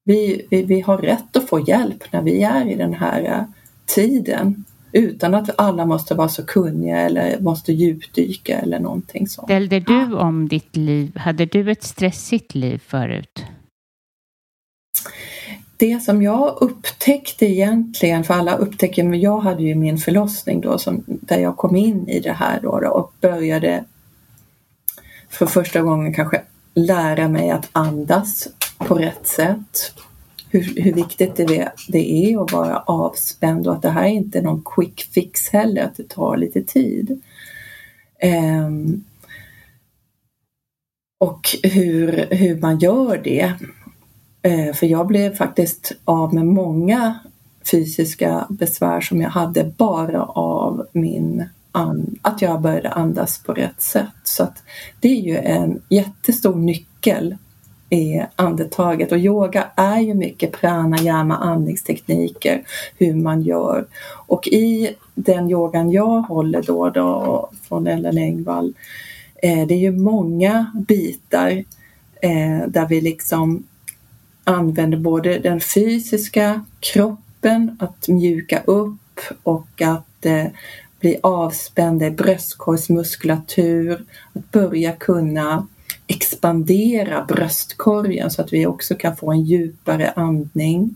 Vi, 0.05 0.47
vi, 0.51 0.62
vi, 0.62 0.81
har 0.81 0.99
rätt 0.99 1.37
att 1.37 1.49
få 1.49 1.61
hjälp 1.61 2.12
när 2.12 2.23
vi 2.23 2.43
är 2.43 2.70
i 2.70 2.75
den 2.75 2.95
här 2.95 3.23
uh, 3.23 3.45
tiden 3.87 4.64
utan 4.93 5.35
att 5.35 5.51
alla 5.61 5.87
måste 5.87 6.14
vara 6.14 6.29
så 6.29 6.47
kunniga 6.47 6.97
eller 6.97 7.41
måste 7.41 7.73
djupdyka 7.73 8.59
eller 8.59 8.79
någonting 8.79 9.29
sånt. 9.29 9.47
Ställde 9.47 9.81
du 9.81 10.14
om 10.14 10.49
ditt 10.49 10.77
liv? 10.77 11.16
Hade 11.16 11.47
du 11.47 11.70
ett 11.70 11.83
stressigt 11.83 12.55
liv 12.55 12.83
förut? 12.87 13.45
Det 15.83 16.01
som 16.01 16.22
jag 16.22 16.59
upptäckte 16.61 17.47
egentligen, 17.47 18.24
för 18.24 18.35
alla 18.35 18.57
upptäcker, 18.57 19.05
men 19.05 19.20
jag 19.20 19.41
hade 19.41 19.62
ju 19.62 19.74
min 19.74 19.99
förlossning 19.99 20.61
då 20.61 20.78
som, 20.78 21.05
där 21.07 21.39
jag 21.39 21.57
kom 21.57 21.76
in 21.76 22.09
i 22.09 22.20
det 22.20 22.33
här 22.33 22.61
då, 22.62 22.80
då 22.80 22.89
och 22.89 23.14
började 23.20 23.85
för 25.28 25.47
första 25.47 25.83
gången 25.83 26.14
kanske 26.14 26.43
lära 26.74 27.28
mig 27.28 27.51
att 27.51 27.68
andas 27.72 28.49
på 28.78 28.95
rätt 28.95 29.26
sätt. 29.26 29.93
Hur, 30.51 30.83
hur 30.83 30.93
viktigt 30.93 31.37
det, 31.37 31.72
det 31.89 32.33
är 32.33 32.45
att 32.45 32.53
vara 32.53 32.78
avspänd 32.78 33.66
och 33.66 33.74
att 33.74 33.83
det 33.83 33.91
här 33.91 34.05
är 34.05 34.09
inte 34.09 34.43
någon 34.43 34.62
quick 34.64 35.01
fix 35.01 35.49
heller, 35.49 35.83
att 35.83 35.97
det 35.97 36.09
tar 36.09 36.37
lite 36.37 36.62
tid. 36.62 37.22
Um, 38.22 39.05
och 41.18 41.57
hur, 41.62 42.26
hur 42.30 42.61
man 42.61 42.78
gör 42.78 43.20
det. 43.24 43.53
Eh, 44.43 44.74
för 44.74 44.86
jag 44.86 45.07
blev 45.07 45.34
faktiskt 45.34 45.93
av 46.05 46.34
med 46.34 46.47
många 46.47 47.18
fysiska 47.70 48.47
besvär 48.49 49.01
som 49.01 49.20
jag 49.20 49.30
hade 49.30 49.64
bara 49.76 50.24
av 50.24 50.86
min 50.93 51.45
att 52.22 52.43
jag 52.43 52.61
började 52.61 52.90
andas 52.90 53.43
på 53.43 53.53
rätt 53.53 53.82
sätt. 53.82 54.07
Så 54.24 54.43
att 54.43 54.62
det 55.01 55.09
är 55.09 55.20
ju 55.20 55.36
en 55.36 55.82
jättestor 55.88 56.55
nyckel 56.55 57.36
i 57.90 58.22
andetaget 58.36 59.12
och 59.12 59.18
yoga 59.18 59.66
är 59.76 60.01
ju 60.01 60.14
mycket 60.14 60.53
pranayama, 60.53 61.36
andningstekniker, 61.36 62.62
hur 62.99 63.14
man 63.14 63.43
gör. 63.43 63.86
Och 64.26 64.49
i 64.49 64.97
den 65.14 65.51
yogan 65.51 65.90
jag 65.90 66.22
håller 66.22 66.62
då, 66.62 66.90
då 66.90 67.51
från 67.68 67.86
Ellen 67.86 68.18
Engvall, 68.18 68.74
eh, 69.43 69.66
det 69.66 69.74
är 69.74 69.78
ju 69.78 69.93
många 69.93 70.72
bitar 70.88 71.64
eh, 72.22 72.68
där 72.68 72.88
vi 72.88 73.01
liksom 73.01 73.64
använder 74.45 74.99
både 74.99 75.38
den 75.38 75.61
fysiska 75.61 76.64
kroppen, 76.80 77.76
att 77.80 78.09
mjuka 78.09 78.62
upp 78.66 79.20
och 79.43 79.82
att 79.82 80.26
eh, 80.26 80.47
bli 81.01 81.18
avspända 81.22 82.07
i 82.07 82.11
bröstkorgsmuskulatur, 82.11 84.05
att 84.32 84.51
börja 84.51 84.93
kunna 84.93 85.66
expandera 86.07 87.24
bröstkorgen 87.24 88.30
så 88.30 88.43
att 88.43 88.53
vi 88.53 88.66
också 88.66 88.95
kan 88.95 89.16
få 89.16 89.32
en 89.32 89.43
djupare 89.43 90.11
andning. 90.11 90.95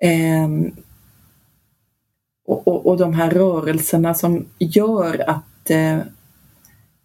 Ehm, 0.00 0.72
och, 2.46 2.68
och, 2.68 2.86
och 2.86 2.96
de 2.96 3.14
här 3.14 3.30
rörelserna 3.30 4.14
som 4.14 4.46
gör 4.58 5.30
att 5.30 5.70
eh, 5.70 5.98
eh 5.98 6.02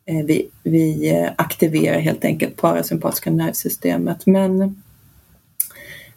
Eh, 0.10 0.26
vi, 0.26 0.50
vi 0.64 1.10
eh, 1.10 1.32
aktiverar 1.36 2.00
helt 2.00 2.26
enkelt 2.26 2.56
parasympatiska 2.56 3.32
nervsystemet. 3.32 4.26
Men 4.26 4.82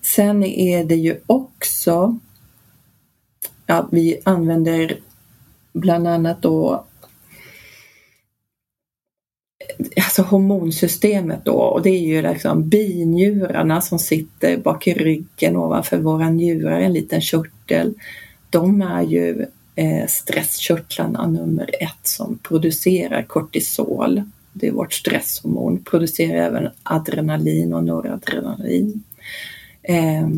sen 0.01 0.45
är 0.45 0.85
det 0.85 0.95
ju 0.95 1.21
också 1.27 2.19
ja, 3.67 3.89
vi 3.93 4.21
använder 4.25 4.99
bland 5.73 6.09
annat 6.09 6.43
då 6.43 6.85
eh, 9.79 10.05
alltså 10.05 10.23
hormonsystemet 10.23 11.45
då 11.45 11.53
och 11.53 11.83
det 11.83 11.91
är 11.91 12.01
ju 12.01 12.23
liksom 12.23 12.69
binjurarna 12.69 13.81
som 13.81 13.99
sitter 13.99 14.57
bak 14.57 14.87
i 14.87 14.95
ryggen 14.95 15.57
ovanför 15.57 15.99
våra 15.99 16.31
njurar, 16.31 16.81
en 16.81 16.93
liten 16.93 17.21
körtel. 17.21 17.95
De 18.51 18.83
är 18.83 19.03
ju 19.03 19.47
eh, 19.75 20.07
stresskörtlarna 20.07 21.27
nummer 21.27 21.71
ett 21.81 22.07
som 22.07 22.39
producerar 22.39 23.23
kortisol. 23.23 24.23
Det 24.53 24.67
är 24.69 24.73
vårt 24.73 24.93
stresshormon, 24.93 25.85
producerar 25.85 26.37
även 26.37 26.71
adrenalin 26.83 27.75
och 27.75 27.85
noradrenalin. 27.85 29.03
Eh, 29.83 30.29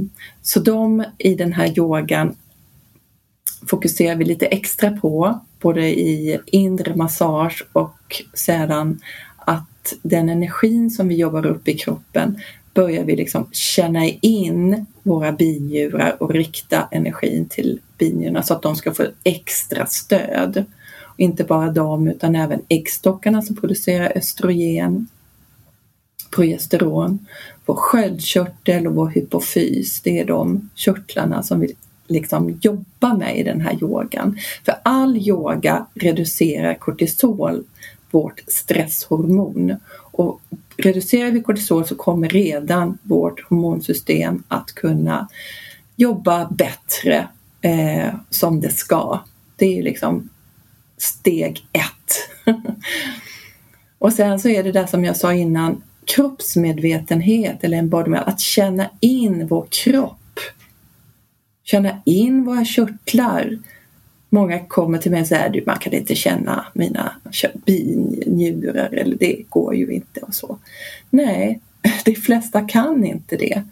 så 0.43 0.61
de 0.61 1.05
i 1.19 1.35
den 1.35 1.53
här 1.53 1.79
yogan 1.79 2.37
fokuserar 3.67 4.17
vi 4.17 4.25
lite 4.25 4.47
extra 4.47 4.91
på, 4.91 5.41
både 5.61 6.01
i 6.01 6.41
inre 6.47 6.97
massage 6.97 7.67
och 7.73 8.23
sedan 8.35 9.01
att 9.37 9.95
den 10.03 10.29
energin 10.29 10.91
som 10.91 11.09
vi 11.09 11.15
jobbar 11.15 11.47
upp 11.47 11.69
i 11.69 11.75
kroppen 11.75 12.41
börjar 12.75 13.05
vi 13.05 13.17
liksom 13.17 13.49
känna 13.53 14.05
in 14.07 14.87
våra 15.03 15.33
binjurar 15.33 16.23
och 16.23 16.31
rikta 16.31 16.89
energin 16.91 17.49
till 17.49 17.81
binjurarna 17.99 18.43
så 18.43 18.55
att 18.55 18.63
de 18.63 18.77
ska 18.77 18.95
få 18.95 19.07
extra 19.25 19.87
stöd. 19.87 20.65
Och 21.03 21.21
inte 21.21 21.45
bara 21.45 21.71
de 21.71 22.09
utan 22.09 22.37
även 22.37 22.61
äggstockarna 22.69 23.43
som 23.43 23.57
producerar 23.57 24.13
östrogen, 24.17 25.09
progesteron, 26.31 27.27
vår 27.67 27.75
sköldkörtel 27.75 28.87
och 28.87 28.95
vår 28.95 29.09
hypofys. 29.09 30.01
Det 30.01 30.21
är 30.21 30.25
de 30.25 30.71
körtlarna 30.75 31.43
som 31.43 31.61
vi 31.61 31.75
liksom 32.09 32.59
jobba 32.63 33.15
med 33.15 33.39
i 33.39 33.43
den 33.43 33.61
här 33.61 33.79
yogan. 33.83 34.39
För 34.65 34.75
all 34.83 35.17
yoga 35.17 35.87
reducerar 35.95 36.75
kortisol, 36.75 37.65
vårt 38.11 38.41
stresshormon. 38.47 39.77
Och 40.13 40.41
reducerar 40.77 41.31
vi 41.31 41.43
kortisol 41.43 41.87
så 41.87 41.95
kommer 41.95 42.29
redan 42.29 42.99
vårt 43.03 43.49
hormonsystem 43.49 44.43
att 44.49 44.73
kunna 44.73 45.29
jobba 45.97 46.49
bättre 46.51 47.29
eh, 47.61 48.15
som 48.31 48.61
det 48.61 48.71
ska. 48.71 49.21
Det 49.57 49.79
är 49.79 49.83
liksom 49.83 50.29
steg 50.99 51.67
ett. 51.73 52.57
och 53.99 54.13
sen 54.13 54.41
så 54.41 54.49
är 54.49 54.63
det 54.63 54.73
där 54.73 54.87
som 54.87 55.05
jag 55.05 55.17
sa 55.17 55.35
innan, 55.35 55.83
kroppsmedvetenhet 56.05 57.65
eller 57.65 57.79
embodiment, 57.79 58.29
att 58.29 58.41
känna 58.41 58.91
in 59.01 59.47
vår 59.47 59.67
kropp 59.71 60.19
känna 61.65 62.03
in 62.05 62.45
våra 62.45 62.65
körtlar. 62.65 63.59
Många 64.35 64.59
kommer 64.59 64.99
till 64.99 65.11
mig 65.11 65.21
och 65.21 65.27
säger 65.27 65.63
man 65.67 65.79
kan 65.79 65.93
inte 65.93 66.15
känna 66.15 66.67
mina 66.73 67.13
binjurar 67.67 68.89
eller 68.93 69.17
det 69.17 69.43
går 69.49 69.75
ju 69.75 69.91
inte 69.91 70.21
och 70.21 70.35
så. 70.35 70.59
Nej, 71.11 71.61
de 72.05 72.15
flesta 72.15 72.61
kan 72.61 73.05
inte 73.05 73.37
det. 73.37 73.63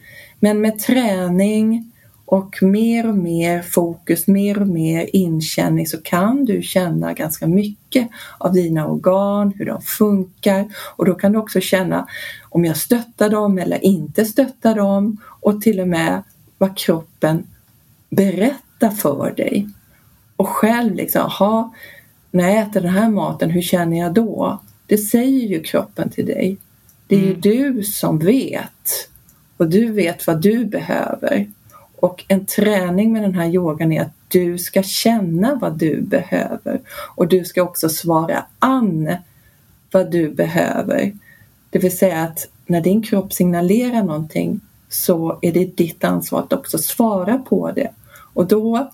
Men 0.41 0.61
med 0.61 0.79
träning 0.79 1.93
och 2.25 2.63
mer 2.63 3.09
och 3.09 3.17
mer 3.17 3.63
fokus, 3.63 4.27
mer 4.27 4.61
och 4.61 4.69
mer 4.69 5.11
inkänning 5.13 5.87
så 5.87 6.03
kan 6.03 6.45
du 6.45 6.63
känna 6.63 7.13
ganska 7.13 7.47
mycket 7.47 8.09
av 8.39 8.53
dina 8.53 8.87
organ, 8.87 9.53
hur 9.57 9.67
de 9.67 9.83
funkar 9.83 10.69
och 10.97 11.05
då 11.05 11.15
kan 11.15 11.33
du 11.33 11.39
också 11.39 11.61
känna 11.61 12.07
om 12.49 12.65
jag 12.65 12.77
stöttar 12.77 13.31
dem 13.31 13.59
eller 13.59 13.85
inte 13.85 14.25
stöttar 14.25 14.75
dem 14.75 15.17
och 15.41 15.61
till 15.61 15.81
och 15.81 15.89
med 15.89 16.23
vad 16.59 16.77
kroppen 16.77 17.47
berättar 18.11 18.91
för 18.91 19.35
dig. 19.37 19.69
Och 20.43 20.49
själv 20.49 20.95
liksom, 20.95 21.31
ha, 21.31 21.75
när 22.31 22.49
jag 22.49 22.63
äter 22.63 22.81
den 22.81 22.91
här 22.91 23.09
maten, 23.09 23.51
hur 23.51 23.63
känner 23.63 23.99
jag 23.99 24.13
då? 24.15 24.59
Det 24.87 24.99
säger 24.99 25.49
ju 25.49 25.63
kroppen 25.63 26.11
till 26.11 26.27
dig. 26.27 26.57
Det 27.07 27.15
är 27.15 27.23
mm. 27.23 27.31
ju 27.31 27.37
du 27.75 27.83
som 27.83 28.19
vet. 28.19 29.09
Och 29.57 29.69
du 29.69 29.93
vet 29.93 30.27
vad 30.27 30.43
du 30.43 30.65
behöver. 30.65 31.47
Och 31.97 32.25
en 32.29 32.47
träning 32.47 33.13
med 33.13 33.23
den 33.23 33.35
här 33.35 33.47
yogan 33.47 33.93
är 33.93 34.03
att 34.03 34.13
du 34.29 34.59
ska 34.59 34.83
känna 34.83 35.55
vad 35.55 35.79
du 35.79 36.01
behöver. 36.01 36.81
Och 37.15 37.29
du 37.29 37.45
ska 37.45 37.63
också 37.63 37.89
svara 37.89 38.45
an 38.59 39.17
vad 39.91 40.11
du 40.11 40.31
behöver. 40.31 41.13
Det 41.71 41.79
vill 41.79 41.99
säga 41.99 42.23
att 42.23 42.49
när 42.67 42.81
din 42.81 43.03
kropp 43.03 43.33
signalerar 43.33 44.03
någonting 44.03 44.61
så 44.89 45.39
är 45.43 45.53
det 45.53 45.77
ditt 45.77 46.05
ansvar 46.05 46.41
att 46.41 46.53
också 46.53 46.79
svara 46.79 47.39
på 47.39 47.71
det 47.71 47.91
och 48.35 48.47
då 48.47 48.91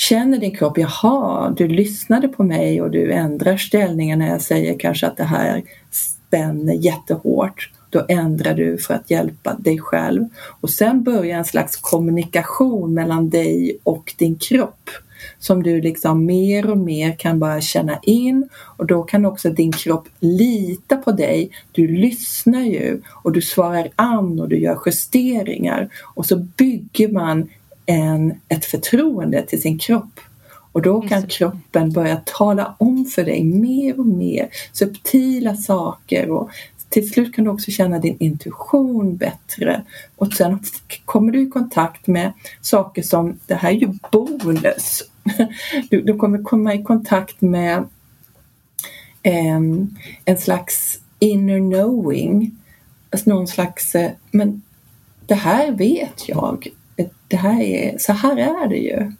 känner 0.00 0.38
din 0.38 0.56
kropp, 0.56 0.78
jaha, 0.78 1.54
du 1.56 1.68
lyssnade 1.68 2.28
på 2.28 2.42
mig 2.42 2.82
och 2.82 2.90
du 2.90 3.12
ändrar 3.12 3.56
ställningen 3.56 4.18
när 4.18 4.28
jag 4.28 4.42
säger 4.42 4.78
kanske 4.78 5.06
att 5.06 5.16
det 5.16 5.24
här 5.24 5.62
spänner 5.90 6.74
jättehårt. 6.74 7.70
Då 7.90 8.04
ändrar 8.08 8.54
du 8.54 8.78
för 8.78 8.94
att 8.94 9.10
hjälpa 9.10 9.54
dig 9.54 9.78
själv. 9.78 10.28
Och 10.60 10.70
sen 10.70 11.02
börjar 11.02 11.38
en 11.38 11.44
slags 11.44 11.76
kommunikation 11.76 12.94
mellan 12.94 13.30
dig 13.30 13.78
och 13.82 14.14
din 14.18 14.36
kropp 14.36 14.90
som 15.38 15.62
du 15.62 15.80
liksom 15.80 16.26
mer 16.26 16.70
och 16.70 16.78
mer 16.78 17.16
kan 17.18 17.38
börja 17.38 17.60
känna 17.60 17.98
in 18.02 18.48
och 18.54 18.86
då 18.86 19.02
kan 19.02 19.26
också 19.26 19.50
din 19.50 19.72
kropp 19.72 20.08
lita 20.20 20.96
på 20.96 21.12
dig. 21.12 21.50
Du 21.72 21.88
lyssnar 21.88 22.62
ju 22.62 23.00
och 23.22 23.32
du 23.32 23.42
svarar 23.42 23.88
an 23.96 24.40
och 24.40 24.48
du 24.48 24.58
gör 24.58 24.78
justeringar 24.86 25.88
och 26.14 26.26
så 26.26 26.36
bygger 26.36 27.08
man 27.08 27.48
en, 27.90 28.40
ett 28.48 28.64
förtroende 28.64 29.42
till 29.42 29.62
sin 29.62 29.78
kropp. 29.78 30.20
Och 30.72 30.82
då 30.82 31.02
kan 31.02 31.26
kroppen 31.26 31.92
börja 31.92 32.22
tala 32.24 32.74
om 32.78 33.04
för 33.04 33.24
dig 33.24 33.44
mer 33.44 34.00
och 34.00 34.06
mer 34.06 34.48
subtila 34.72 35.56
saker. 35.56 36.30
Och 36.30 36.50
till 36.88 37.10
slut 37.10 37.34
kan 37.34 37.44
du 37.44 37.50
också 37.50 37.70
känna 37.70 37.98
din 37.98 38.16
intuition 38.20 39.16
bättre. 39.16 39.84
Och 40.16 40.32
sen 40.32 40.60
kommer 41.04 41.32
du 41.32 41.42
i 41.42 41.50
kontakt 41.50 42.06
med 42.06 42.32
saker 42.60 43.02
som, 43.02 43.38
det 43.46 43.54
här 43.54 43.70
är 43.70 43.74
ju 43.74 43.92
bonus, 44.12 45.02
du, 45.90 46.02
du 46.02 46.14
kommer 46.14 46.42
komma 46.42 46.74
i 46.74 46.82
kontakt 46.82 47.40
med 47.40 47.78
eh, 49.22 49.60
en 50.24 50.38
slags 50.38 51.00
inner 51.18 51.58
knowing, 51.58 52.50
alltså 53.10 53.30
någon 53.30 53.48
slags, 53.48 53.94
eh, 53.94 54.10
men 54.30 54.62
det 55.26 55.34
här 55.34 55.72
vet 55.72 56.28
jag, 56.28 56.68
det 57.30 57.36
här 57.36 57.60
är, 57.60 57.98
så 57.98 58.12
här 58.12 58.36
är 58.36 58.68
det 58.68 58.76
ju. 58.76 59.12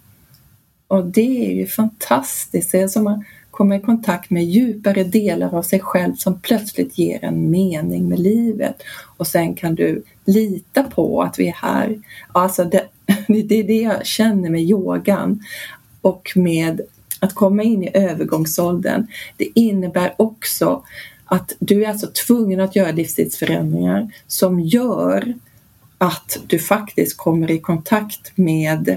Och 0.89 1.07
det 1.07 1.47
är 1.47 1.55
ju 1.55 1.67
fantastiskt. 1.67 2.73
Det 2.73 2.81
är 2.81 2.89
som 2.89 3.07
att 3.07 3.21
komma 3.51 3.77
i 3.77 3.81
kontakt 3.81 4.31
med 4.31 4.45
djupare 4.45 5.05
delar 5.05 5.55
av 5.55 5.63
sig 5.63 5.81
själv 5.81 6.15
som 6.15 6.41
plötsligt 6.41 6.99
ger 6.99 7.25
en 7.25 7.51
mening 7.51 8.09
med 8.09 8.19
livet. 8.19 8.83
Och 9.17 9.27
sen 9.27 9.55
kan 9.55 9.75
du 9.75 10.03
lita 10.25 10.83
på 10.83 11.23
att 11.23 11.39
vi 11.39 11.49
är 11.49 11.53
här. 11.53 12.03
Alltså 12.33 12.65
det, 12.65 12.85
det 13.29 13.55
är 13.55 13.65
det 13.65 13.83
jag 13.83 14.07
känner 14.07 14.51
med 14.51 14.63
yogan 14.63 15.45
och 16.01 16.33
med 16.35 16.81
att 17.21 17.35
komma 17.35 17.63
in 17.63 17.85
i 17.85 17.91
övergångsåldern. 17.95 19.07
Det 19.37 19.49
innebär 19.55 20.15
också 20.17 20.83
att 21.25 21.57
du 21.59 21.85
är 21.85 21.89
alltså 21.89 22.07
tvungen 22.27 22.61
att 22.61 22.77
göra 22.77 22.93
livsstilsförändringar 22.93 24.11
som 24.27 24.61
gör 24.61 25.35
att 26.03 26.39
du 26.47 26.59
faktiskt 26.59 27.17
kommer 27.17 27.51
i 27.51 27.59
kontakt 27.59 28.33
med 28.35 28.89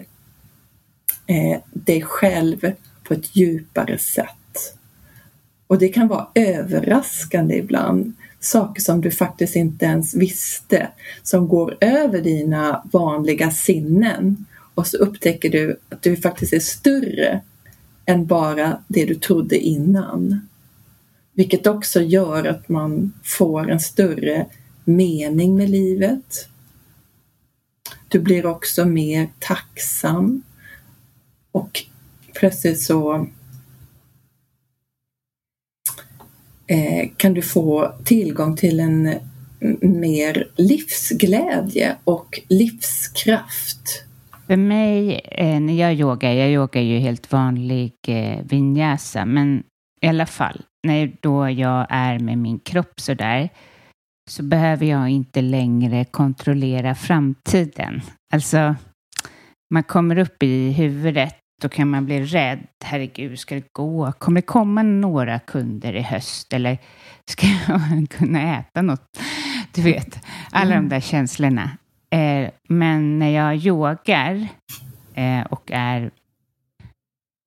eh, 1.27 1.59
dig 1.73 2.01
själv 2.01 2.73
på 3.03 3.13
ett 3.13 3.35
djupare 3.35 3.97
sätt. 3.97 4.77
Och 5.67 5.77
det 5.79 5.89
kan 5.89 6.07
vara 6.07 6.27
överraskande 6.35 7.57
ibland, 7.57 8.13
saker 8.39 8.81
som 8.81 9.01
du 9.01 9.11
faktiskt 9.11 9.55
inte 9.55 9.85
ens 9.85 10.15
visste, 10.15 10.87
som 11.23 11.47
går 11.47 11.77
över 11.81 12.21
dina 12.21 12.83
vanliga 12.91 13.51
sinnen. 13.51 14.45
Och 14.75 14.87
så 14.87 14.97
upptäcker 14.97 15.49
du 15.49 15.77
att 15.89 16.01
du 16.01 16.15
faktiskt 16.15 16.53
är 16.53 16.59
större 16.59 17.41
än 18.05 18.25
bara 18.25 18.77
det 18.87 19.05
du 19.05 19.15
trodde 19.15 19.57
innan. 19.57 20.47
Vilket 21.33 21.67
också 21.67 22.01
gör 22.01 22.45
att 22.45 22.69
man 22.69 23.13
får 23.23 23.71
en 23.71 23.79
större 23.79 24.45
mening 24.85 25.55
med 25.55 25.69
livet. 25.69 26.47
Du 28.13 28.19
blir 28.19 28.45
också 28.45 28.85
mer 28.85 29.27
tacksam 29.39 30.43
och 31.51 31.81
plötsligt 32.33 32.81
så 32.81 33.27
eh, 36.67 37.09
kan 37.17 37.33
du 37.33 37.41
få 37.41 37.93
tillgång 38.03 38.55
till 38.55 38.79
en 38.79 39.13
mer 39.81 40.47
livsglädje 40.55 41.95
och 42.03 42.39
livskraft. 42.47 44.03
För 44.47 44.57
mig, 44.57 45.21
eh, 45.31 45.59
när 45.59 45.73
jag 45.73 45.93
yogar, 45.93 46.31
jag 46.31 46.49
yogar 46.49 46.81
ju 46.81 46.97
helt 46.97 47.31
vanlig 47.31 47.93
eh, 48.07 48.45
vinyasa, 48.45 49.25
men 49.25 49.63
i 50.01 50.07
alla 50.07 50.25
fall, 50.25 50.61
när 50.83 51.11
då 51.21 51.49
jag 51.49 51.87
är 51.89 52.19
med 52.19 52.37
min 52.37 52.59
kropp 52.59 53.01
så 53.01 53.13
där, 53.13 53.49
så 54.29 54.43
behöver 54.43 54.85
jag 54.85 55.09
inte 55.09 55.41
längre 55.41 56.05
kontrollera 56.05 56.95
framtiden. 56.95 58.01
Alltså, 58.33 58.75
man 59.73 59.83
kommer 59.83 60.17
upp 60.17 60.43
i 60.43 60.71
huvudet, 60.71 61.35
då 61.61 61.69
kan 61.69 61.89
man 61.89 62.05
bli 62.05 62.21
rädd. 62.23 62.59
Herregud, 62.83 63.39
ska 63.39 63.55
det 63.55 63.73
gå? 63.73 64.11
Kommer 64.11 64.41
det 64.41 64.45
komma 64.45 64.83
några 64.83 65.39
kunder 65.39 65.93
i 65.93 66.01
höst? 66.01 66.53
Eller 66.53 66.77
ska 67.29 67.47
jag 67.47 68.09
kunna 68.09 68.59
äta 68.59 68.81
något? 68.81 69.19
Du 69.73 69.81
vet, 69.81 70.19
alla 70.51 70.75
mm. 70.75 70.89
de 70.89 70.95
där 70.95 71.01
känslorna. 71.01 71.77
Eh, 72.13 72.49
men 72.69 73.19
när 73.19 73.29
jag 73.29 73.55
yogar 73.55 74.47
eh, 75.13 75.41
och 75.41 75.71
är, 75.71 76.11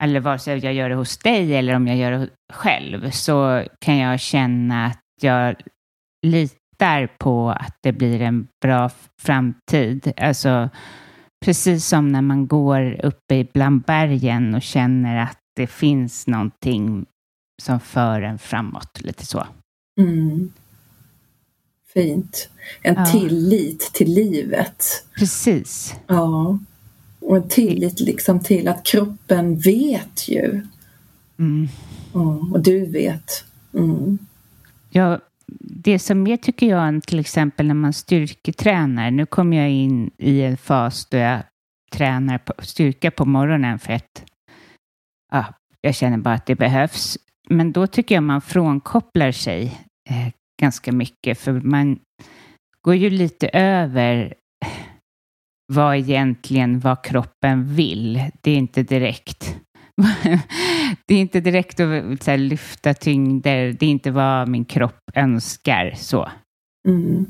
eller 0.03 0.21
vare 0.21 0.39
sig 0.39 0.59
jag 0.59 0.75
gör 0.75 0.89
det 0.89 0.95
hos 0.95 1.19
dig 1.19 1.57
eller 1.57 1.75
om 1.75 1.87
jag 1.87 1.97
gör 1.97 2.13
det 2.13 2.29
själv, 2.53 3.11
så 3.11 3.65
kan 3.81 3.97
jag 3.97 4.21
känna 4.21 4.87
att 4.87 5.03
jag 5.23 5.57
litar 6.77 7.07
på 7.19 7.51
att 7.51 7.77
det 7.81 7.93
blir 7.93 8.23
en 8.23 8.49
bra 8.63 8.91
framtid. 9.21 10.13
Alltså, 10.17 10.71
precis 11.45 11.87
som 11.87 12.09
när 12.09 12.23
man 12.23 12.47
går 12.47 13.07
uppe 13.07 13.47
bland 13.53 13.83
bergen 13.83 14.55
och 14.55 14.63
känner 14.63 15.23
att 15.23 15.39
det 15.57 15.67
finns 15.67 16.27
någonting 16.27 17.07
som 17.63 17.81
för 17.81 18.23
en 18.23 18.39
framåt, 18.39 19.01
lite 19.01 19.27
så. 19.27 19.47
Mm. 20.01 20.53
Fint. 21.95 22.49
En 22.83 22.95
ja. 22.95 23.07
tillit 23.07 23.81
till 23.81 24.15
livet. 24.15 24.85
Precis. 25.19 25.95
Ja. 26.07 26.59
Och 27.21 27.37
en 27.37 27.49
tillit 27.49 28.01
liksom 28.01 28.41
till 28.41 28.69
att 28.69 28.85
kroppen 28.85 29.59
vet 29.59 30.29
ju. 30.29 30.67
Mm. 31.39 31.69
Ja, 32.13 32.49
och 32.53 32.61
du 32.61 32.87
vet. 32.87 33.45
Mm. 33.75 34.19
Det 35.61 35.99
som 35.99 36.27
jag 36.27 36.43
tycker 36.43 36.67
jag 36.67 37.03
till 37.03 37.19
exempel 37.19 37.67
när 37.67 37.75
man 37.75 37.93
styrketränar. 37.93 39.11
Nu 39.11 39.27
kommer 39.27 39.57
jag 39.57 39.71
in 39.71 40.11
i 40.19 40.43
en 40.43 40.57
fas 40.57 41.07
då 41.07 41.17
jag 41.17 41.43
tränar 41.93 42.39
på, 42.39 42.53
styrka 42.59 43.11
på 43.11 43.25
morgonen 43.25 43.79
för 43.79 43.93
att 43.93 44.25
ja, 45.33 45.45
jag 45.81 45.95
känner 45.95 46.19
bara 46.19 46.35
att 46.35 46.47
det 46.47 46.55
behövs. 46.55 47.19
Men 47.49 47.73
då 47.73 47.87
tycker 47.87 48.15
jag 48.15 48.25
man 48.25 48.41
frånkopplar 48.41 49.33
sig 49.33 49.65
eh, 50.11 50.33
ganska 50.61 50.93
mycket 50.93 51.39
för 51.39 51.53
man 51.53 51.99
går 52.83 52.95
ju 52.95 53.11
lite 53.11 53.49
över 53.49 54.35
vad 55.73 55.97
egentligen 55.97 56.81
vad 56.81 57.05
kroppen 57.05 57.75
vill. 57.75 58.31
Det 58.41 58.51
är 58.51 58.57
inte 58.57 58.83
direkt 58.83 59.57
det 61.07 61.15
är 61.15 61.19
inte 61.19 61.41
direkt 61.41 61.81
att 61.81 62.27
här, 62.27 62.39
lyfta 62.39 62.95
tyngder. 62.95 63.73
Det 63.73 63.87
är 63.87 63.91
inte 63.91 64.11
vad 64.11 64.49
min 64.49 64.65
kropp 64.65 65.11
önskar. 65.15 65.95
så. 65.97 66.29
Mm. 66.89 67.27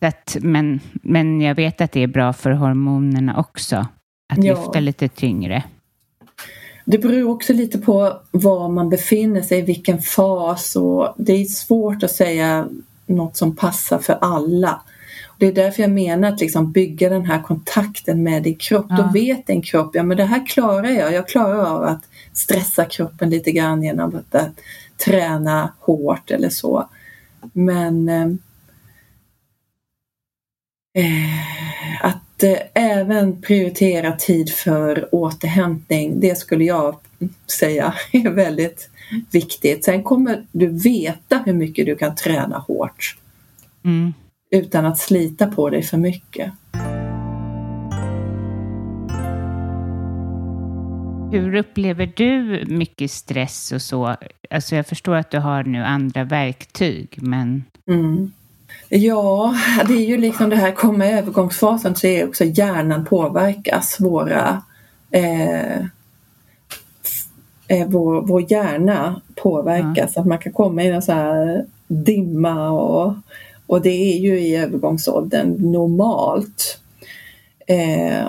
Att, 0.00 0.36
men, 0.40 0.80
men 0.92 1.40
jag 1.40 1.54
vet 1.54 1.80
att 1.80 1.92
det 1.92 2.02
är 2.02 2.06
bra 2.06 2.32
för 2.32 2.50
hormonerna 2.50 3.38
också. 3.38 3.76
Att 4.32 4.44
ja. 4.44 4.54
lyfta 4.54 4.80
lite 4.80 5.08
tyngre. 5.08 5.64
Det 6.84 6.98
beror 6.98 7.30
också 7.30 7.52
lite 7.52 7.78
på 7.78 8.20
var 8.30 8.68
man 8.68 8.88
befinner 8.88 9.42
sig, 9.42 9.58
i 9.58 9.62
vilken 9.62 10.02
fas 10.02 10.76
och 10.76 11.14
det 11.16 11.32
är 11.32 11.44
svårt 11.44 12.02
att 12.02 12.10
säga 12.10 12.68
något 13.06 13.36
som 13.36 13.56
passar 13.56 13.98
för 13.98 14.18
alla. 14.20 14.80
Det 15.38 15.46
är 15.46 15.52
därför 15.52 15.82
jag 15.82 15.90
menar 15.90 16.28
att 16.28 16.40
liksom 16.40 16.72
bygga 16.72 17.08
den 17.08 17.24
här 17.24 17.42
kontakten 17.42 18.22
med 18.22 18.42
din 18.42 18.56
kropp. 18.56 18.86
Ja. 18.88 18.96
Då 18.96 19.12
vet 19.12 19.46
din 19.46 19.62
kropp, 19.62 19.90
ja 19.94 20.02
men 20.02 20.16
det 20.16 20.24
här 20.24 20.46
klarar 20.46 20.88
jag. 20.88 21.12
Jag 21.12 21.28
klarar 21.28 21.64
av 21.64 21.82
att 21.82 22.02
stressa 22.32 22.84
kroppen 22.84 23.30
lite 23.30 23.52
grann 23.52 23.82
genom 23.82 24.16
att, 24.16 24.34
att 24.34 24.60
träna 25.04 25.72
hårt 25.80 26.30
eller 26.30 26.48
så. 26.48 26.88
Men 27.52 28.08
eh, 28.08 28.26
eh 30.94 32.04
att 32.38 32.42
eh, 32.42 32.58
även 32.74 33.42
prioritera 33.42 34.12
tid 34.12 34.52
för 34.52 35.08
återhämtning, 35.14 36.20
det 36.20 36.38
skulle 36.38 36.64
jag 36.64 36.96
säga 37.58 37.94
är 38.12 38.30
väldigt 38.30 38.90
viktigt. 39.30 39.84
Sen 39.84 40.02
kommer 40.02 40.46
du 40.52 40.66
veta 40.66 41.42
hur 41.46 41.52
mycket 41.52 41.86
du 41.86 41.96
kan 41.96 42.14
träna 42.14 42.58
hårt. 42.58 43.16
Mm. 43.84 44.12
Utan 44.50 44.86
att 44.86 44.98
slita 44.98 45.46
på 45.46 45.70
dig 45.70 45.82
för 45.82 45.96
mycket. 45.96 46.52
Hur 51.32 51.54
upplever 51.54 52.12
du 52.16 52.64
mycket 52.66 53.10
stress 53.10 53.72
och 53.72 53.82
så? 53.82 54.16
Alltså 54.50 54.76
jag 54.76 54.86
förstår 54.86 55.14
att 55.14 55.30
du 55.30 55.38
har 55.38 55.64
nu 55.64 55.84
andra 55.84 56.24
verktyg, 56.24 57.18
men... 57.22 57.64
Mm. 57.86 58.32
Ja, 58.88 59.54
det 59.88 59.92
är 59.92 60.08
ju 60.08 60.16
liksom 60.16 60.50
det 60.50 60.56
här, 60.56 60.72
komma 60.72 61.06
i 61.06 61.12
övergångsfasen 61.12 61.94
så 61.94 62.06
är 62.06 62.28
också 62.28 62.44
hjärnan 62.44 63.04
påverkas. 63.04 63.96
Våra, 64.00 64.62
eh, 65.10 65.78
eh, 67.68 67.86
vår, 67.86 68.22
vår 68.22 68.52
hjärna 68.52 69.20
påverkas. 69.34 70.12
Ja. 70.14 70.20
Att 70.20 70.26
man 70.26 70.38
kan 70.38 70.52
komma 70.52 70.82
i 70.82 70.88
en 70.88 71.02
sån 71.02 71.14
här 71.14 71.64
dimma 71.86 72.70
och, 72.70 73.14
och 73.68 73.82
det 73.82 74.14
är 74.14 74.18
ju 74.18 74.40
i 74.40 74.56
övergångsåldern 74.56 75.72
normalt. 75.72 76.80
Eh, 77.66 78.28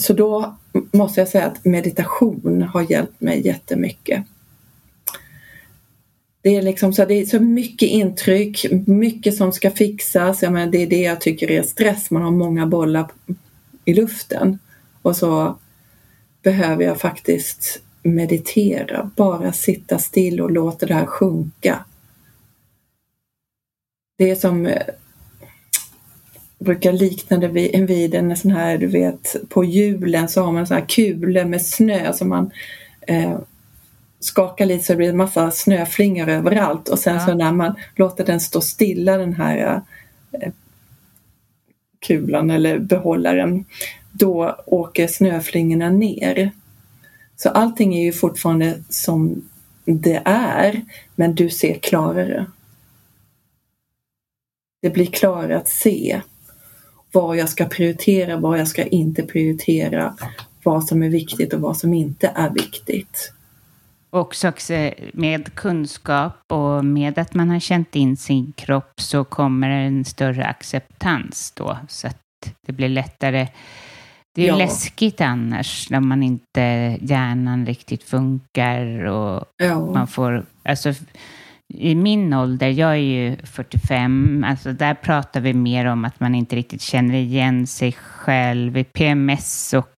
så 0.00 0.12
då 0.12 0.56
måste 0.92 1.20
jag 1.20 1.28
säga 1.28 1.46
att 1.46 1.64
meditation 1.64 2.62
har 2.62 2.90
hjälpt 2.90 3.20
mig 3.20 3.46
jättemycket. 3.46 4.24
Det 6.42 6.56
är, 6.56 6.62
liksom 6.62 6.92
så, 6.92 7.04
det 7.04 7.14
är 7.14 7.26
så 7.26 7.40
mycket 7.40 7.88
intryck, 7.88 8.66
mycket 8.86 9.36
som 9.36 9.52
ska 9.52 9.70
fixas. 9.70 10.42
Jag 10.42 10.52
menar, 10.52 10.72
det 10.72 10.82
är 10.82 10.86
det 10.86 11.00
jag 11.00 11.20
tycker 11.20 11.50
är 11.50 11.62
stress. 11.62 12.10
Man 12.10 12.22
har 12.22 12.30
många 12.30 12.66
bollar 12.66 13.10
i 13.84 13.94
luften. 13.94 14.58
Och 15.02 15.16
så 15.16 15.58
behöver 16.42 16.84
jag 16.84 17.00
faktiskt 17.00 17.82
meditera, 18.02 19.10
bara 19.16 19.52
sitta 19.52 19.98
still 19.98 20.40
och 20.40 20.50
låta 20.50 20.86
det 20.86 20.94
här 20.94 21.06
sjunka. 21.06 21.84
Det 24.16 24.30
är 24.30 24.34
som 24.34 24.66
eh, 24.66 24.82
brukar 26.58 26.92
likna 26.92 27.38
det 27.38 27.48
vid, 27.48 27.86
vid 27.86 28.14
en 28.14 28.36
sån 28.36 28.50
här, 28.50 28.78
du 28.78 28.86
vet, 28.86 29.36
på 29.48 29.64
julen 29.64 30.28
så 30.28 30.42
har 30.42 30.52
man 30.52 30.66
sån 30.66 30.76
här 30.76 30.84
kulor 30.88 31.44
med 31.44 31.62
snö 31.62 32.12
som 32.12 32.28
man 32.28 32.50
eh, 33.00 33.38
skakar 34.20 34.66
lite 34.66 34.84
så 34.84 34.92
det 34.92 34.96
blir 34.96 35.08
en 35.08 35.16
massa 35.16 35.50
snöflingor 35.50 36.28
överallt 36.28 36.88
och 36.88 36.98
sen 36.98 37.14
ja. 37.14 37.26
så 37.26 37.34
när 37.34 37.52
man 37.52 37.74
låter 37.96 38.24
den 38.24 38.40
stå 38.40 38.60
stilla 38.60 39.16
den 39.16 39.34
här 39.34 39.82
eh, 40.32 40.52
kulan 42.06 42.50
eller 42.50 42.78
behållaren 42.78 43.64
då 44.12 44.56
åker 44.66 45.06
snöflingorna 45.06 45.90
ner. 45.90 46.50
Så 47.36 47.48
allting 47.48 47.94
är 47.94 48.04
ju 48.04 48.12
fortfarande 48.12 48.74
som 48.88 49.48
det 49.84 50.22
är 50.24 50.82
men 51.14 51.34
du 51.34 51.50
ser 51.50 51.74
klarare. 51.74 52.46
Det 54.84 54.90
blir 54.90 55.06
klarare 55.06 55.56
att 55.56 55.68
se 55.68 56.20
vad 57.12 57.36
jag 57.36 57.48
ska 57.48 57.64
prioritera, 57.64 58.36
vad 58.36 58.58
jag 58.58 58.68
ska 58.68 58.84
inte 58.84 59.22
prioritera, 59.22 60.16
vad 60.62 60.84
som 60.84 61.02
är 61.02 61.08
viktigt 61.08 61.52
och 61.52 61.60
vad 61.60 61.76
som 61.76 61.94
inte 61.94 62.32
är 62.34 62.50
viktigt. 62.50 63.32
Också 64.10 64.52
med 65.12 65.54
kunskap 65.54 66.36
och 66.52 66.84
med 66.84 67.18
att 67.18 67.34
man 67.34 67.50
har 67.50 67.60
känt 67.60 67.96
in 67.96 68.16
sin 68.16 68.52
kropp 68.56 69.00
så 69.00 69.24
kommer 69.24 69.70
en 69.70 70.04
större 70.04 70.44
acceptans 70.44 71.52
då. 71.56 71.78
Så 71.88 72.06
att 72.06 72.20
det 72.66 72.72
blir 72.72 72.88
lättare. 72.88 73.48
Det 74.34 74.42
är 74.42 74.48
ja. 74.48 74.56
läskigt 74.56 75.20
annars 75.20 75.90
när 75.90 76.00
man 76.00 76.22
inte 76.22 76.60
hjärnan 77.00 77.66
riktigt 77.66 78.02
funkar 78.02 79.04
och 79.04 79.44
ja. 79.56 79.86
man 79.92 80.06
får, 80.06 80.46
alltså 80.62 80.94
i 81.74 81.94
min 81.94 82.32
ålder, 82.32 82.68
jag 82.68 82.90
är 82.90 82.94
ju 82.94 83.36
45, 83.36 84.44
alltså 84.44 84.72
där 84.72 84.94
pratar 84.94 85.40
vi 85.40 85.54
mer 85.54 85.84
om 85.84 86.04
att 86.04 86.20
man 86.20 86.34
inte 86.34 86.56
riktigt 86.56 86.82
känner 86.82 87.14
igen 87.14 87.66
sig 87.66 87.92
själv. 87.92 88.84
PMS 88.84 89.74
och 89.74 89.88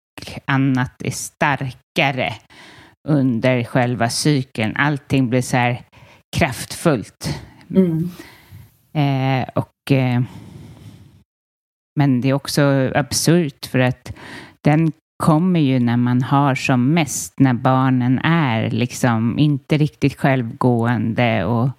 annat 0.45 1.03
är 1.03 1.11
starkare 1.11 2.33
under 3.09 3.65
själva 3.65 4.11
cykeln. 4.11 4.77
Allting 4.77 5.31
blir 5.31 5.43
så 5.43 5.57
här 5.57 5.83
kraftfullt. 6.37 7.41
Mm. 7.71 8.11
Eh, 8.93 9.49
och, 9.55 9.93
eh, 9.93 10.23
men 11.99 12.21
det 12.21 12.29
är 12.29 12.33
också 12.33 12.93
absurt 12.95 13.67
för 13.67 13.79
att 13.79 14.13
den 14.65 14.93
kommer 15.17 15.61
ju 15.61 15.79
när 15.79 15.97
man 15.97 16.23
har 16.23 16.55
som 16.55 16.95
mest, 16.95 17.35
när 17.39 17.55
barnen 17.55 18.19
är 18.19 18.71
liksom 18.71 19.39
inte 19.39 19.77
riktigt 19.77 20.19
självgående 20.19 21.45
och 21.45 21.71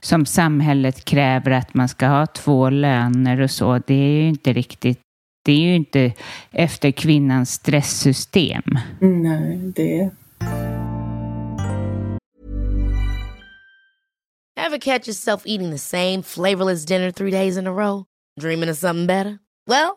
som 0.00 0.26
samhället 0.26 1.04
kräver 1.04 1.50
att 1.50 1.74
man 1.74 1.88
ska 1.88 2.06
ha 2.06 2.26
två 2.26 2.70
löner 2.70 3.40
och 3.40 3.50
så. 3.50 3.78
Det 3.86 3.94
är 3.94 4.22
ju 4.22 4.28
inte 4.28 4.52
riktigt 4.52 5.00
det 5.44 5.52
är 5.52 5.58
ju 5.58 5.74
inte 5.74 6.12
efter 6.50 6.90
kvinnans 6.90 7.52
stresssystem. 7.52 8.78
Nej, 9.00 9.72
det... 9.76 10.10
Have 14.56 14.78
catch 14.78 15.08
yourself 15.08 15.42
eating 15.46 15.70
the 15.70 15.78
same 15.78 16.22
flavorless 16.22 16.84
dinner 16.84 17.10
three 17.10 17.30
days 17.30 17.56
in 17.56 17.66
a 17.66 17.72
row? 17.72 18.04
Dreaming 18.40 18.70
of 18.70 18.76
something 18.76 19.06
better? 19.06 19.38
Well, 19.66 19.96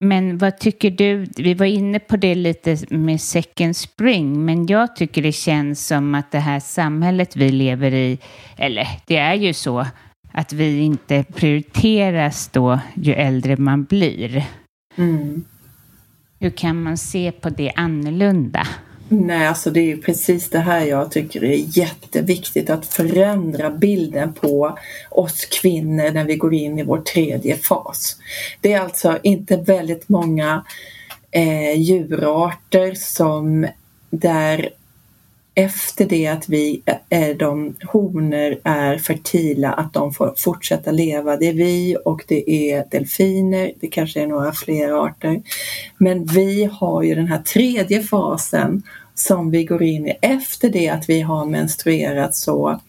Men 0.00 0.38
vad 0.38 0.58
tycker 0.58 0.90
du? 0.90 1.26
Vi 1.36 1.54
var 1.54 1.66
inne 1.66 1.98
på 1.98 2.16
det 2.16 2.34
lite 2.34 2.76
med 2.90 3.20
second 3.20 3.76
spring, 3.76 4.44
men 4.44 4.66
jag 4.66 4.96
tycker 4.96 5.22
det 5.22 5.32
känns 5.32 5.86
som 5.86 6.14
att 6.14 6.30
det 6.30 6.38
här 6.38 6.60
samhället 6.60 7.36
vi 7.36 7.50
lever 7.50 7.94
i, 7.94 8.18
eller 8.56 8.88
det 9.06 9.16
är 9.16 9.34
ju 9.34 9.52
så, 9.52 9.86
att 10.32 10.52
vi 10.52 10.78
inte 10.78 11.24
prioriteras 11.24 12.48
då 12.48 12.80
ju 12.94 13.12
äldre 13.12 13.56
man 13.56 13.84
blir. 13.84 14.46
Mm. 14.96 15.44
Hur 16.38 16.50
kan 16.50 16.82
man 16.82 16.96
se 16.96 17.32
på 17.32 17.50
det 17.50 17.72
annorlunda? 17.76 18.66
Nej, 19.12 19.46
alltså 19.46 19.70
det 19.70 19.92
är 19.92 19.96
precis 19.96 20.50
det 20.50 20.58
här 20.58 20.84
jag 20.84 21.10
tycker 21.10 21.44
är 21.44 21.78
jätteviktigt 21.78 22.70
att 22.70 22.86
förändra 22.86 23.70
bilden 23.70 24.32
på 24.32 24.78
oss 25.10 25.44
kvinnor 25.44 26.10
när 26.10 26.24
vi 26.24 26.36
går 26.36 26.54
in 26.54 26.78
i 26.78 26.82
vår 26.82 27.00
tredje 27.00 27.56
fas. 27.56 28.16
Det 28.60 28.72
är 28.72 28.80
alltså 28.80 29.18
inte 29.22 29.56
väldigt 29.56 30.08
många 30.08 30.64
eh, 31.30 31.80
djurarter 31.80 32.94
som 32.94 33.66
där 34.10 34.70
efter 35.54 36.04
det 36.04 36.26
att 36.26 36.48
vi, 36.48 36.82
eh, 37.08 37.36
de 37.36 37.76
honor 37.92 38.58
är 38.64 38.98
fertila, 38.98 39.72
att 39.72 39.92
de 39.92 40.12
får 40.12 40.34
fortsätta 40.36 40.90
leva. 40.90 41.36
Det 41.36 41.48
är 41.48 41.52
vi 41.52 41.96
och 42.04 42.24
det 42.28 42.50
är 42.50 42.84
delfiner, 42.90 43.72
det 43.80 43.88
kanske 43.88 44.22
är 44.22 44.26
några 44.26 44.52
fler 44.52 45.06
arter. 45.06 45.42
Men 45.98 46.24
vi 46.24 46.64
har 46.72 47.02
ju 47.02 47.14
den 47.14 47.26
här 47.26 47.42
tredje 47.42 48.02
fasen 48.02 48.82
som 49.14 49.50
vi 49.50 49.64
går 49.64 49.82
in 49.82 50.06
i. 50.06 50.18
Efter 50.22 50.68
det 50.68 50.88
att 50.88 51.08
vi 51.08 51.20
har 51.20 51.46
menstruerat 51.46 52.34
så 52.34 52.80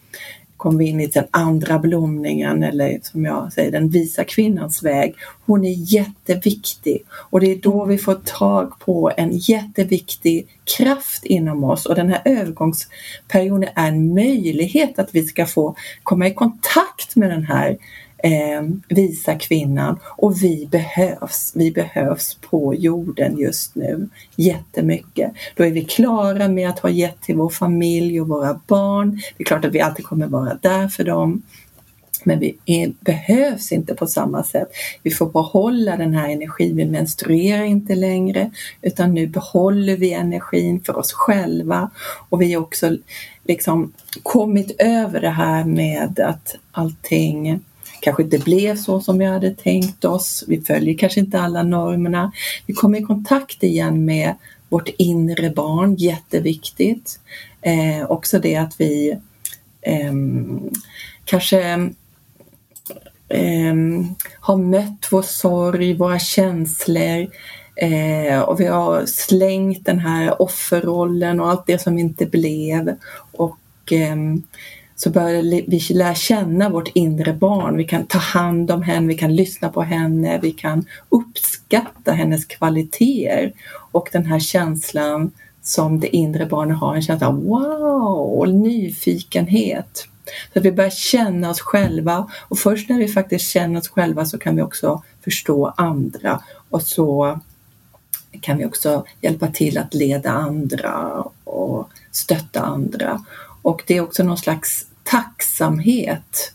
kommer 0.62 0.78
vi 0.78 0.88
in 0.88 1.00
i 1.00 1.06
den 1.06 1.24
andra 1.30 1.78
blomningen 1.78 2.62
eller 2.62 3.00
som 3.02 3.24
jag 3.24 3.52
säger 3.52 3.70
den 3.70 3.88
visa 3.88 4.24
kvinnans 4.24 4.82
väg. 4.82 5.14
Hon 5.46 5.64
är 5.64 5.94
jätteviktig. 5.94 7.04
Och 7.12 7.40
det 7.40 7.52
är 7.52 7.56
då 7.56 7.84
vi 7.84 7.98
får 7.98 8.14
tag 8.14 8.78
på 8.78 9.12
en 9.16 9.30
jätteviktig 9.32 10.46
kraft 10.76 11.24
inom 11.24 11.64
oss. 11.64 11.86
Och 11.86 11.94
den 11.94 12.08
här 12.08 12.22
övergångsperioden 12.24 13.70
är 13.74 13.88
en 13.88 14.14
möjlighet 14.14 14.98
att 14.98 15.14
vi 15.14 15.24
ska 15.24 15.46
få 15.46 15.76
komma 16.02 16.26
i 16.26 16.34
kontakt 16.34 17.16
med 17.16 17.30
den 17.30 17.44
här 17.44 17.78
eh, 18.22 18.62
visa 18.88 19.34
kvinnan 19.34 19.98
och 20.04 20.42
vi 20.42 20.68
behövs. 20.70 21.52
Vi 21.54 21.70
behövs 21.70 22.38
på 22.50 22.74
jorden 22.74 23.38
just 23.38 23.74
nu 23.74 24.08
jättemycket. 24.36 25.32
Då 25.56 25.64
är 25.64 25.70
vi 25.70 25.84
klara 25.84 26.48
med 26.48 26.68
att 26.68 26.78
ha 26.78 26.90
gett 26.90 27.20
till 27.20 27.36
vår 27.36 27.48
familj 27.48 28.20
och 28.20 28.28
våra 28.28 28.60
barn. 28.66 29.20
Det 29.36 29.42
är 29.42 29.44
klart 29.44 29.64
att 29.64 29.72
vi 29.72 29.80
alltid 29.80 30.04
kommer 30.04 30.26
vara 30.26 30.58
där 30.62 30.88
för 30.88 31.04
dem. 31.04 31.42
Men 32.24 32.38
vi 32.38 32.56
är, 32.66 32.92
behövs 33.00 33.72
inte 33.72 33.94
på 33.94 34.06
samma 34.06 34.44
sätt. 34.44 34.68
Vi 35.02 35.10
får 35.10 35.30
behålla 35.30 35.96
den 35.96 36.14
här 36.14 36.28
energin. 36.28 36.76
Vi 36.76 36.84
menstruerar 36.84 37.64
inte 37.64 37.94
längre 37.94 38.50
utan 38.82 39.14
nu 39.14 39.26
behåller 39.26 39.96
vi 39.96 40.12
energin 40.12 40.80
för 40.80 40.98
oss 40.98 41.12
själva 41.12 41.90
och 42.28 42.42
vi 42.42 42.52
har 42.52 42.62
också 42.62 42.96
liksom 43.44 43.92
kommit 44.22 44.76
över 44.78 45.20
det 45.20 45.30
här 45.30 45.64
med 45.64 46.20
att 46.20 46.56
allting 46.72 47.60
kanske 48.02 48.22
inte 48.22 48.38
blev 48.38 48.76
så 48.76 49.00
som 49.00 49.18
vi 49.18 49.24
hade 49.24 49.50
tänkt 49.50 50.04
oss. 50.04 50.44
Vi 50.48 50.60
följer 50.60 50.98
kanske 50.98 51.20
inte 51.20 51.40
alla 51.40 51.62
normerna. 51.62 52.32
Vi 52.66 52.74
kommer 52.74 52.98
i 52.98 53.02
kontakt 53.02 53.62
igen 53.62 54.04
med 54.04 54.34
vårt 54.68 54.88
inre 54.98 55.50
barn, 55.50 55.94
jätteviktigt. 55.94 57.20
Eh, 57.60 58.10
också 58.10 58.38
det 58.38 58.56
att 58.56 58.80
vi 58.80 59.18
eh, 59.80 60.12
kanske 61.24 61.60
eh, 63.28 63.74
har 64.40 64.56
mött 64.56 65.08
vår 65.10 65.22
sorg, 65.22 65.94
våra 65.94 66.18
känslor 66.18 67.26
eh, 67.76 68.40
och 68.40 68.60
vi 68.60 68.66
har 68.66 69.06
slängt 69.06 69.84
den 69.84 69.98
här 69.98 70.42
offerrollen 70.42 71.40
och 71.40 71.48
allt 71.50 71.66
det 71.66 71.78
som 71.78 71.98
inte 71.98 72.26
blev. 72.26 72.96
Och 73.32 73.58
ehm, 73.90 74.42
så 75.02 75.10
börjar 75.10 75.42
vi 75.42 75.94
lära 75.94 76.14
känna 76.14 76.68
vårt 76.68 76.88
inre 76.94 77.32
barn. 77.32 77.76
Vi 77.76 77.84
kan 77.84 78.06
ta 78.06 78.18
hand 78.18 78.70
om 78.70 78.82
henne, 78.82 79.08
vi 79.08 79.14
kan 79.14 79.36
lyssna 79.36 79.68
på 79.68 79.82
henne, 79.82 80.38
vi 80.42 80.52
kan 80.52 80.84
uppskatta 81.08 82.12
hennes 82.12 82.44
kvaliteter 82.44 83.52
och 83.92 84.08
den 84.12 84.26
här 84.26 84.38
känslan 84.38 85.32
som 85.62 86.00
det 86.00 86.16
inre 86.16 86.46
barnet 86.46 86.78
har, 86.78 86.94
en 86.94 87.02
känsla 87.02 87.28
av 87.28 87.44
wow 87.44 88.38
och 88.38 88.48
nyfikenhet. 88.48 90.08
Så 90.52 90.58
att 90.58 90.64
vi 90.64 90.72
börjar 90.72 90.90
känna 90.90 91.50
oss 91.50 91.60
själva 91.60 92.30
och 92.40 92.58
först 92.58 92.88
när 92.88 92.98
vi 92.98 93.08
faktiskt 93.08 93.50
känner 93.50 93.80
oss 93.80 93.88
själva 93.88 94.24
så 94.24 94.38
kan 94.38 94.56
vi 94.56 94.62
också 94.62 95.02
förstå 95.24 95.74
andra 95.76 96.42
och 96.70 96.82
så 96.82 97.40
kan 98.40 98.58
vi 98.58 98.64
också 98.64 99.04
hjälpa 99.20 99.48
till 99.48 99.78
att 99.78 99.94
leda 99.94 100.30
andra 100.30 101.24
och 101.44 101.90
stötta 102.10 102.60
andra. 102.60 103.24
Och 103.62 103.82
det 103.86 103.96
är 103.96 104.00
också 104.00 104.22
någon 104.22 104.38
slags 104.38 104.86
tacksamhet 105.02 106.52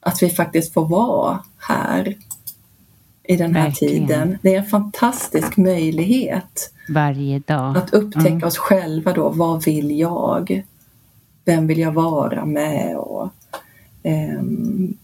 att 0.00 0.22
vi 0.22 0.30
faktiskt 0.30 0.72
får 0.74 0.88
vara 0.88 1.38
här 1.58 2.16
i 3.24 3.36
den 3.36 3.54
här 3.56 3.64
Verkligen. 3.64 4.06
tiden. 4.06 4.38
Det 4.42 4.54
är 4.54 4.58
en 4.58 4.66
fantastisk 4.66 5.56
möjlighet 5.56 6.72
Varje 6.88 7.38
dag. 7.38 7.76
att 7.76 7.92
upptäcka 7.94 8.28
Mm. 8.28 8.44
oss 8.44 8.58
själva 8.58 9.12
då. 9.12 9.28
Vad 9.28 9.64
vill 9.64 9.98
jag? 9.98 10.62
Vem 11.44 11.66
vill 11.66 11.78
jag 11.78 11.92
vara 11.92 12.44
med? 12.44 12.96
Och, 12.96 13.28
ehm, 14.02 14.96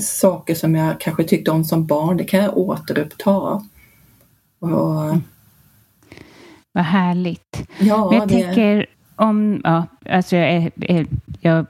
saker 0.00 0.54
som 0.54 0.74
jag 0.74 1.00
kanske 1.00 1.24
tyckte 1.24 1.50
om 1.50 1.64
som 1.64 1.86
barn, 1.86 2.16
det 2.16 2.24
kan 2.24 2.40
jag 2.40 2.56
återuppta. 2.58 3.30
Och, 4.58 5.16
Vad 6.72 6.84
härligt. 6.84 7.62
ja, 7.78 8.10
Men 8.10 8.18
jag 8.18 8.28
det, 8.28 8.34
tänker 8.44 8.86
om, 9.16 9.60
ja, 9.64 9.86
alltså 10.08 10.36
jag, 10.36 10.70
är, 10.76 11.06
jag 11.40 11.66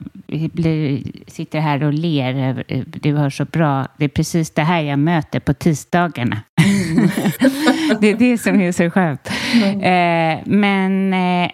blir, 0.52 1.02
sitter 1.26 1.60
här 1.60 1.82
och 1.82 1.92
ler. 1.92 2.64
Du 2.84 3.14
har 3.14 3.30
så 3.30 3.44
bra, 3.44 3.86
det 3.98 4.04
är 4.04 4.08
precis 4.08 4.50
det 4.50 4.62
här 4.62 4.82
jag 4.82 4.98
möter 4.98 5.40
på 5.40 5.54
tisdagarna. 5.54 6.42
det 8.00 8.08
är 8.08 8.16
det 8.16 8.38
som 8.38 8.60
är 8.60 8.72
så 8.72 8.90
skönt. 8.90 9.30
Eh, 9.82 10.38
men 10.44 11.14
eh, 11.14 11.50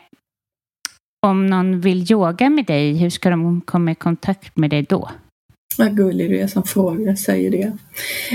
om 1.27 1.47
någon 1.47 1.81
vill 1.81 2.13
yoga 2.13 2.51
med 2.51 2.67
dig, 2.67 2.97
hur 2.97 3.11
ska 3.11 3.31
de 3.31 3.61
komma 3.61 3.91
i 3.91 3.95
kontakt 3.95 4.57
med 4.57 4.71
dig 4.71 4.83
då? 4.83 5.11
Vad 5.79 5.97
gullig 5.97 6.31
du 6.31 6.39
är 6.39 6.47
som 6.47 6.63
frågar, 6.63 7.15
säger 7.15 7.51
det. 7.51 7.73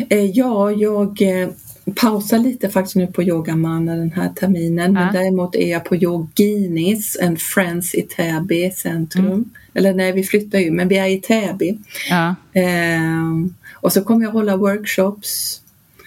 Eh, 0.10 0.26
ja, 0.26 0.72
jag 0.72 1.22
eh, 1.22 1.50
pausar 1.92 2.40
lite 2.40 2.70
faktiskt 2.70 2.96
nu 2.96 3.08
på 3.08 3.24
Yogamannen 3.24 4.00
den 4.00 4.12
här 4.12 4.30
terminen. 4.30 4.94
Men 4.94 5.04
Ja. 5.06 5.12
däremot 5.22 5.56
är 5.56 5.72
jag 5.72 5.84
på 5.86 5.96
Yoginis, 5.96 7.18
en 7.22 7.38
Friends 7.38 7.96
i 7.96 8.02
Täby 8.02 8.72
centrum. 8.72 9.26
Mm. 9.26 9.50
Eller 9.74 9.94
nej, 9.94 10.12
vi 10.12 10.24
flyttar 10.24 10.60
ju, 10.60 10.72
men 10.72 10.88
vi 10.88 10.98
är 10.98 11.08
i 11.08 11.18
Täby. 11.22 11.78
Ja, 12.10 12.36
Ehm, 12.54 13.54
och 13.74 13.94
så 13.94 14.02
kommer 14.04 14.26
jag 14.26 14.32
hålla 14.32 14.58
workshops. 14.58 15.62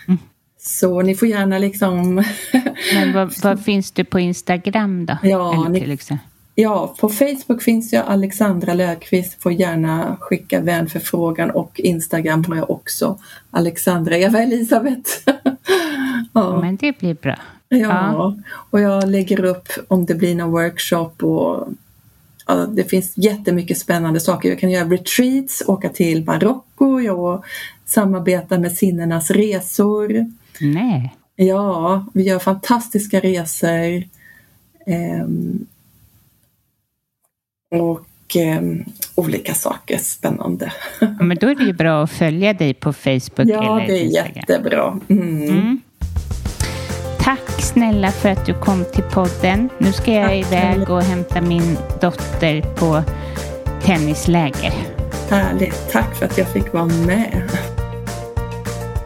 Mm. 0.08 0.18
Så 0.60 1.02
ni 1.02 1.14
får 1.14 1.28
gärna 1.28 1.58
liksom 1.58 2.14
men 2.94 3.12
vad, 3.12 3.32
vad 3.42 3.64
finns 3.64 3.90
du 3.90 4.04
på 4.04 4.20
Instagram 4.20 5.06
då? 5.06 5.16
Ja, 5.22 5.68
ni-? 5.68 5.98
Ja, 6.54 6.94
på 7.00 7.08
Facebook 7.08 7.62
finns 7.62 7.92
jag 7.92 8.04
Alexandra 8.06 8.74
Löfqvist. 8.74 9.42
Får 9.42 9.52
gärna 9.52 10.16
skicka 10.20 10.60
vänförfrågan 10.60 11.50
och 11.50 11.80
Instagram 11.80 12.44
har 12.44 12.56
jag 12.56 12.70
också. 12.70 13.18
Alexandra 13.50 14.16
Eva 14.16 14.42
Elisabeth. 14.42 15.10
ja, 16.38 16.60
Men 16.60 16.76
det 16.76 16.98
blir 16.98 17.14
bra. 17.14 17.36
ja, 17.68 18.36
och 18.70 18.80
jag 18.80 19.08
lägger 19.08 19.44
upp 19.44 19.68
om 19.88 20.06
det 20.06 20.14
blir 20.14 20.34
någon 20.34 20.50
workshop 20.50 21.10
och 21.22 21.68
ja, 22.46 22.54
det 22.54 22.84
finns 22.84 23.12
jättemycket 23.16 23.78
spännande 23.78 24.20
saker. 24.20 24.48
Jag 24.48 24.58
kan 24.58 24.70
göra 24.70 24.88
retreats, 24.88 25.62
åka 25.66 25.88
till 25.88 26.24
Marocko, 26.24 27.00
jag 27.00 27.44
samarbetar 27.84 28.58
med 28.58 28.72
Sinnenas 28.72 29.30
resor. 29.30 30.26
Nej. 30.60 31.14
Ja, 31.36 32.06
vi 32.14 32.22
gör 32.22 32.38
fantastiska 32.38 33.20
resor. 33.20 34.02
Ehm, 34.86 35.66
och 37.70 38.36
ehm, 38.36 38.84
olika 39.14 39.54
saker 39.54 39.98
spännande. 39.98 40.72
Ja, 41.00 41.08
men 41.20 41.36
då 41.36 41.46
är 41.46 41.54
det 41.54 41.64
ju 41.64 41.72
bra 41.72 42.02
att 42.02 42.10
följa 42.10 42.52
dig 42.52 42.74
på 42.74 42.92
Facebook 42.92 43.48
ja, 43.48 43.80
eller 43.80 43.86
det 43.86 44.00
är 44.00 44.04
jättebra. 44.04 45.00
Mm. 45.08 45.42
Mm. 45.42 45.80
Tack 47.28 47.62
snälla 47.62 48.10
för 48.10 48.28
att 48.28 48.46
du 48.46 48.54
kom 48.54 48.84
till 48.84 49.02
podden. 49.02 49.68
Nu 49.78 49.92
ska 49.92 50.12
jag 50.12 50.24
Tack, 50.24 50.52
iväg 50.52 50.90
och 50.90 51.02
hämta 51.02 51.40
min 51.40 51.78
dotter 52.00 52.74
på 52.74 53.02
tennisläger. 53.82 54.72
Härligt. 55.30 55.90
Tack 55.92 56.14
för 56.14 56.26
att 56.26 56.38
jag 56.38 56.48
fick 56.48 56.72
vara 56.72 56.84
med. 56.84 57.42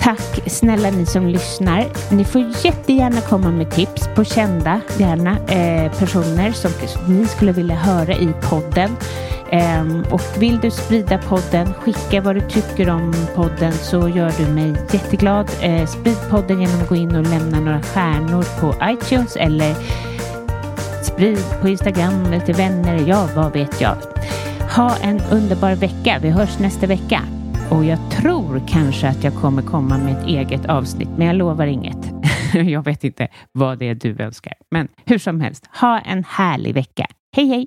Tack 0.01 0.41
snälla 0.47 0.91
ni 0.91 1.07
som 1.07 1.27
lyssnar. 1.27 1.87
Ni 2.11 2.25
får 2.25 2.41
jättegärna 2.65 3.21
komma 3.21 3.51
med 3.51 3.71
tips 3.71 4.09
på 4.15 4.25
kända, 4.25 4.81
gärna, 4.99 5.31
eh, 5.31 5.93
personer 5.99 6.53
som 6.53 6.71
ni 7.09 7.27
skulle 7.27 7.53
vilja 7.53 7.77
höra 7.77 8.15
i 8.15 8.29
podden. 8.43 8.97
Och 10.13 10.43
vill 10.43 10.61
du 10.61 10.71
sprida 10.71 11.19
podden, 11.19 11.75
skicka 11.75 12.21
vad 12.21 12.35
du 12.35 12.41
tycker 12.41 12.91
om 12.91 13.15
podden 13.35 13.73
så 13.73 14.09
gör 14.09 14.33
du 14.39 14.53
mig 14.53 14.75
jätteglad. 14.93 15.51
Eh, 15.63 15.87
sprid 15.87 16.17
podden 16.31 16.61
genom 16.61 16.83
att 16.83 16.89
gå 16.89 16.97
in 16.97 17.17
och 17.17 17.23
lämna 17.23 17.61
några 17.61 17.83
stjärnor 17.83 18.61
på 18.61 18.75
iTunes 18.85 19.37
eller 19.37 19.75
sprid 21.03 21.45
på 21.61 21.69
Instagram 21.69 22.27
eller 22.27 22.41
till 22.41 22.55
vänner. 22.55 23.05
Ja, 23.09 23.29
vad 23.37 23.53
vet 23.53 23.81
jag. 23.81 23.97
Ha 24.77 24.97
en 24.97 25.21
underbar 25.31 25.75
vecka. 25.75 26.19
Vi 26.23 26.31
hörs 26.31 26.59
nästa 26.59 26.87
vecka. 26.87 27.23
Och 27.71 27.85
jag 27.85 27.99
tror 28.11 28.63
kanske 28.69 29.09
att 29.09 29.25
jag 29.25 29.35
kommer 29.35 29.63
komma 29.63 29.99
med 29.99 30.19
ett 30.19 30.27
eget 30.27 30.67
avsnitt, 30.67 31.09
men 31.17 31.27
jag 31.27 31.37
lovar 31.37 31.67
inget. 31.67 32.13
jag 32.55 32.85
vet 32.85 33.05
inte 33.05 33.29
vad 33.53 33.79
det 33.79 33.89
är 33.89 33.95
du 33.95 34.23
önskar. 34.23 34.55
Men 34.71 34.89
hur 35.05 35.19
som 35.19 35.41
helst, 35.41 35.69
ha 35.81 35.99
en 35.99 36.25
härlig 36.25 36.75
vecka. 36.75 37.07
Hej 37.37 37.47
hej! 37.47 37.67